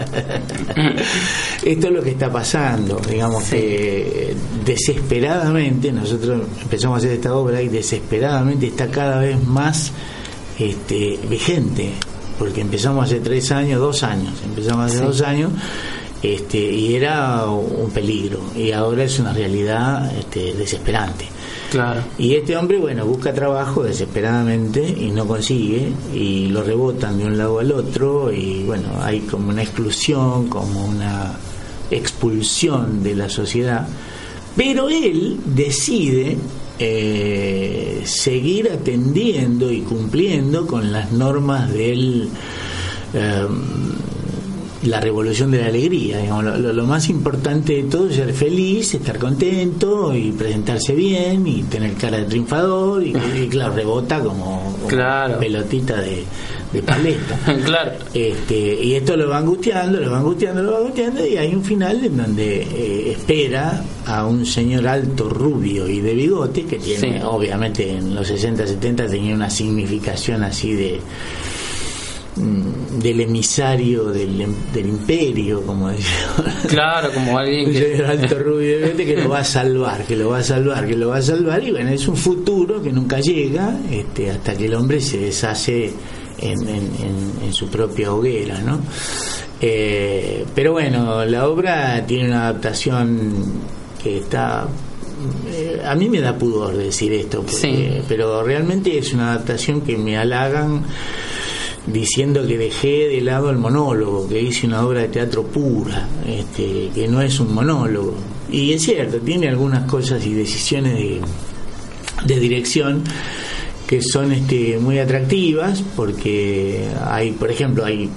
Esto 1.63 1.87
es 1.87 1.93
lo 1.93 2.01
que 2.01 2.09
está 2.09 2.31
pasando. 2.31 2.99
Digamos 3.07 3.43
que 3.43 4.35
desesperadamente, 4.65 5.91
nosotros 5.91 6.41
empezamos 6.63 6.95
a 6.95 6.97
hacer 6.97 7.11
esta 7.11 7.35
obra 7.35 7.61
y 7.61 7.67
desesperadamente 7.67 8.65
está 8.65 8.87
cada 8.87 9.19
vez 9.19 9.37
más 9.45 9.91
este, 10.57 11.19
vigente. 11.29 11.91
Porque 12.39 12.61
empezamos 12.61 13.05
hace 13.05 13.19
tres 13.19 13.51
años, 13.51 13.79
dos 13.79 14.01
años. 14.01 14.33
Empezamos 14.45 14.87
hace 14.87 14.97
Sí. 14.97 15.03
dos 15.03 15.21
años 15.21 15.51
este, 16.21 16.59
y 16.59 16.95
era 16.95 17.45
un 17.45 17.89
peligro. 17.91 18.39
Y 18.55 18.71
ahora 18.71 19.03
es 19.03 19.19
una 19.19 19.33
realidad 19.33 20.11
este, 20.17 20.53
desesperante. 20.53 21.25
Claro. 21.71 22.01
Y 22.17 22.33
este 22.33 22.57
hombre, 22.57 22.79
bueno, 22.79 23.05
busca 23.05 23.33
trabajo 23.33 23.83
desesperadamente 23.83 24.81
y 24.87 25.11
no 25.11 25.27
consigue 25.27 25.91
y 26.13 26.47
lo 26.47 26.63
rebotan 26.63 27.19
de 27.19 27.25
un 27.25 27.37
lado 27.37 27.59
al 27.59 27.71
otro 27.71 28.33
y 28.33 28.63
bueno, 28.63 28.89
hay 29.01 29.19
como 29.21 29.49
una 29.49 29.61
exclusión, 29.61 30.47
como 30.47 30.85
una 30.85 31.33
expulsión 31.91 33.03
de 33.03 33.15
la 33.15 33.29
sociedad. 33.29 33.87
Pero 34.55 34.89
él 34.89 35.39
decide 35.45 36.37
eh, 36.79 38.01
seguir 38.05 38.71
atendiendo 38.71 39.71
y 39.71 39.81
cumpliendo 39.81 40.65
con 40.65 40.91
las 40.91 41.11
normas 41.11 41.71
del... 41.71 42.29
eh, 43.13 43.47
la 44.83 44.99
revolución 45.01 45.51
de 45.51 45.59
la 45.61 45.67
alegría. 45.67 46.19
digamos, 46.19 46.43
lo, 46.45 46.57
lo- 46.57 46.73
lo 46.73 46.85
más 46.85 47.09
importante 47.09 47.73
de 47.73 47.83
todo 47.83 48.07
es 48.09 48.15
ser 48.15 48.33
feliz, 48.33 48.93
estar 48.93 49.17
contento 49.19 50.15
y 50.15 50.31
presentarse 50.31 50.93
bien 50.95 51.45
y 51.47 51.63
tener 51.63 51.93
cara 51.95 52.17
de 52.19 52.25
triunfador 52.25 53.03
y, 53.03 53.13
y, 53.35 53.47
claro, 53.49 53.73
rebota 53.75 54.19
como, 54.21 54.73
como 54.73 54.87
Claro. 54.87 55.37
pelotita 55.39 55.99
de, 55.99 56.23
de 56.71 56.81
paleta. 56.83 57.37
claro. 57.65 57.91
Este, 58.13 58.79
y 58.83 58.93
esto 58.95 59.17
lo 59.17 59.27
va 59.29 59.39
angustiando, 59.39 59.99
lo 59.99 60.11
va 60.11 60.19
angustiando, 60.19 60.63
lo 60.63 60.71
va 60.71 60.77
angustiando 60.79 61.25
y 61.27 61.35
hay 61.37 61.53
un 61.53 61.63
final 61.63 62.03
en 62.05 62.15
donde 62.17 62.61
eh, 62.61 63.11
espera 63.11 63.83
a 64.05 64.25
un 64.25 64.45
señor 64.45 64.87
alto, 64.87 65.27
rubio 65.29 65.87
y 65.89 65.99
de 65.99 66.13
bigote 66.13 66.63
que 66.63 66.77
tiene, 66.77 67.19
Sí. 67.19 67.25
obviamente 67.25 67.89
en 67.97 68.15
los 68.15 68.27
60, 68.27 68.65
70 68.65 69.07
tenía 69.07 69.35
una 69.35 69.49
significación 69.49 70.43
así 70.43 70.73
de 70.73 70.99
del 72.35 73.19
emisario 73.21 74.05
del, 74.05 74.39
em- 74.41 74.55
del 74.73 74.87
imperio, 74.87 75.61
como 75.65 75.89
decía. 75.89 76.27
Claro, 76.69 77.11
como 77.13 77.37
alguien 77.37 77.71
que. 77.71 78.03
alto 78.07 78.39
rubio 78.39 78.79
de 78.95 79.05
que 79.05 79.17
lo 79.17 79.29
va 79.29 79.39
a 79.39 79.43
salvar, 79.43 80.05
que 80.05 80.15
lo 80.15 80.29
va 80.29 80.37
a 80.39 80.43
salvar, 80.43 80.87
que 80.87 80.95
lo 80.95 81.09
va 81.09 81.17
a 81.17 81.21
salvar 81.21 81.63
y 81.63 81.71
bueno, 81.71 81.89
es 81.89 82.07
un 82.07 82.15
futuro 82.15 82.81
que 82.81 82.91
nunca 82.93 83.19
llega 83.19 83.77
este, 83.91 84.29
hasta 84.31 84.55
que 84.55 84.65
el 84.67 84.75
hombre 84.75 85.01
se 85.01 85.17
deshace 85.17 85.91
en, 86.39 86.61
en- 86.61 86.69
en- 87.01 87.33
en 87.45 87.53
su 87.53 87.67
propia 87.67 88.13
hoguera, 88.13 88.59
¿no? 88.61 88.79
Eh, 89.61 90.45
pero 90.55 90.71
bueno, 90.71 91.25
la 91.25 91.47
obra 91.49 92.05
tiene 92.07 92.29
una 92.29 92.47
adaptación 92.47 93.33
que 94.01 94.19
está 94.19 94.65
eh, 95.51 95.81
a 95.85 95.95
mí 95.95 96.07
me 96.07 96.21
da 96.21 96.37
pudor 96.37 96.77
decir 96.77 97.11
esto, 97.11 97.39
porque- 97.41 97.55
Sí. 97.57 97.89
pero 98.07 98.41
realmente 98.41 98.97
es 98.97 99.11
una 99.13 99.33
adaptación 99.33 99.81
que 99.81 99.97
me 99.97 100.17
halagan 100.17 100.83
diciendo 101.87 102.45
que 102.45 102.57
dejé 102.57 103.07
de 103.07 103.21
lado 103.21 103.49
el 103.49 103.57
monólogo, 103.57 104.27
que 104.27 104.41
hice 104.41 104.67
una 104.67 104.85
obra 104.85 105.01
de 105.01 105.07
teatro 105.09 105.43
pura, 105.43 106.07
este, 106.27 106.89
que 106.93 107.07
no 107.07 107.21
es 107.21 107.39
un 107.39 107.53
monólogo. 107.53 108.13
Y 108.51 108.73
es 108.73 108.83
cierto, 108.83 109.17
tiene 109.19 109.47
algunas 109.47 109.89
cosas 109.89 110.25
y 110.25 110.33
decisiones 110.33 110.93
de, 110.95 111.21
de 112.25 112.39
dirección 112.39 113.03
que 113.87 114.03
son 114.03 114.31
este, 114.31 114.77
muy 114.77 114.99
atractivas 114.99 115.81
porque 115.95 116.87
hay, 117.07 117.31
por 117.31 117.49
ejemplo, 117.49 117.83
hay 117.85 118.07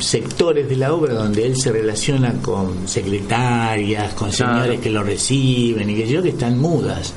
sectores 0.00 0.68
de 0.68 0.74
la 0.76 0.92
obra 0.92 1.14
donde 1.14 1.46
él 1.46 1.56
se 1.56 1.70
relaciona 1.70 2.32
con 2.42 2.88
secretarias, 2.88 4.12
con 4.14 4.30
Claro. 4.30 4.54
señores 4.54 4.80
que 4.80 4.90
lo 4.90 5.04
reciben 5.04 5.88
y 5.88 5.94
que 5.94 6.08
yo 6.08 6.20
que 6.20 6.30
están 6.30 6.58
mudas. 6.58 7.14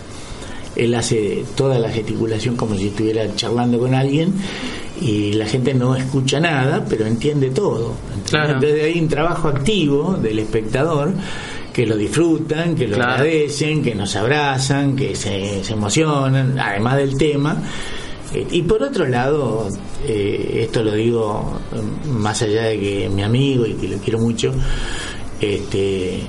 Él 0.76 0.94
hace 0.96 1.44
toda 1.56 1.78
la 1.80 1.90
gesticulación 1.90 2.56
como 2.56 2.76
si 2.76 2.88
estuviera 2.88 3.24
charlando 3.36 3.78
con 3.80 3.94
alguien 3.94 4.34
y 5.02 5.34
la 5.34 5.46
gente 5.46 5.74
no 5.74 5.96
escucha 5.96 6.40
nada, 6.40 6.86
pero 6.90 7.06
entiende 7.06 7.50
todo. 7.52 7.94
Entonces 8.16 8.84
hay 8.84 9.00
un 9.00 9.08
trabajo 9.08 9.48
activo 9.50 10.14
del 10.22 10.40
espectador 10.40 11.12
que 11.74 11.86
lo 11.88 11.98
disfrutan, 11.98 12.76
que 12.76 12.88
lo 12.88 12.96
Claro. 12.98 13.14
agradecen, 13.14 13.82
que 13.84 13.96
nos 13.96 14.16
abrazan, 14.16 14.96
que 14.96 15.16
se, 15.16 15.64
se 15.64 15.74
emocionan, 15.74 16.58
además 16.60 16.98
del 16.98 17.18
tema. 17.18 17.58
Eh, 18.34 18.46
Y 18.52 18.62
por 18.64 18.82
otro 18.84 19.08
lado, 19.08 19.68
eh, 20.08 20.62
esto 20.64 20.84
lo 20.84 20.94
digo 20.94 21.60
eh, 21.74 22.10
más 22.10 22.42
allá 22.44 22.64
de 22.66 22.80
que 22.80 23.10
mi 23.10 23.24
amigo 23.24 23.66
y 23.66 23.74
que 23.74 23.88
lo 23.88 23.98
quiero 23.98 24.20
mucho, 24.20 24.54
este, 25.42 26.22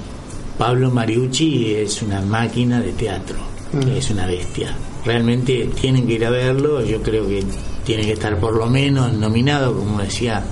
Pablo 0.58 0.90
Mariucci 0.90 1.74
es 1.74 2.02
una 2.02 2.20
máquina 2.20 2.80
de 2.80 2.92
teatro, 2.92 3.36
Mm. 3.74 3.88
es 3.96 4.10
una 4.10 4.26
bestia. 4.26 4.74
Realmente 5.04 5.70
tienen 5.80 6.06
que 6.06 6.14
ir 6.14 6.24
a 6.24 6.30
verlo, 6.30 6.82
yo 6.82 7.02
creo 7.02 7.26
que 7.26 7.44
tiene 7.84 8.04
que 8.04 8.12
estar 8.12 8.38
por 8.38 8.54
lo 8.54 8.66
menos 8.66 9.12
nominado, 9.12 9.74
como 9.76 10.00
decía 10.00 10.42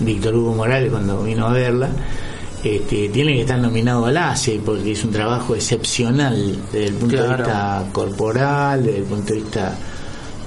Víctor 0.00 0.34
Hugo 0.34 0.54
Morales 0.54 0.90
cuando 0.90 1.22
vino 1.22 1.46
a 1.46 1.52
verla. 1.52 1.90
Este, 2.64 3.10
tiene 3.10 3.34
que 3.34 3.42
estar 3.42 3.58
nominado 3.58 4.06
al 4.06 4.16
ACE 4.16 4.60
porque 4.64 4.92
es 4.92 5.04
un 5.04 5.12
trabajo 5.12 5.54
excepcional 5.54 6.58
desde 6.72 6.86
el 6.86 6.94
punto 6.94 7.22
de 7.22 7.36
vista 7.36 7.84
corporal, 7.92 8.84
desde 8.84 8.98
el 8.98 9.04
punto 9.04 9.34
de 9.34 9.40
vista 9.40 9.78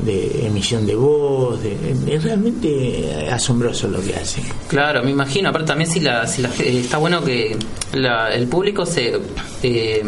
de 0.04 0.46
emisión 0.48 0.86
de 0.86 0.96
voz, 0.96 1.62
de- 1.62 1.76
es 2.08 2.24
realmente 2.24 3.28
asombroso 3.32 3.88
lo 3.88 4.02
que 4.02 4.16
hace. 4.16 4.42
Claro, 4.68 5.04
me 5.04 5.12
imagino. 5.12 5.50
Aparte 5.50 5.68
también 5.68 5.90
si 5.90 6.00
la, 6.00 6.26
si 6.28 6.42
la 6.42 6.50
eh, 6.60 6.80
está 6.80 6.98
bueno 6.98 7.24
que 7.24 7.58
la- 7.94 8.34
el 8.34 8.48
público 8.48 8.86
se 8.86 9.20
eh, 9.64 10.02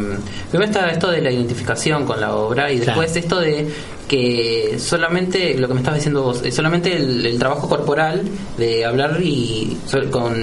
primero 0.50 0.72
está 0.72 0.90
esto 0.90 1.12
de 1.12 1.22
la 1.22 1.32
identificación 1.32 2.06
con 2.06 2.20
la 2.22 2.36
obra 2.36 2.72
y 2.72 2.80
después 2.80 3.12
Claro. 3.12 3.20
esto 3.20 3.40
de 3.40 3.68
que 4.12 4.76
solamente, 4.78 5.58
lo 5.58 5.70
que 5.70 5.74
me 5.74 5.80
estabas 5.80 6.00
diciendo 6.00 6.22
vos, 6.24 6.42
es 6.44 6.54
solamente 6.54 6.98
el, 6.98 7.26
el 7.26 7.40
trabajo 7.40 7.70
corporal 7.70 8.22
de 8.58 8.84
hablar 8.84 9.22
y 9.24 9.78
con, 10.12 10.34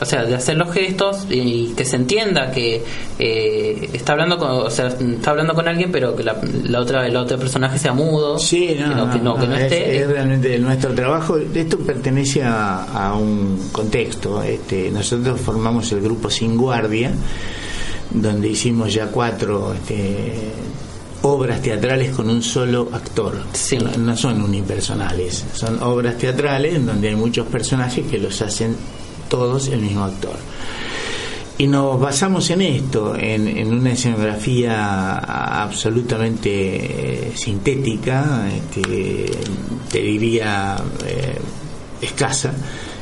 o 0.00 0.04
sea, 0.04 0.24
de 0.24 0.34
hacer 0.34 0.56
los 0.56 0.72
gestos 0.72 1.24
y 1.30 1.74
que 1.76 1.84
se 1.84 1.94
entienda 1.94 2.50
que 2.50 2.82
eh, 3.20 3.88
está 3.92 4.14
hablando 4.14 4.36
con, 4.36 4.50
o 4.50 4.68
sea, 4.68 4.88
está 4.88 5.30
hablando 5.30 5.54
con 5.54 5.68
alguien, 5.68 5.92
pero 5.92 6.16
que 6.16 6.24
la, 6.24 6.40
la 6.64 6.80
otra, 6.80 7.06
el 7.06 7.16
otro 7.16 7.38
personaje 7.38 7.78
sea 7.78 7.92
mudo, 7.92 8.36
Sí, 8.36 8.76
no, 8.80 8.88
que 8.88 8.94
no, 8.96 9.10
que 9.12 9.18
no, 9.20 9.36
que 9.38 9.46
no 9.46 9.54
es, 9.58 9.62
esté. 9.62 9.96
es 9.98 10.08
realmente 10.08 10.58
nuestro 10.58 10.92
trabajo. 10.92 11.38
Esto 11.54 11.78
pertenece 11.78 12.42
a, 12.42 12.82
a 12.82 13.14
un 13.14 13.68
contexto. 13.70 14.42
Este, 14.42 14.90
nosotros 14.90 15.40
formamos 15.40 15.92
el 15.92 16.00
grupo 16.00 16.28
Sin 16.28 16.56
Guardia, 16.56 17.12
donde 18.10 18.48
hicimos 18.48 18.92
ya 18.92 19.06
cuatro 19.06 19.72
este, 19.72 20.50
obras 21.24 21.62
teatrales 21.62 22.14
con 22.14 22.28
un 22.28 22.42
solo 22.42 22.90
actor. 22.92 23.34
No, 23.82 23.96
no 23.96 24.16
son 24.16 24.42
unipersonales, 24.42 25.44
son 25.54 25.82
obras 25.82 26.18
teatrales 26.18 26.74
en 26.74 26.86
donde 26.86 27.08
hay 27.08 27.16
muchos 27.16 27.46
personajes 27.46 28.06
que 28.06 28.18
los 28.18 28.40
hacen 28.42 28.76
todos 29.28 29.68
el 29.68 29.80
mismo 29.80 30.04
actor. 30.04 30.36
Y 31.56 31.66
nos 31.66 31.98
basamos 31.98 32.50
en 32.50 32.60
esto, 32.60 33.16
en, 33.16 33.48
en 33.48 33.72
una 33.72 33.92
escenografía 33.92 35.18
absolutamente 35.62 36.50
eh, 36.50 37.32
sintética, 37.34 38.50
este, 38.54 39.30
te 39.90 39.98
diría 40.00 40.76
eh, 41.06 41.38
escasa. 42.02 42.52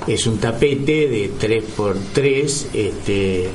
Es 0.06 0.26
un 0.26 0.38
tapete 0.38 1.08
de 1.08 1.32
3 1.38 1.64
por 1.76 1.96
3 2.12 2.68
este, 2.72 3.48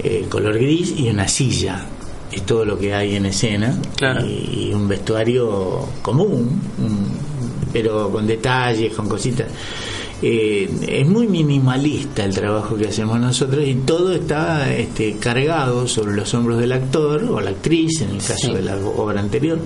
eh, 0.00 0.26
color 0.28 0.58
gris 0.58 0.94
y 0.96 1.08
una 1.08 1.26
silla. 1.26 1.86
Es 2.32 2.42
todo 2.44 2.64
lo 2.64 2.78
que 2.78 2.92
hay 2.94 3.16
en 3.16 3.26
escena. 3.26 3.78
Y, 4.24 4.68
y 4.68 4.74
un 4.74 4.86
vestuario 4.88 5.86
común, 6.02 6.60
pero 7.72 8.10
con 8.10 8.26
detalles, 8.26 8.92
con 8.94 9.08
cositas. 9.08 9.46
Eh, 10.20 10.68
es 10.88 11.06
muy 11.06 11.28
minimalista 11.28 12.24
el 12.24 12.34
trabajo 12.34 12.74
que 12.76 12.88
hacemos 12.88 13.20
nosotros 13.20 13.64
y 13.64 13.74
todo 13.76 14.12
está 14.12 14.72
este, 14.74 15.16
cargado 15.16 15.86
sobre 15.86 16.16
los 16.16 16.34
hombros 16.34 16.58
del 16.58 16.72
actor 16.72 17.22
o 17.24 17.40
la 17.40 17.50
actriz, 17.50 18.00
en 18.02 18.10
el 18.10 18.18
caso 18.18 18.48
Sí. 18.48 18.52
de 18.52 18.62
la 18.62 18.76
obra 18.76 19.20
anterior. 19.20 19.58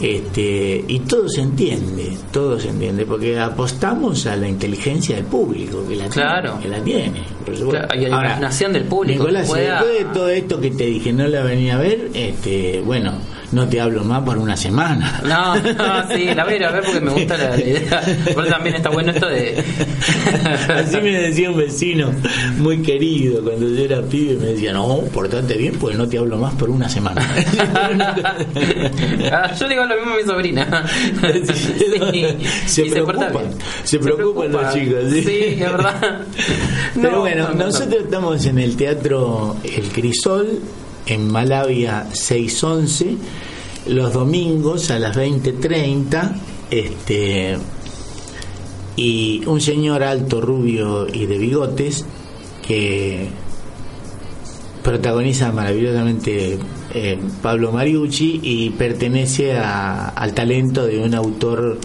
Este, 0.00 0.84
y 0.88 0.98
todo 1.00 1.28
se 1.28 1.40
entiende, 1.42 2.16
todo 2.32 2.58
se 2.58 2.68
entiende, 2.70 3.06
porque 3.06 3.38
apostamos 3.38 4.26
a 4.26 4.36
la 4.36 4.48
inteligencia 4.48 5.16
del 5.16 5.24
público, 5.26 5.86
que 5.88 5.96
la 5.96 6.08
Claro. 6.08 6.58
tiene, 6.58 6.62
que 6.62 6.68
la 6.68 6.84
tiene, 6.84 7.22
por 7.44 7.56
supuesto. 7.56 7.86
Claro, 7.88 8.00
y 8.02 8.04
a 8.04 8.08
la 8.08 8.16
Ahora, 8.16 8.28
imaginación 8.28 8.72
del 8.72 8.84
público. 8.84 9.20
Nicolás, 9.24 9.46
pueda- 9.48 9.74
después 9.82 9.98
de 9.98 10.04
todo 10.12 10.28
esto 10.28 10.60
que 10.60 10.70
te 10.72 10.86
dije, 10.86 11.12
no 11.12 11.26
la 11.28 11.42
venía 11.42 11.76
a 11.76 11.78
ver, 11.78 12.10
este, 12.12 12.80
bueno, 12.84 13.12
no 13.54 13.68
te 13.68 13.80
hablo 13.80 14.04
más 14.04 14.22
por 14.22 14.36
una 14.38 14.56
semana. 14.56 15.20
No, 15.34 15.56
no, 15.56 16.08
sí, 16.14 16.32
la 16.34 16.44
voy 16.44 16.54
a 16.54 16.56
ir 16.56 16.64
a 16.64 16.70
ver 16.70 16.82
porque 16.84 17.00
me 17.00 17.10
gusta 17.10 17.36
la, 17.36 17.56
idea. 17.60 18.02
Pero 18.24 18.46
también 18.46 18.76
está 18.76 18.90
bueno 18.90 19.10
esto 19.12 19.26
de. 19.28 19.62
Así 20.74 20.96
me 21.00 21.12
decía 21.12 21.50
un 21.50 21.56
vecino 21.56 22.12
muy 22.58 22.82
querido 22.82 23.42
cuando 23.42 23.68
yo 23.68 23.84
era 23.84 24.02
pibe, 24.02 24.36
me 24.36 24.46
decía, 24.48 24.72
no, 24.72 24.98
portate 25.12 25.54
bien, 25.56 25.74
pues 25.78 25.96
no 25.96 26.06
te 26.08 26.18
hablo 26.18 26.36
más 26.38 26.54
por 26.54 26.70
una 26.70 26.88
semana. 26.88 27.22
Ah, 29.32 29.52
yo 29.58 29.68
digo 29.68 29.84
lo 29.84 29.96
mismo 29.96 30.12
a 30.12 30.16
mi 30.16 30.22
sobrina. 30.24 30.84
Sí, 31.54 32.26
se 32.66 32.84
preocupan, 33.02 33.46
se 33.84 33.98
preocupan 33.98 34.52
los 34.52 34.72
chicos. 34.72 35.04
Sí, 35.10 35.22
Sí, 35.22 35.40
es 35.58 35.60
verdad. 35.60 36.20
Pero 36.94 37.10
No, 37.10 37.20
bueno, 37.20 37.48
no, 37.48 37.54
no. 37.54 37.64
nosotros 37.66 38.04
estamos 38.04 38.44
en 38.46 38.58
el 38.58 38.76
Teatro 38.76 39.56
El 39.64 39.88
Crisol, 39.88 40.60
en 41.06 41.30
Malavia 41.30 42.08
611, 42.12 43.16
los 43.88 44.12
domingos 44.12 44.90
a 44.90 44.98
las 44.98 45.16
20.30, 45.16 46.32
este, 46.70 47.58
y 48.96 49.42
un 49.46 49.60
señor 49.60 50.02
alto, 50.02 50.40
rubio 50.40 51.06
y 51.12 51.26
de 51.26 51.38
bigotes, 51.38 52.04
que 52.66 53.28
protagoniza 54.82 55.50
maravillosamente 55.50 56.58
eh, 56.92 57.18
Pablo 57.42 57.72
Mariucci 57.72 58.40
y 58.42 58.70
pertenece 58.70 59.56
al 59.56 60.34
talento 60.34 60.86
de 60.86 61.02
un 61.02 61.14
autor 61.14 61.78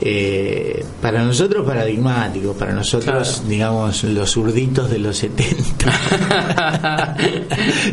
eh, 0.00 0.84
para 1.00 1.22
nosotros 1.24 1.66
paradigmático, 1.66 2.52
para 2.54 2.72
nosotros, 2.72 3.42
digamos, 3.48 4.04
los 4.04 4.30
zurditos 4.30 4.90
de 4.90 4.98
los 4.98 5.16
70. 5.16 5.92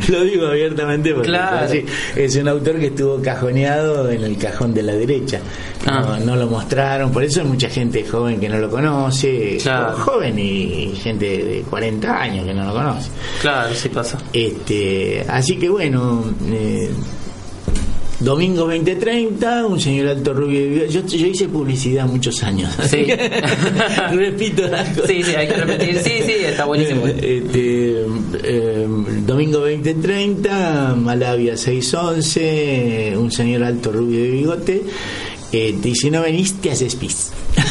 Lo 0.09 0.23
digo 0.23 0.47
abiertamente 0.47 1.13
porque 1.13 1.29
Claro. 1.29 1.57
es 1.65 1.71
así. 1.71 1.85
es 2.15 2.35
un 2.35 2.47
autor 2.47 2.79
que 2.79 2.87
estuvo 2.87 3.21
cajoneado 3.21 4.09
en 4.11 4.23
el 4.23 4.37
cajón 4.37 4.73
de 4.73 4.83
la 4.83 4.93
derecha. 4.93 5.39
No, 5.85 5.91
Ah. 6.13 6.19
no 6.23 6.35
lo 6.35 6.47
mostraron, 6.47 7.11
por 7.11 7.23
eso 7.23 7.41
hay 7.41 7.47
mucha 7.47 7.69
gente 7.69 8.03
joven 8.05 8.39
que 8.39 8.47
no 8.49 8.57
lo 8.59 8.69
conoce, 8.69 9.57
Claro. 9.61 9.93
joven 9.97 10.37
y 10.39 10.93
gente 10.95 11.25
de 11.43 11.61
40 11.69 12.21
años 12.21 12.45
que 12.45 12.53
no 12.53 12.65
lo 12.65 12.73
conoce. 12.73 13.09
Claro, 13.41 13.73
sí 13.75 13.89
pasa. 13.89 14.17
Este, 14.31 15.25
así 15.27 15.57
que 15.57 15.69
bueno, 15.69 16.23
eh, 16.49 16.89
domingo 18.19 18.61
2030, 18.61 19.65
un 19.65 19.79
señor 19.79 20.07
alto 20.07 20.33
rubio. 20.33 20.59
de 20.59 20.67
bigote. 20.67 20.91
Yo, 20.91 21.05
yo 21.05 21.27
hice 21.27 21.47
publicidad 21.47 22.05
muchos 22.05 22.43
años. 22.43 22.71
Sí. 22.89 23.05
Repito 24.11 24.67
las 24.67 24.89
cosas. 24.89 25.09
Sí, 25.09 25.23
sí, 25.23 25.35
hay 25.35 25.47
que 25.47 25.53
repetir. 25.53 25.99
Sí, 25.99 26.11
sí, 26.25 26.33
está 26.45 26.65
buenísimo. 26.65 27.07
Este, 27.07 28.05
eh, 28.43 28.87
domingo 29.25 29.59
2030, 29.59 30.95
Malavia 30.95 31.57
611, 31.57 33.13
un 33.17 33.31
señor 33.31 33.63
alto 33.63 33.91
rubio 33.91 34.21
de 34.23 34.29
bigote. 34.29 34.83
Eh, 35.55 35.75
y 35.83 35.95
si 35.95 36.09
no 36.09 36.23
venís, 36.23 36.59
te 36.61 36.71
haces 36.71 36.95
pis. 36.95 37.31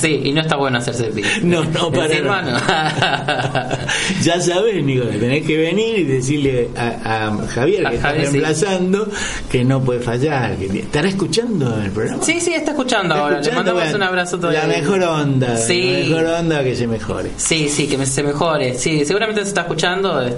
Sí, 0.00 0.20
y 0.24 0.32
no 0.32 0.42
está 0.42 0.56
bueno 0.56 0.78
hacerse 0.78 1.04
pis. 1.04 1.26
No, 1.42 1.64
no, 1.64 1.90
para 1.90 2.06
Encima, 2.06 2.42
ya 4.22 4.40
sabes, 4.40 4.84
Nicolás, 4.84 5.18
tenés 5.18 5.46
que 5.46 5.56
venir 5.56 6.00
y 6.00 6.04
decirle 6.04 6.68
a, 6.76 7.28
a 7.28 7.46
Javier 7.48 7.86
A 7.86 7.90
que 7.90 7.96
está 7.96 8.12
sí. 8.12 8.18
reemplazando 8.18 9.08
que 9.50 9.64
no 9.64 9.82
puede 9.82 10.00
fallar. 10.00 10.56
Que 10.56 10.80
¿Estará 10.80 11.08
escuchando 11.08 11.80
el 11.82 11.90
programa? 11.90 12.22
Sí, 12.22 12.40
sí, 12.40 12.52
está 12.52 12.72
escuchando 12.72 13.14
Está 13.14 13.24
ahora. 13.24 13.40
Le 13.40 13.52
mandamos 13.52 13.82
bueno, 13.82 13.96
un 13.96 14.02
abrazo 14.02 14.38
todavía. 14.38 14.66
La 14.66 14.76
mejor 14.76 15.02
onda. 15.02 15.56
Sí. 15.56 16.06
La 16.10 16.16
mejor 16.16 16.34
onda 16.40 16.64
que 16.64 16.76
se 16.76 16.86
mejore. 16.86 17.30
Sí, 17.36 17.68
sí, 17.68 17.86
que 17.86 18.04
se 18.04 18.22
mejore. 18.22 18.78
Sí, 18.78 19.04
seguramente 19.06 19.42
se 19.42 19.48
está 19.48 19.62
escuchando. 19.62 20.18
Debe 20.18 20.30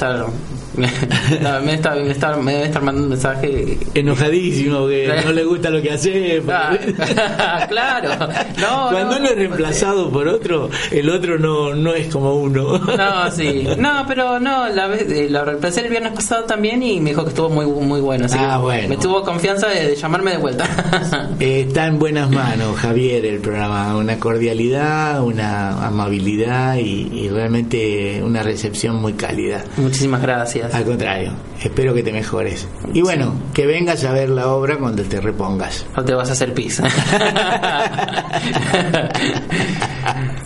me, 1.64 1.74
está, 1.74 1.94
me, 1.94 2.10
está, 2.10 2.36
me 2.36 2.52
debe 2.54 2.64
estar 2.66 2.82
mandando 2.82 3.04
un 3.04 3.10
mensaje. 3.10 3.78
Enojadísimo, 3.94 4.86
que 4.88 5.12
no 5.24 5.32
le 5.32 5.44
gusta 5.44 5.70
lo 5.70 5.82
que 5.82 5.90
hace. 5.92 6.42
Ah, 6.48 6.76
claro. 7.68 8.28
No, 8.60 8.88
Cuando 8.90 9.10
no, 9.14 9.16
uno 9.18 9.28
es 9.28 9.36
reemplazado 9.36 10.10
por 10.10 10.28
otro, 10.28 10.70
el 10.90 11.08
otro 11.10 11.38
no, 11.38 11.74
no 11.74 11.94
es 11.94 12.08
como 12.12 12.34
uno. 12.34 12.78
No, 12.78 13.30
sí. 13.30 13.66
No, 13.78 14.04
pero 14.06 14.38
no, 14.40 14.68
la, 14.68 14.88
vez- 14.88 15.10
eh, 15.10 15.28
la 15.30 15.44
reemplacé 15.44 15.82
el 15.82 15.88
viernes 15.90 16.12
pasado 16.12 16.44
también 16.44 16.82
y 16.82 17.00
me 17.00 17.10
dijo 17.10 17.22
que 17.24 17.30
estuvo 17.30 17.48
muy 17.50 17.66
muy 17.66 18.00
bueno. 18.00 18.26
Así 18.26 18.36
Ah, 18.40 18.56
que 18.58 18.62
bueno. 18.62 18.88
Me 18.88 18.96
tuvo 18.96 19.22
confianza 19.22 19.68
de, 19.68 19.88
de 19.88 19.96
llamarme 19.96 20.32
de 20.32 20.38
vuelta. 20.38 20.64
Eh, 21.40 21.64
Está 21.68 21.86
en 21.86 21.98
buenas 21.98 22.30
manos, 22.30 22.76
Javier, 22.76 23.24
el 23.24 23.38
programa. 23.38 23.96
Una 23.96 24.18
cordialidad, 24.18 25.22
una 25.22 25.86
amabilidad 25.86 26.76
y, 26.76 27.08
y 27.12 27.28
realmente 27.28 28.20
una 28.24 28.42
recepción 28.42 28.96
muy 28.96 29.12
cálida. 29.12 29.64
Muchísimas 29.76 30.20
gracias. 30.22 30.67
Al 30.72 30.84
contrario, 30.84 31.32
espero 31.62 31.94
que 31.94 32.02
te 32.02 32.12
mejores. 32.12 32.66
Y 32.94 33.02
bueno, 33.02 33.34
que 33.54 33.66
vengas 33.66 34.04
a 34.04 34.12
ver 34.12 34.28
la 34.30 34.48
obra 34.48 34.76
cuando 34.78 35.02
te 35.02 35.20
repongas. 35.20 35.84
O 35.96 36.02
te 36.04 36.14
vas 36.14 36.28
a 36.28 36.32
hacer 36.32 36.54
pis. 36.54 36.80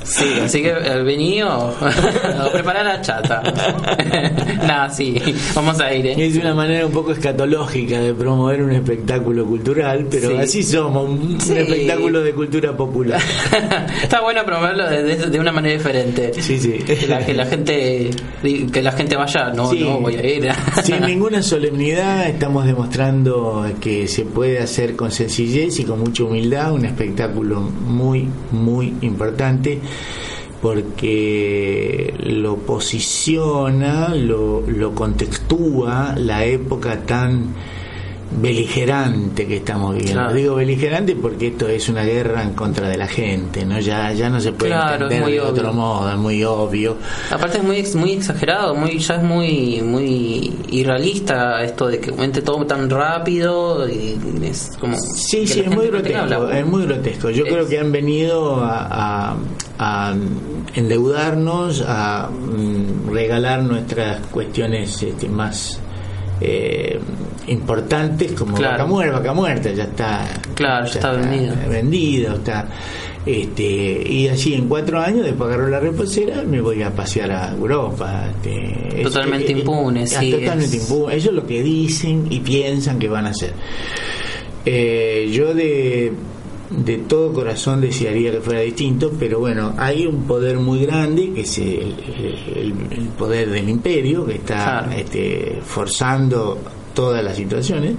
sí, 0.04 0.24
así 0.44 0.62
que 0.62 0.70
eh, 0.70 1.02
vení 1.02 1.42
o, 1.42 1.68
o 1.68 2.52
preparar 2.52 2.84
la 2.84 3.00
chata. 3.00 3.42
Nada, 4.66 4.90
sí, 4.90 5.20
vamos 5.54 5.80
a 5.80 5.92
ir. 5.92 6.06
¿eh? 6.06 6.14
Es 6.26 6.36
una 6.36 6.54
manera 6.54 6.86
un 6.86 6.92
poco 6.92 7.12
escatológica 7.12 8.00
de 8.00 8.14
promover 8.14 8.62
un 8.62 8.72
espectáculo 8.72 9.44
cultural, 9.46 10.06
pero 10.10 10.30
Sí. 10.30 10.36
así 10.36 10.62
somos, 10.62 11.08
un, 11.08 11.40
Sí. 11.40 11.56
espectáculo 11.56 12.20
de 12.22 12.32
cultura 12.32 12.76
popular. 12.76 13.20
Está 14.02 14.20
bueno 14.20 14.44
promoverlo 14.44 14.88
de, 14.88 15.02
de- 15.02 15.26
de 15.30 15.40
una 15.40 15.52
manera 15.52 15.76
diferente. 15.76 16.32
Sí, 16.40 16.58
sí. 16.58 16.72
Que 16.84 17.06
la, 17.06 17.24
que 17.24 17.34
la 17.34 17.46
gente 17.46 18.10
que 18.72 18.82
la 18.82 18.92
gente 18.92 19.16
vaya, 19.16 19.50
no, 19.54 19.72
no 19.72 20.00
voy 20.00 20.16
a 20.16 20.26
ir. 20.26 20.48
Sin 21.02 21.18
ninguna 21.18 21.42
solemnidad 21.42 22.28
estamos 22.28 22.64
demostrando 22.64 23.66
que 23.80 24.06
se 24.06 24.24
puede 24.24 24.60
hacer 24.60 24.94
con 24.94 25.10
sencillez 25.10 25.80
y 25.80 25.84
con 25.84 25.98
mucha 25.98 26.22
humildad 26.22 26.72
un 26.72 26.84
espectáculo 26.84 27.60
muy, 27.60 28.28
muy 28.52 28.94
importante 29.00 29.80
porque 30.60 32.14
lo 32.20 32.58
posiciona, 32.58 34.14
lo, 34.14 34.60
lo 34.60 34.94
contextúa 34.94 36.14
la 36.16 36.44
época 36.44 37.00
tan 37.04 37.52
beligerante 38.40 39.46
que 39.46 39.56
estamos 39.56 39.94
viviendo. 39.94 40.20
Claro. 40.22 40.34
Digo 40.34 40.54
beligerante 40.56 41.14
porque 41.16 41.48
esto 41.48 41.68
es 41.68 41.88
una 41.88 42.04
guerra 42.04 42.42
en 42.42 42.52
contra 42.54 42.88
de 42.88 42.96
la 42.96 43.06
gente, 43.06 43.64
¿no? 43.66 43.78
Ya, 43.80 44.12
ya 44.12 44.28
no 44.30 44.40
se 44.40 44.52
puede 44.52 44.72
Claro, 44.72 45.04
entender 45.04 45.18
de 45.30 45.40
obvio. 45.40 45.48
otro 45.52 45.72
modo, 45.72 46.10
es 46.10 46.16
muy 46.16 46.44
obvio. 46.44 46.96
Aparte 47.30 47.58
es 47.58 47.64
muy 47.64 47.82
muy 47.94 48.12
exagerado, 48.12 48.74
muy 48.74 48.98
ya 48.98 49.16
es 49.16 49.22
muy 49.22 49.82
muy 49.82 50.52
irrealista 50.70 51.62
esto 51.62 51.88
de 51.88 52.00
que 52.00 52.10
aumente 52.10 52.42
todo 52.42 52.64
tan 52.66 52.88
rápido 52.88 53.88
y 53.88 54.18
es 54.42 54.70
como 54.80 54.96
Sí, 54.96 55.46
sí, 55.46 55.60
es 55.60 55.70
muy 55.70 55.86
grotesco, 55.88 56.48
es 56.50 56.66
muy 56.66 56.84
grotesco. 56.86 57.30
Yo 57.30 57.44
creo 57.44 57.68
que 57.68 57.78
han 57.78 57.92
venido 57.92 58.56
a, 58.62 59.30
a- 59.30 59.36
a 59.78 60.14
endeudarnos, 60.74 61.82
a 61.86 62.28
mm, 62.30 63.10
regalar 63.12 63.62
nuestras 63.62 64.20
cuestiones 64.26 65.02
este, 65.02 65.28
más 65.28 65.78
eh, 66.40 66.98
importantes 67.48 68.32
como 68.32 68.54
Claro. 68.56 68.72
vaca 68.72 68.86
muerta, 68.86 69.18
vaca 69.18 69.32
muerta, 69.32 69.72
ya 69.72 69.84
está, 69.84 70.26
Claro, 70.54 70.86
ya 70.86 70.92
está 70.92 71.12
vendido. 71.12 71.54
vendido, 71.68 72.34
está 72.34 72.68
este 73.24 74.02
y 74.08 74.26
así 74.28 74.54
en 74.54 74.66
cuatro 74.68 74.98
años 75.00 75.24
después 75.24 75.46
agarro 75.48 75.68
la 75.68 75.78
reposera 75.78 76.42
me 76.42 76.60
voy 76.60 76.82
a 76.82 76.90
pasear 76.90 77.30
a 77.30 77.52
Europa 77.52 78.28
este, 78.30 78.96
es- 79.00 79.02
Totalmente 79.04 79.52
impune, 79.52 80.06
sí, 80.08 80.32
totalmente 80.32 80.76
es- 80.76 80.82
impune 80.90 81.14
eso 81.14 81.28
es 81.28 81.34
lo 81.36 81.46
que 81.46 81.62
dicen 81.62 82.26
y 82.30 82.40
piensan 82.40 82.98
que 82.98 83.08
van 83.08 83.26
a 83.26 83.30
hacer 83.30 83.52
eh, 84.64 85.30
yo 85.32 85.54
de, 85.54 86.12
de 86.70 86.98
todo 86.98 87.32
corazón 87.32 87.80
desearía 87.80 88.30
que 88.32 88.40
fuera 88.40 88.60
distinto, 88.60 89.12
pero 89.18 89.38
bueno, 89.40 89.74
hay 89.78 90.06
un 90.06 90.24
poder 90.24 90.56
muy 90.58 90.84
grande, 90.86 91.32
que 91.34 91.40
es 91.42 91.58
el, 91.58 91.94
el- 92.56 92.74
el 92.90 93.08
poder 93.18 93.50
del 93.50 93.68
imperio, 93.68 94.24
que 94.26 94.34
está 94.36 94.54
Claro. 94.84 94.92
este, 94.92 95.58
forzando 95.64 96.58
todas 96.94 97.22
las 97.24 97.36
situaciones, 97.36 97.94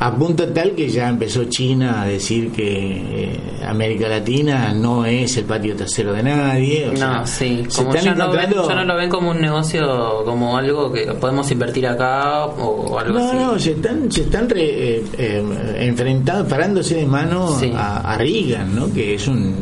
a 0.00 0.12
punto 0.16 0.48
tal 0.48 0.72
que 0.72 0.88
ya 0.88 1.08
empezó 1.08 1.44
China 1.44 2.02
a 2.02 2.06
decir 2.06 2.50
que 2.50 2.64
eh, 2.66 3.40
América 3.64 4.08
Latina 4.08 4.72
no 4.74 5.04
es 5.06 5.36
el 5.36 5.44
patio 5.44 5.76
trasero 5.76 6.12
de 6.12 6.24
nadie. 6.24 6.88
o 6.92 6.96
sea, 6.96 7.06
No, 7.18 7.26
sí, 7.26 7.62
como 7.76 7.94
ya 7.94 8.12
no, 8.14 8.32
ven, 8.32 8.50
ya 8.50 8.74
no 8.74 8.84
lo 8.84 8.96
ven 8.96 9.08
como 9.08 9.30
un 9.30 9.40
negocio, 9.40 10.24
como 10.24 10.56
algo 10.56 10.92
que 10.92 11.02
podemos 11.12 11.48
invertir 11.52 11.86
acá 11.86 12.46
o 12.46 12.98
algo 12.98 13.18
No, 13.18 13.28
así. 13.28 13.36
no, 13.36 13.58
se 13.60 13.70
están, 13.72 14.10
se 14.10 14.22
están 14.22 14.48
re- 14.48 14.96
eh, 14.96 15.04
eh, 15.18 15.76
enfrentando, 15.80 16.48
parándose 16.48 16.96
de 16.96 17.06
mano 17.06 17.48
Sí. 17.60 17.72
a, 17.76 17.98
a 18.14 18.18
Reagan, 18.18 18.74
¿no? 18.74 18.92
Que 18.92 19.14
es 19.14 19.28
un, 19.28 19.54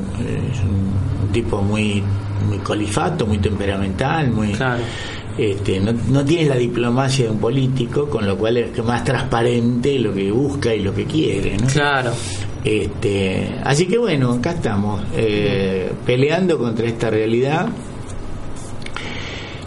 es 0.50 0.58
un 0.60 1.32
tipo 1.32 1.60
muy, 1.60 2.02
muy 2.48 2.58
colifato, 2.58 3.26
muy 3.26 3.38
temperamental, 3.38 4.30
muy. 4.30 4.52
Claro. 4.52 4.82
Este, 5.38 5.80
no, 5.80 5.92
no 5.92 6.24
tiene 6.24 6.48
la 6.48 6.56
diplomacia 6.56 7.26
de 7.26 7.30
un 7.30 7.38
político, 7.38 8.08
con 8.08 8.26
lo 8.26 8.36
cual 8.36 8.58
es 8.58 8.84
más 8.84 9.04
transparente 9.04 9.98
lo 9.98 10.12
que 10.12 10.30
busca 10.30 10.74
y 10.74 10.80
lo 10.80 10.94
que 10.94 11.04
quiere, 11.04 11.56
¿no? 11.56 11.66
Claro. 11.66 12.12
Este, 12.64 13.54
así 13.64 13.86
que 13.86 13.96
bueno, 13.96 14.32
acá 14.32 14.52
estamos, 14.52 15.02
eh, 15.14 15.90
peleando 16.04 16.58
contra 16.58 16.86
esta 16.86 17.08
realidad, 17.08 17.68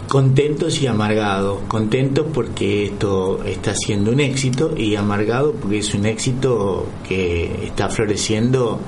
contentos 0.08 0.80
y 0.80 0.86
amargados, 0.86 1.62
contentos 1.66 2.26
porque 2.32 2.84
esto 2.84 3.42
está 3.44 3.74
siendo 3.74 4.12
un 4.12 4.20
éxito 4.20 4.74
y 4.76 4.94
amargados 4.94 5.56
porque 5.60 5.78
es 5.78 5.92
un 5.92 6.06
éxito 6.06 6.86
que 7.08 7.66
está 7.66 7.88
floreciendo 7.88 8.78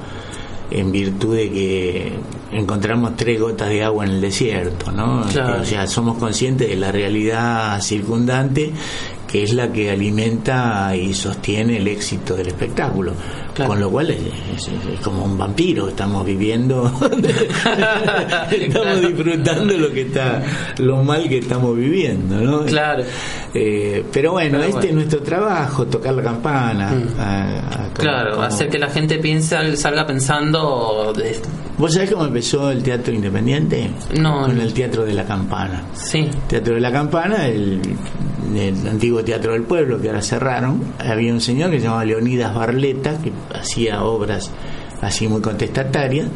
en 0.70 0.92
virtud 0.92 1.36
de 1.36 1.50
que 1.50 2.12
encontramos 2.52 3.16
tres 3.16 3.40
gotas 3.40 3.68
de 3.68 3.84
agua 3.84 4.04
en 4.04 4.12
el 4.12 4.20
desierto, 4.20 4.90
¿no? 4.90 5.24
Claro. 5.30 5.62
O 5.62 5.64
sea, 5.64 5.86
somos 5.86 6.18
conscientes 6.18 6.68
de 6.68 6.76
la 6.76 6.92
realidad 6.92 7.80
circundante 7.80 8.72
que 9.26 9.42
es 9.42 9.52
la 9.52 9.72
que 9.72 9.90
alimenta 9.90 10.94
y 10.96 11.12
sostiene 11.12 11.78
el 11.78 11.88
éxito 11.88 12.36
del 12.36 12.48
espectáculo. 12.48 13.12
Claro. 13.56 13.70
Con 13.70 13.80
lo 13.80 13.90
cual 13.90 14.10
es, 14.10 14.18
es- 14.54 14.68
es 14.68 15.00
como 15.02 15.24
un 15.24 15.38
vampiro, 15.38 15.88
estamos 15.88 16.24
viviendo, 16.26 16.92
estamos 18.50 19.00
disfrutando 19.00 19.76
lo 19.78 19.90
que 19.92 20.02
está, 20.02 20.42
lo 20.78 21.02
mal 21.02 21.28
que 21.28 21.38
estamos 21.38 21.76
viviendo, 21.76 22.36
¿no? 22.40 22.64
Claro. 22.66 23.02
Eh, 23.54 24.04
pero 24.12 24.32
bueno, 24.32 24.58
Pero 24.58 24.64
este 24.64 24.74
bueno. 24.74 24.88
es 24.88 24.94
nuestro 24.94 25.22
trabajo, 25.22 25.86
tocar 25.86 26.14
la 26.14 26.22
campana. 26.22 26.90
Mm. 26.92 27.20
a- 27.20 27.84
a- 27.86 27.92
Claro, 27.94 28.32
como- 28.32 28.42
hacer 28.42 28.68
que 28.68 28.78
la 28.78 28.88
gente 28.90 29.18
piense, 29.18 29.76
salga 29.76 30.06
pensando 30.06 31.12
de- 31.16 31.40
¿Vos 31.78 31.92
sabés 31.94 32.10
cómo 32.10 32.24
empezó 32.26 32.70
el 32.70 32.82
teatro 32.82 33.12
independiente? 33.14 33.90
No, 34.18 34.42
Con 34.42 34.60
el 34.60 34.72
teatro 34.72 35.04
de 35.04 35.14
la 35.14 35.24
campana. 35.24 35.82
sí, 35.94 36.28
Teatro 36.48 36.74
de 36.74 36.80
la 36.80 36.90
Campana, 36.92 37.46
el, 37.48 37.80
el 38.54 38.88
antiguo 38.88 39.22
Teatro 39.22 39.52
del 39.52 39.62
Pueblo, 39.62 40.00
que 40.00 40.08
ahora 40.08 40.22
cerraron, 40.22 40.82
había 40.98 41.32
un 41.34 41.40
señor 41.40 41.70
que 41.70 41.78
se 41.78 41.84
llamaba 41.84 42.04
Leonidas 42.04 42.54
Barleta, 42.54 43.18
que 43.22 43.30
hacía 43.54 44.02
obras 44.04 44.50
así 45.02 45.28
muy 45.28 45.40
contestatarias, 45.40 46.26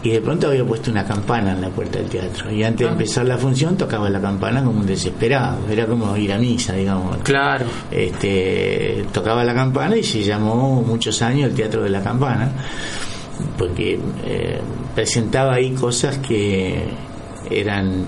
y 0.00 0.10
de 0.10 0.20
pronto 0.20 0.46
había 0.46 0.64
puesto 0.64 0.92
una 0.92 1.04
campana 1.04 1.52
en 1.52 1.60
la 1.60 1.70
puerta 1.70 1.98
del 1.98 2.08
teatro. 2.08 2.52
Y 2.52 2.62
antes 2.62 2.80
de 2.80 2.88
Ah. 2.88 2.92
empezar 2.92 3.26
la 3.26 3.36
función 3.36 3.76
tocaba 3.76 4.08
la 4.08 4.20
campana 4.20 4.62
como 4.62 4.78
un 4.80 4.86
desesperado, 4.86 5.58
era 5.68 5.86
como 5.86 6.16
ir 6.16 6.32
a 6.32 6.38
misa, 6.38 6.74
digamos. 6.74 7.16
claro. 7.24 7.66
Este, 7.90 9.04
tocaba 9.12 9.42
la 9.42 9.54
campana 9.54 9.96
y 9.96 10.04
se 10.04 10.22
llamó 10.22 10.82
muchos 10.82 11.20
años 11.22 11.48
el 11.50 11.54
Teatro 11.56 11.82
de 11.82 11.90
la 11.90 12.00
Campana, 12.00 12.50
porque 13.56 13.98
eh, 14.24 14.60
presentaba 14.94 15.54
ahí 15.54 15.72
cosas 15.72 16.18
que 16.18 16.84
eran 17.50 18.04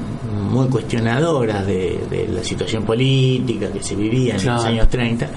muy 0.51 0.69
cuestionadoras 0.69 1.67
de, 1.67 1.99
de 2.11 2.29
la 2.29 2.45
situación 2.45 2.85
política 2.85 3.69
que 3.73 3.83
se 3.83 3.97
vivía 3.97 4.37
en 4.37 4.47
los 4.47 4.65
años 4.65 4.89
30. 4.89 5.29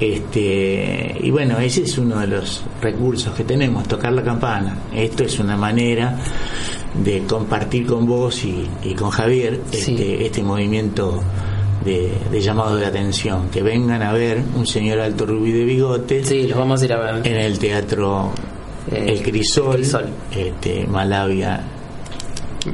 Este, 0.00 1.16
y 1.20 1.30
bueno, 1.30 1.58
ese 1.58 1.82
es 1.82 1.98
uno 1.98 2.18
de 2.20 2.26
los 2.26 2.62
recursos 2.80 3.34
que 3.34 3.44
tenemos, 3.44 3.86
tocar 3.86 4.12
la 4.12 4.22
campana. 4.22 4.76
Esto 4.94 5.24
es 5.24 5.38
una 5.38 5.56
manera 5.56 6.16
de 7.04 7.20
compartir 7.24 7.86
con 7.86 8.06
vos 8.06 8.42
y, 8.44 8.66
y 8.82 8.94
con 8.94 9.10
Javier 9.10 9.60
Sí. 9.70 9.92
este, 9.92 10.26
este 10.26 10.42
movimiento 10.42 11.22
de, 11.84 12.12
de 12.30 12.40
llamado 12.40 12.76
de 12.76 12.86
atención. 12.86 13.48
Que 13.50 13.62
vengan 13.62 14.02
a 14.02 14.12
ver 14.12 14.42
un 14.56 14.66
señor 14.66 15.00
alto 15.00 15.26
rubí 15.26 15.52
de 15.52 15.64
bigote 15.64 16.24
Sí, 16.24 16.46
los 16.48 16.58
vamos 16.58 16.80
a 16.82 16.84
ir 16.86 16.92
a 16.94 17.12
ver. 17.12 17.26
en 17.26 17.36
el 17.36 17.58
teatro 17.58 18.32
Eh, 18.90 19.04
El 19.08 19.22
Crisol, 19.22 19.74
El 19.76 19.80
Crisol. 19.82 20.08
Este, 20.34 20.86
Malavia 20.86 21.60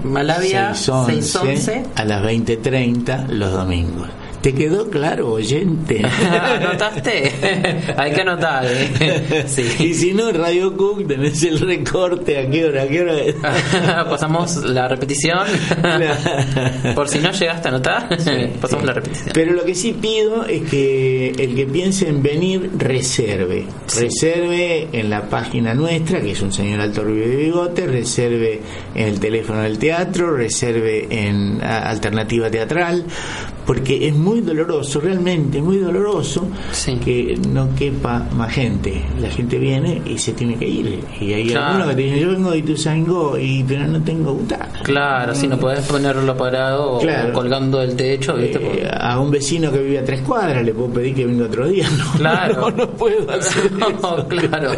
Malavia 0.04 0.74
611, 0.74 1.22
611. 1.22 1.84
a 1.96 2.04
las 2.04 2.22
20.30 2.22 3.28
los 3.28 3.52
domingos. 3.52 4.08
¿Te 4.46 4.54
quedó 4.54 4.88
claro, 4.88 5.32
oyente? 5.32 6.00
¿Anotaste? 6.40 7.32
Hay 7.96 8.12
que 8.12 8.20
anotar, 8.20 8.64
¿eh? 8.64 9.44
Y 9.44 9.48
Sí. 9.48 9.92
si 9.94 10.14
no, 10.14 10.28
en 10.28 10.36
Radio 10.36 10.76
Cook 10.76 11.04
tenés 11.08 11.42
el 11.42 11.58
recorte, 11.58 12.38
¿a 12.38 12.48
qué 12.48 12.64
hora? 12.66 12.82
¿A 12.82 12.86
qué 12.86 13.00
hora? 13.02 14.04
Pasamos 14.08 14.54
la 14.58 14.86
repetición. 14.86 15.40
Por 16.94 17.08
si 17.08 17.18
no 17.18 17.32
llegaste 17.32 17.66
a 17.66 17.70
anotar, 17.72 18.08
pasamos 18.60 18.82
Sí. 18.82 18.86
la 18.86 18.92
repetición. 18.92 19.30
Pero 19.34 19.52
lo 19.52 19.64
que 19.64 19.74
sí 19.74 19.92
pido 20.00 20.46
es 20.46 20.62
que 20.70 21.30
el 21.30 21.56
que 21.56 21.66
piense 21.66 22.08
en 22.08 22.22
venir 22.22 22.70
reserve. 22.78 23.66
Reserve 23.98 24.86
en 24.92 25.10
la 25.10 25.22
página 25.28 25.74
nuestra, 25.74 26.20
que 26.20 26.30
es 26.30 26.40
un 26.42 26.52
señor 26.52 26.80
alto 26.82 27.02
rubio 27.02 27.26
de 27.28 27.34
bigote, 27.34 27.84
reserve 27.88 28.60
en 28.94 29.08
el 29.08 29.18
teléfono 29.18 29.62
del 29.62 29.76
teatro, 29.76 30.36
reserve 30.36 31.08
en 31.10 31.60
alternativa 31.60 32.48
teatral, 32.48 33.04
porque 33.66 34.06
es 34.08 34.14
muy 34.14 34.40
doloroso, 34.40 35.00
realmente 35.00 35.60
muy 35.60 35.78
doloroso 35.78 36.46
Sí. 36.72 36.96
que 37.04 37.36
no 37.48 37.74
quepa 37.74 38.20
más 38.36 38.52
gente. 38.52 39.02
La 39.20 39.28
gente 39.28 39.58
viene 39.58 40.00
y 40.06 40.16
se 40.18 40.32
tiene 40.32 40.54
que 40.56 40.68
ir. 40.68 41.00
Y 41.20 41.32
hay 41.32 41.48
Claro. 41.48 41.66
algunos 41.66 41.88
que 41.88 41.94
te 41.96 42.02
dicen, 42.02 42.18
yo 42.20 42.28
vengo 42.30 42.50
de 42.52 42.58
Ituzaingó, 42.58 43.38
y 43.38 43.64
pero 43.64 43.86
no 43.88 44.00
tengo 44.02 44.34
butaca. 44.34 44.70
Claro, 44.84 45.34
si 45.34 45.48
no 45.48 45.58
podés 45.58 45.80
ponerlo 45.86 46.36
parado 46.36 46.98
Claro. 46.98 47.30
o 47.30 47.32
colgando 47.32 47.78
del 47.78 47.96
techo, 47.96 48.34
¿viste? 48.34 48.58
Eh, 48.84 48.90
a 48.98 49.18
un 49.18 49.30
vecino 49.30 49.72
que 49.72 49.78
vive 49.78 49.98
a 49.98 50.04
tres 50.04 50.20
cuadras 50.20 50.64
le 50.64 50.72
puedo 50.72 50.90
pedir 50.90 51.14
que 51.14 51.26
venga 51.26 51.46
otro 51.46 51.66
día. 51.68 51.88
No, 51.98 52.12
Claro. 52.18 52.70
no, 52.70 52.70
no 52.70 52.90
puedo 52.90 53.30
hacer 53.30 53.72
No, 53.72 53.88
eso. 53.88 54.26
claro. 54.28 54.72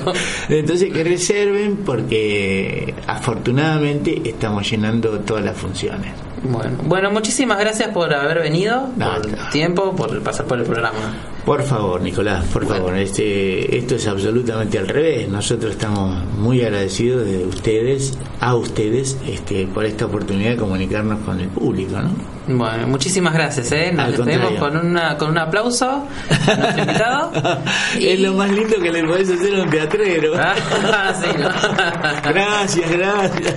Entonces 0.48 0.92
que 0.92 1.04
reserven 1.04 1.76
porque 1.84 2.94
afortunadamente 3.06 4.20
estamos 4.24 4.68
llenando 4.70 5.10
todas 5.20 5.44
las 5.44 5.56
funciones. 5.56 6.12
Bueno, 6.42 6.78
bueno, 6.84 7.10
muchísimas 7.10 7.58
gracias 7.58 7.90
por 7.90 8.12
haber 8.12 8.40
venido, 8.40 8.88
No, 8.96 9.16
por 9.16 9.26
el 9.26 9.50
tiempo, 9.50 9.94
por 9.94 10.22
pasar 10.22 10.46
por 10.46 10.58
el 10.58 10.64
programa. 10.64 10.98
Por 11.44 11.62
favor, 11.62 12.00
Nicolás, 12.00 12.44
por 12.52 12.66
favor, 12.66 12.94
este, 12.96 13.78
esto 13.78 13.94
es 13.94 14.06
absolutamente 14.06 14.78
al 14.78 14.86
revés. 14.86 15.28
Nosotros 15.28 15.72
estamos 15.72 16.24
muy 16.36 16.62
agradecidos 16.62 17.24
de 17.24 17.46
ustedes, 17.46 18.18
a 18.40 18.54
ustedes, 18.54 19.16
este, 19.26 19.66
por 19.66 19.84
esta 19.84 20.06
oportunidad 20.06 20.50
de 20.50 20.56
comunicarnos 20.56 21.20
con 21.20 21.40
el 21.40 21.48
público, 21.48 21.98
¿no? 22.00 22.37
Bueno, 22.48 22.86
muchísimas 22.86 23.34
gracias, 23.34 23.70
¿eh? 23.72 23.92
Nos 23.92 24.06
Al 24.06 24.12
despedimos 24.12 24.54
con, 24.54 24.74
una, 24.74 25.18
con 25.18 25.30
un 25.30 25.38
aplauso 25.38 26.08
a 26.30 26.54
nuestro 26.56 26.80
invitado. 26.80 27.32
Es 28.00 28.20
lo 28.20 28.32
más 28.32 28.50
lindo 28.50 28.76
que 28.80 28.90
le 28.90 29.04
podés 29.04 29.30
hacer 29.30 29.54
a 29.54 29.62
un 29.64 29.70
teatrero. 29.70 30.32
Ah, 30.34 30.54
sí, 31.20 31.28
¿no? 31.38 31.48
Gracias, 32.32 32.90
gracias. 32.90 33.54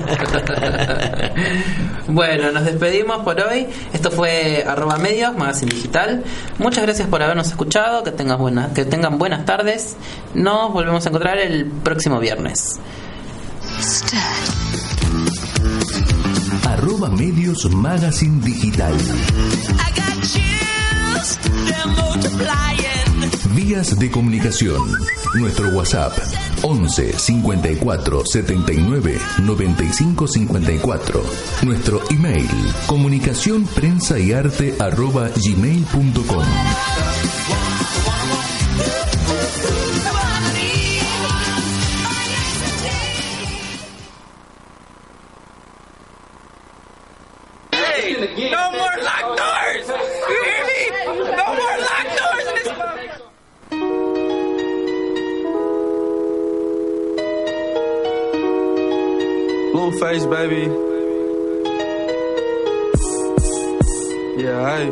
Bueno, 2.07 2.51
nos 2.51 2.65
despedimos 2.65 3.23
por 3.23 3.39
hoy. 3.39 3.67
Esto 3.93 4.11
fue 4.11 4.65
arroba 4.67 4.97
medios, 4.97 5.35
magazine 5.37 5.71
digital. 5.73 6.23
Muchas 6.57 6.83
gracias 6.83 7.07
por 7.07 7.23
habernos 7.23 7.47
escuchado. 7.47 8.03
Que 8.03 8.11
tengas 8.11 8.37
buena, 8.37 8.73
que 8.73 8.83
tengan 8.83 9.17
buenas 9.17 9.45
tardes. 9.45 9.95
Nos 10.33 10.73
volvemos 10.73 11.05
a 11.05 11.09
encontrar 11.09 11.37
el 11.37 11.65
próximo 11.65 12.19
viernes. 12.19 12.79
Arroba 16.81 17.09
Medios 17.09 17.69
Magazine 17.69 18.41
Digital. 18.43 18.91
Vías 23.53 23.99
de 23.99 24.09
comunicación. 24.09 24.81
Nuestro 25.35 25.69
WhatsApp 25.69 26.17
11 26.63 27.19
54 27.19 28.23
79 28.25 29.19
95 29.43 30.27
54. 30.27 31.23
Nuestro 31.61 32.01
email 32.09 32.49
comunicación 32.87 33.65
prensa 33.65 34.17
y 34.17 34.33
arte 34.33 34.75
arroba 34.79 35.29
gmail.com. 35.35 36.45
Blueface, 60.01 60.25
baby. 60.25 60.65
Yeah, 64.41 64.61
I 64.65 64.89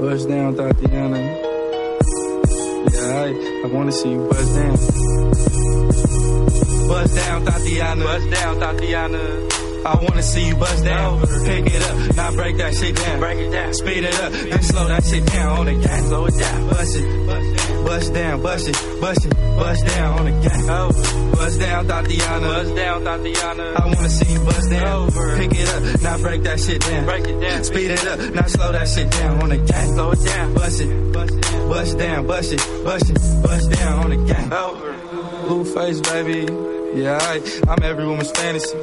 bust 0.00 0.28
down, 0.28 0.54
Tatiana. 0.54 1.18
Yeah, 2.92 3.24
I, 3.24 3.62
I 3.64 3.66
wanna 3.72 3.90
see 3.90 4.12
you 4.12 4.28
bust 4.28 4.54
down. 4.54 4.76
Bust 6.86 7.14
down, 7.16 7.44
Tatiana. 7.44 8.04
Bust 8.04 8.30
down, 8.30 8.60
Tatiana. 8.60 9.48
I 9.84 9.98
wanna 10.00 10.22
see 10.22 10.46
you 10.46 10.54
bust 10.54 10.84
down. 10.84 11.20
Pick 11.20 11.66
it 11.66 11.82
up, 11.82 12.16
now 12.16 12.30
break 12.32 12.56
that 12.58 12.74
shit 12.76 12.94
down. 12.94 13.18
Break 13.18 13.38
it 13.38 13.50
down. 13.50 13.74
Speed 13.74 14.04
it 14.04 14.20
up, 14.20 14.32
then 14.32 14.62
slow 14.62 14.86
that 14.86 15.04
shit 15.04 15.26
down 15.26 15.58
on 15.58 15.66
the 15.66 15.74
gas. 15.74 16.06
Slow 16.06 16.26
it 16.26 16.38
down. 16.38 16.68
Bust 16.68 16.96
it, 16.96 17.26
bust 17.26 17.55
down, 17.86 18.42
bust 18.42 18.68
it, 18.68 19.00
bust 19.00 19.26
it, 19.26 19.34
bust 19.34 19.86
down 19.86 20.18
on 20.18 20.24
the 20.24 20.30
gas. 20.42 20.66
Bust 21.36 21.60
down, 21.60 21.86
Tatiana. 21.86 22.46
Bust 22.46 22.74
down, 22.74 23.04
Tatiana. 23.04 23.62
I 23.76 23.86
wanna 23.86 24.08
see 24.08 24.32
you 24.32 24.40
bust 24.40 24.70
down. 24.70 25.06
Over. 25.06 25.36
Pick 25.36 25.52
it 25.54 25.68
up, 25.68 26.02
now 26.02 26.18
break 26.18 26.42
that 26.42 26.60
shit 26.60 26.80
down. 26.80 27.04
Break 27.04 27.26
it 27.26 27.40
down. 27.40 27.64
Speed 27.64 27.90
it 27.90 28.06
up, 28.06 28.34
now 28.34 28.46
slow 28.46 28.72
that 28.72 28.88
shit 28.88 29.10
down 29.10 29.42
on 29.42 29.48
the 29.50 29.58
gas. 29.58 29.88
Slow 29.88 30.10
it 30.10 30.24
down. 30.24 30.54
Bust 30.54 30.80
it, 30.80 31.12
bust 31.12 31.34
it, 31.34 31.68
bust 31.68 31.98
down, 31.98 32.26
bust 32.26 32.52
it, 32.52 32.84
bust 32.84 33.10
it, 33.10 33.42
bust 33.42 33.70
down 33.70 33.98
on 34.04 34.10
the 34.10 34.16
gas. 34.26 34.48
Blueface, 35.46 36.00
baby. 36.02 37.00
Yeah, 37.00 37.18
I, 37.20 37.42
I'm 37.68 37.82
every 37.82 38.06
woman's 38.06 38.30
fantasy. 38.30 38.76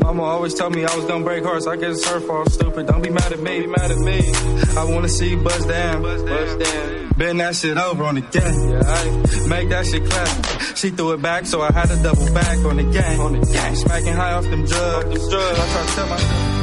Mama 0.00 0.22
always 0.22 0.54
told 0.54 0.74
me 0.74 0.84
I 0.84 0.94
was 0.96 1.04
gonna 1.04 1.24
break 1.24 1.44
hearts. 1.44 1.66
I 1.66 1.76
guess 1.76 1.98
it's 1.98 2.08
her 2.08 2.20
fault, 2.20 2.52
stupid. 2.52 2.86
Don't 2.86 3.02
be 3.02 3.10
mad 3.10 3.32
at 3.32 3.40
me, 3.40 3.60
be 3.60 3.66
mad 3.66 3.90
at 3.90 3.98
me. 3.98 4.32
I 4.76 4.84
wanna 4.84 5.08
see 5.08 5.30
you 5.30 5.42
bust 5.42 5.68
down, 5.68 6.02
bust 6.02 6.58
down. 6.58 6.97
Bend 7.18 7.40
that 7.40 7.56
shit 7.56 7.76
over 7.76 8.04
on 8.04 8.14
the 8.14 8.22
I 8.22 9.48
make 9.48 9.68
that 9.70 9.84
shit 9.86 10.08
clap. 10.08 10.28
She 10.76 10.90
threw 10.90 11.14
it 11.14 11.20
back, 11.20 11.46
so 11.46 11.60
I 11.60 11.72
had 11.72 11.88
to 11.88 11.96
double 12.00 12.32
back 12.32 12.58
on 12.64 12.76
the 12.76 12.84
gang. 12.84 13.18
On 13.18 13.32
the 13.32 13.40
gang, 13.44 13.74
smacking 13.74 14.14
high 14.14 14.34
off 14.34 14.44
them 14.44 14.64
drugs. 14.64 15.26
I 15.26 15.66
tried 15.72 15.88
to 15.88 15.94
tell 15.96 16.06
my 16.06 16.16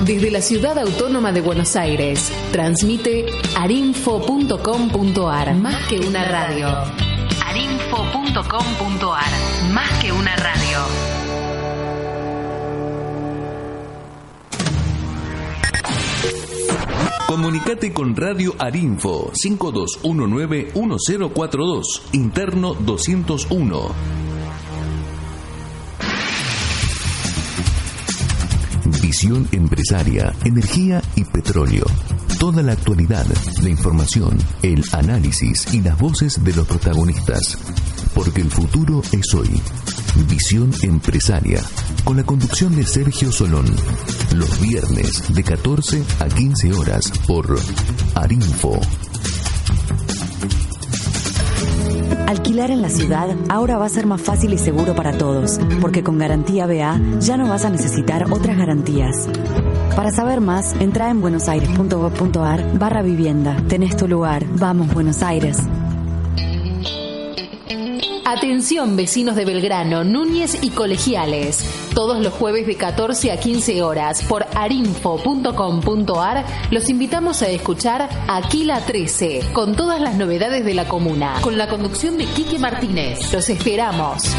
Desde 0.06 0.32
la 0.32 0.40
ciudad 0.40 0.78
autónoma 0.80 1.34
de 1.34 1.42
Buenos 1.42 1.76
Aires, 1.76 2.32
transmite 2.54 3.26
arinfo.com.ar. 3.58 5.56
Más 5.56 5.88
que 5.90 6.00
una 6.00 6.24
radio. 6.24 6.70
arinfo.com.ar. 7.46 9.32
Más 9.74 9.92
que 10.02 10.14
una 10.14 10.38
radio. 10.38 11.25
Comunicate 17.28 17.92
con 17.92 18.16
Radio 18.16 18.54
Arinfo 18.60 19.32
5219-1042, 19.32 22.02
interno 22.12 22.76
201. 22.76 23.90
Visión 29.02 29.48
empresaria, 29.52 30.36
energía 30.44 31.02
y 31.16 31.24
petróleo. 31.24 31.86
Toda 32.40 32.62
la 32.62 32.74
actualidad, 32.74 33.26
la 33.64 33.70
información, 33.70 34.38
el 34.62 34.84
análisis 34.92 35.74
y 35.74 35.82
las 35.82 35.98
voces 35.98 36.44
de 36.44 36.54
los 36.54 36.68
protagonistas. 36.68 37.58
Porque 38.14 38.42
el 38.42 38.52
futuro 38.52 39.02
es 39.12 39.34
hoy. 39.34 39.60
Visión 40.24 40.72
empresaria, 40.82 41.62
con 42.06 42.18
la 42.18 42.24
conducción 42.24 42.76
de 42.76 42.86
Sergio 42.86 43.32
Solón. 43.32 43.66
Los 44.34 44.60
viernes 44.62 45.34
de 45.34 45.44
14 45.44 46.04
a 46.20 46.28
15 46.28 46.74
horas 46.74 47.12
por 47.28 47.60
Arinfo. 48.16 48.80
Alquilar 52.28 52.72
en 52.72 52.82
la 52.82 52.90
ciudad 52.90 53.30
ahora 53.50 53.78
va 53.78 53.86
a 53.86 53.90
ser 53.90 54.08
más 54.08 54.22
fácil 54.22 54.54
y 54.54 54.58
seguro 54.58 54.96
para 54.96 55.18
todos, 55.18 55.60
porque 55.82 56.02
con 56.02 56.18
Garantía 56.18 56.66
BA 56.66 57.20
ya 57.20 57.38
no 57.38 57.48
vas 57.50 57.66
a 57.66 57.70
necesitar 57.70 58.32
otras 58.32 58.58
garantías. 58.58 59.28
Para 59.96 60.12
saber 60.12 60.42
más, 60.42 60.74
entra 60.80 61.10
en 61.10 61.22
buenosaires.gov.ar 61.22 62.80
barra 62.80 63.02
vivienda. 63.02 63.58
Tenés 63.68 63.96
tu 63.96 64.08
lugar. 64.08 64.46
Vamos, 64.58 64.94
Buenos 64.94 65.22
Aires. 65.22 65.60
Atención 68.36 68.98
vecinos 68.98 69.38
de 69.38 69.46
Belgrano, 69.46 70.04
Núñez 70.04 70.58
y 70.62 70.72
Colegiales. 70.72 71.64
Todos 71.94 72.22
los 72.22 72.34
jueves 72.34 72.68
de 72.68 72.76
14 72.76 73.32
a 73.32 73.40
15 73.40 73.82
horas 73.82 74.24
por 74.24 74.46
arinfo.com.ar 74.54 76.46
los 76.70 76.90
invitamos 76.90 77.42
a 77.42 77.48
escuchar 77.48 78.10
Aquila 78.28 78.82
13 78.82 79.52
con 79.54 79.74
todas 79.78 80.02
las 80.02 80.16
novedades 80.16 80.66
de 80.66 80.74
la 80.74 80.86
comuna, 80.86 81.36
con 81.42 81.58
la 81.58 81.70
conducción 81.70 82.18
de 82.18 82.26
Quique 82.26 82.60
Martínez. 82.60 83.32
Los 83.32 83.50
esperamos. 83.50 84.36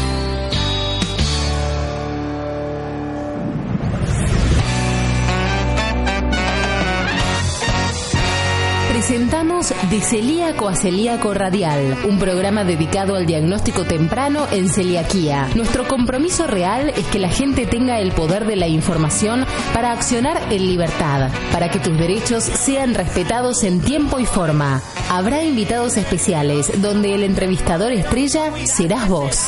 Presentamos 9.07 9.73
De 9.89 10.01
Celíaco 10.01 10.67
a 10.67 10.75
Celíaco 10.75 11.33
Radial, 11.33 11.97
un 12.03 12.19
programa 12.19 12.65
dedicado 12.65 13.15
al 13.15 13.25
diagnóstico 13.25 13.85
temprano 13.85 14.45
en 14.51 14.67
celiaquía. 14.67 15.47
Nuestro 15.55 15.87
compromiso 15.87 16.45
real 16.45 16.89
es 16.89 17.05
que 17.05 17.17
la 17.17 17.29
gente 17.29 17.65
tenga 17.65 18.01
el 18.01 18.11
poder 18.11 18.45
de 18.45 18.57
la 18.57 18.67
información 18.67 19.45
para 19.73 19.93
accionar 19.93 20.51
en 20.51 20.67
libertad, 20.67 21.31
para 21.53 21.71
que 21.71 21.79
tus 21.79 21.97
derechos 21.97 22.43
sean 22.43 22.95
respetados 22.95 23.63
en 23.63 23.79
tiempo 23.79 24.19
y 24.19 24.25
forma. 24.25 24.81
Habrá 25.09 25.41
invitados 25.41 25.95
especiales 25.95 26.81
donde 26.81 27.15
el 27.15 27.23
entrevistador 27.23 27.93
estrella 27.93 28.51
serás 28.65 29.07
vos. 29.07 29.47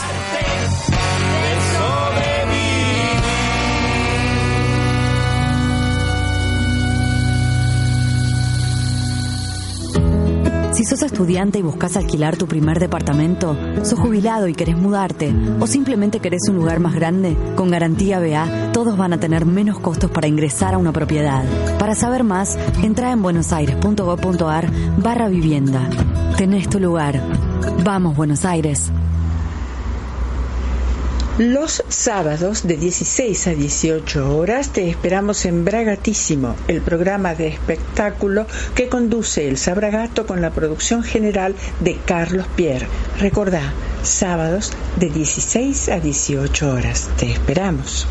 Si 10.80 10.86
sos 10.86 11.01
estudiante 11.01 11.59
y 11.59 11.61
buscas 11.61 11.97
alquilar 11.97 12.38
tu 12.38 12.47
primer 12.47 12.80
departamento, 12.80 13.57
sos 13.84 13.99
jubilado 13.99 14.47
y 14.47 14.53
querés 14.53 14.77
mudarte, 14.77 15.36
o 15.59 15.67
simplemente 15.67 16.21
querés 16.21 16.47
un 16.47 16.55
lugar 16.55 16.80
más 16.80 16.95
grande, 16.95 17.36
con 17.57 17.69
Garantía 17.69 18.21
BA, 18.21 18.71
todos 18.71 18.95
van 18.95 19.11
a 19.11 19.19
tener 19.19 19.45
menos 19.45 19.77
costos 19.77 20.09
para 20.09 20.30
ingresar 20.30 20.73
a 20.73 20.77
una 20.77 20.93
propiedad. 20.93 21.43
Para 21.80 21.95
saber 21.95 22.23
más, 22.23 22.57
entra 22.82 23.11
en 23.11 23.21
buenosaires.gov.ar 23.21 24.71
barra 24.99 25.27
vivienda. 25.27 25.82
Tenés 26.38 26.69
tu 26.69 26.80
lugar. 26.80 27.21
Vamos, 27.84 28.15
Buenos 28.15 28.45
Aires. 28.45 28.89
Los 31.40 31.86
sábados 31.88 32.68
de 32.68 32.76
16 32.76 33.48
a 33.48 33.52
18 33.52 34.38
horas 34.38 34.74
te 34.74 34.90
esperamos 34.90 35.46
en 35.46 35.64
Bragatísimo, 35.64 36.54
el 36.68 36.82
programa 36.82 37.34
de 37.34 37.48
espectáculo 37.48 38.46
que 38.76 38.90
conduce 38.90 39.48
el 39.48 39.58
Sabragato 39.58 40.28
con 40.28 40.42
la 40.42 40.50
producción 40.50 41.02
general 41.02 41.56
de 41.80 41.96
Carlos 42.06 42.46
Pierre. 42.58 42.88
Recordá, 43.22 43.72
sábados 44.04 44.74
de 44.98 45.10
16 45.12 45.88
a 45.88 46.02
18 46.02 46.72
horas. 46.72 47.10
Te 47.18 47.32
esperamos. 47.32 48.06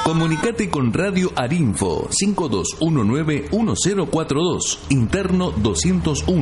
Comunicate 0.04 0.70
con 0.70 0.92
Radio 0.92 1.32
Arinfo 1.38 2.10
5219-1042, 2.10 4.80
interno 4.90 5.52
201. 5.52 6.40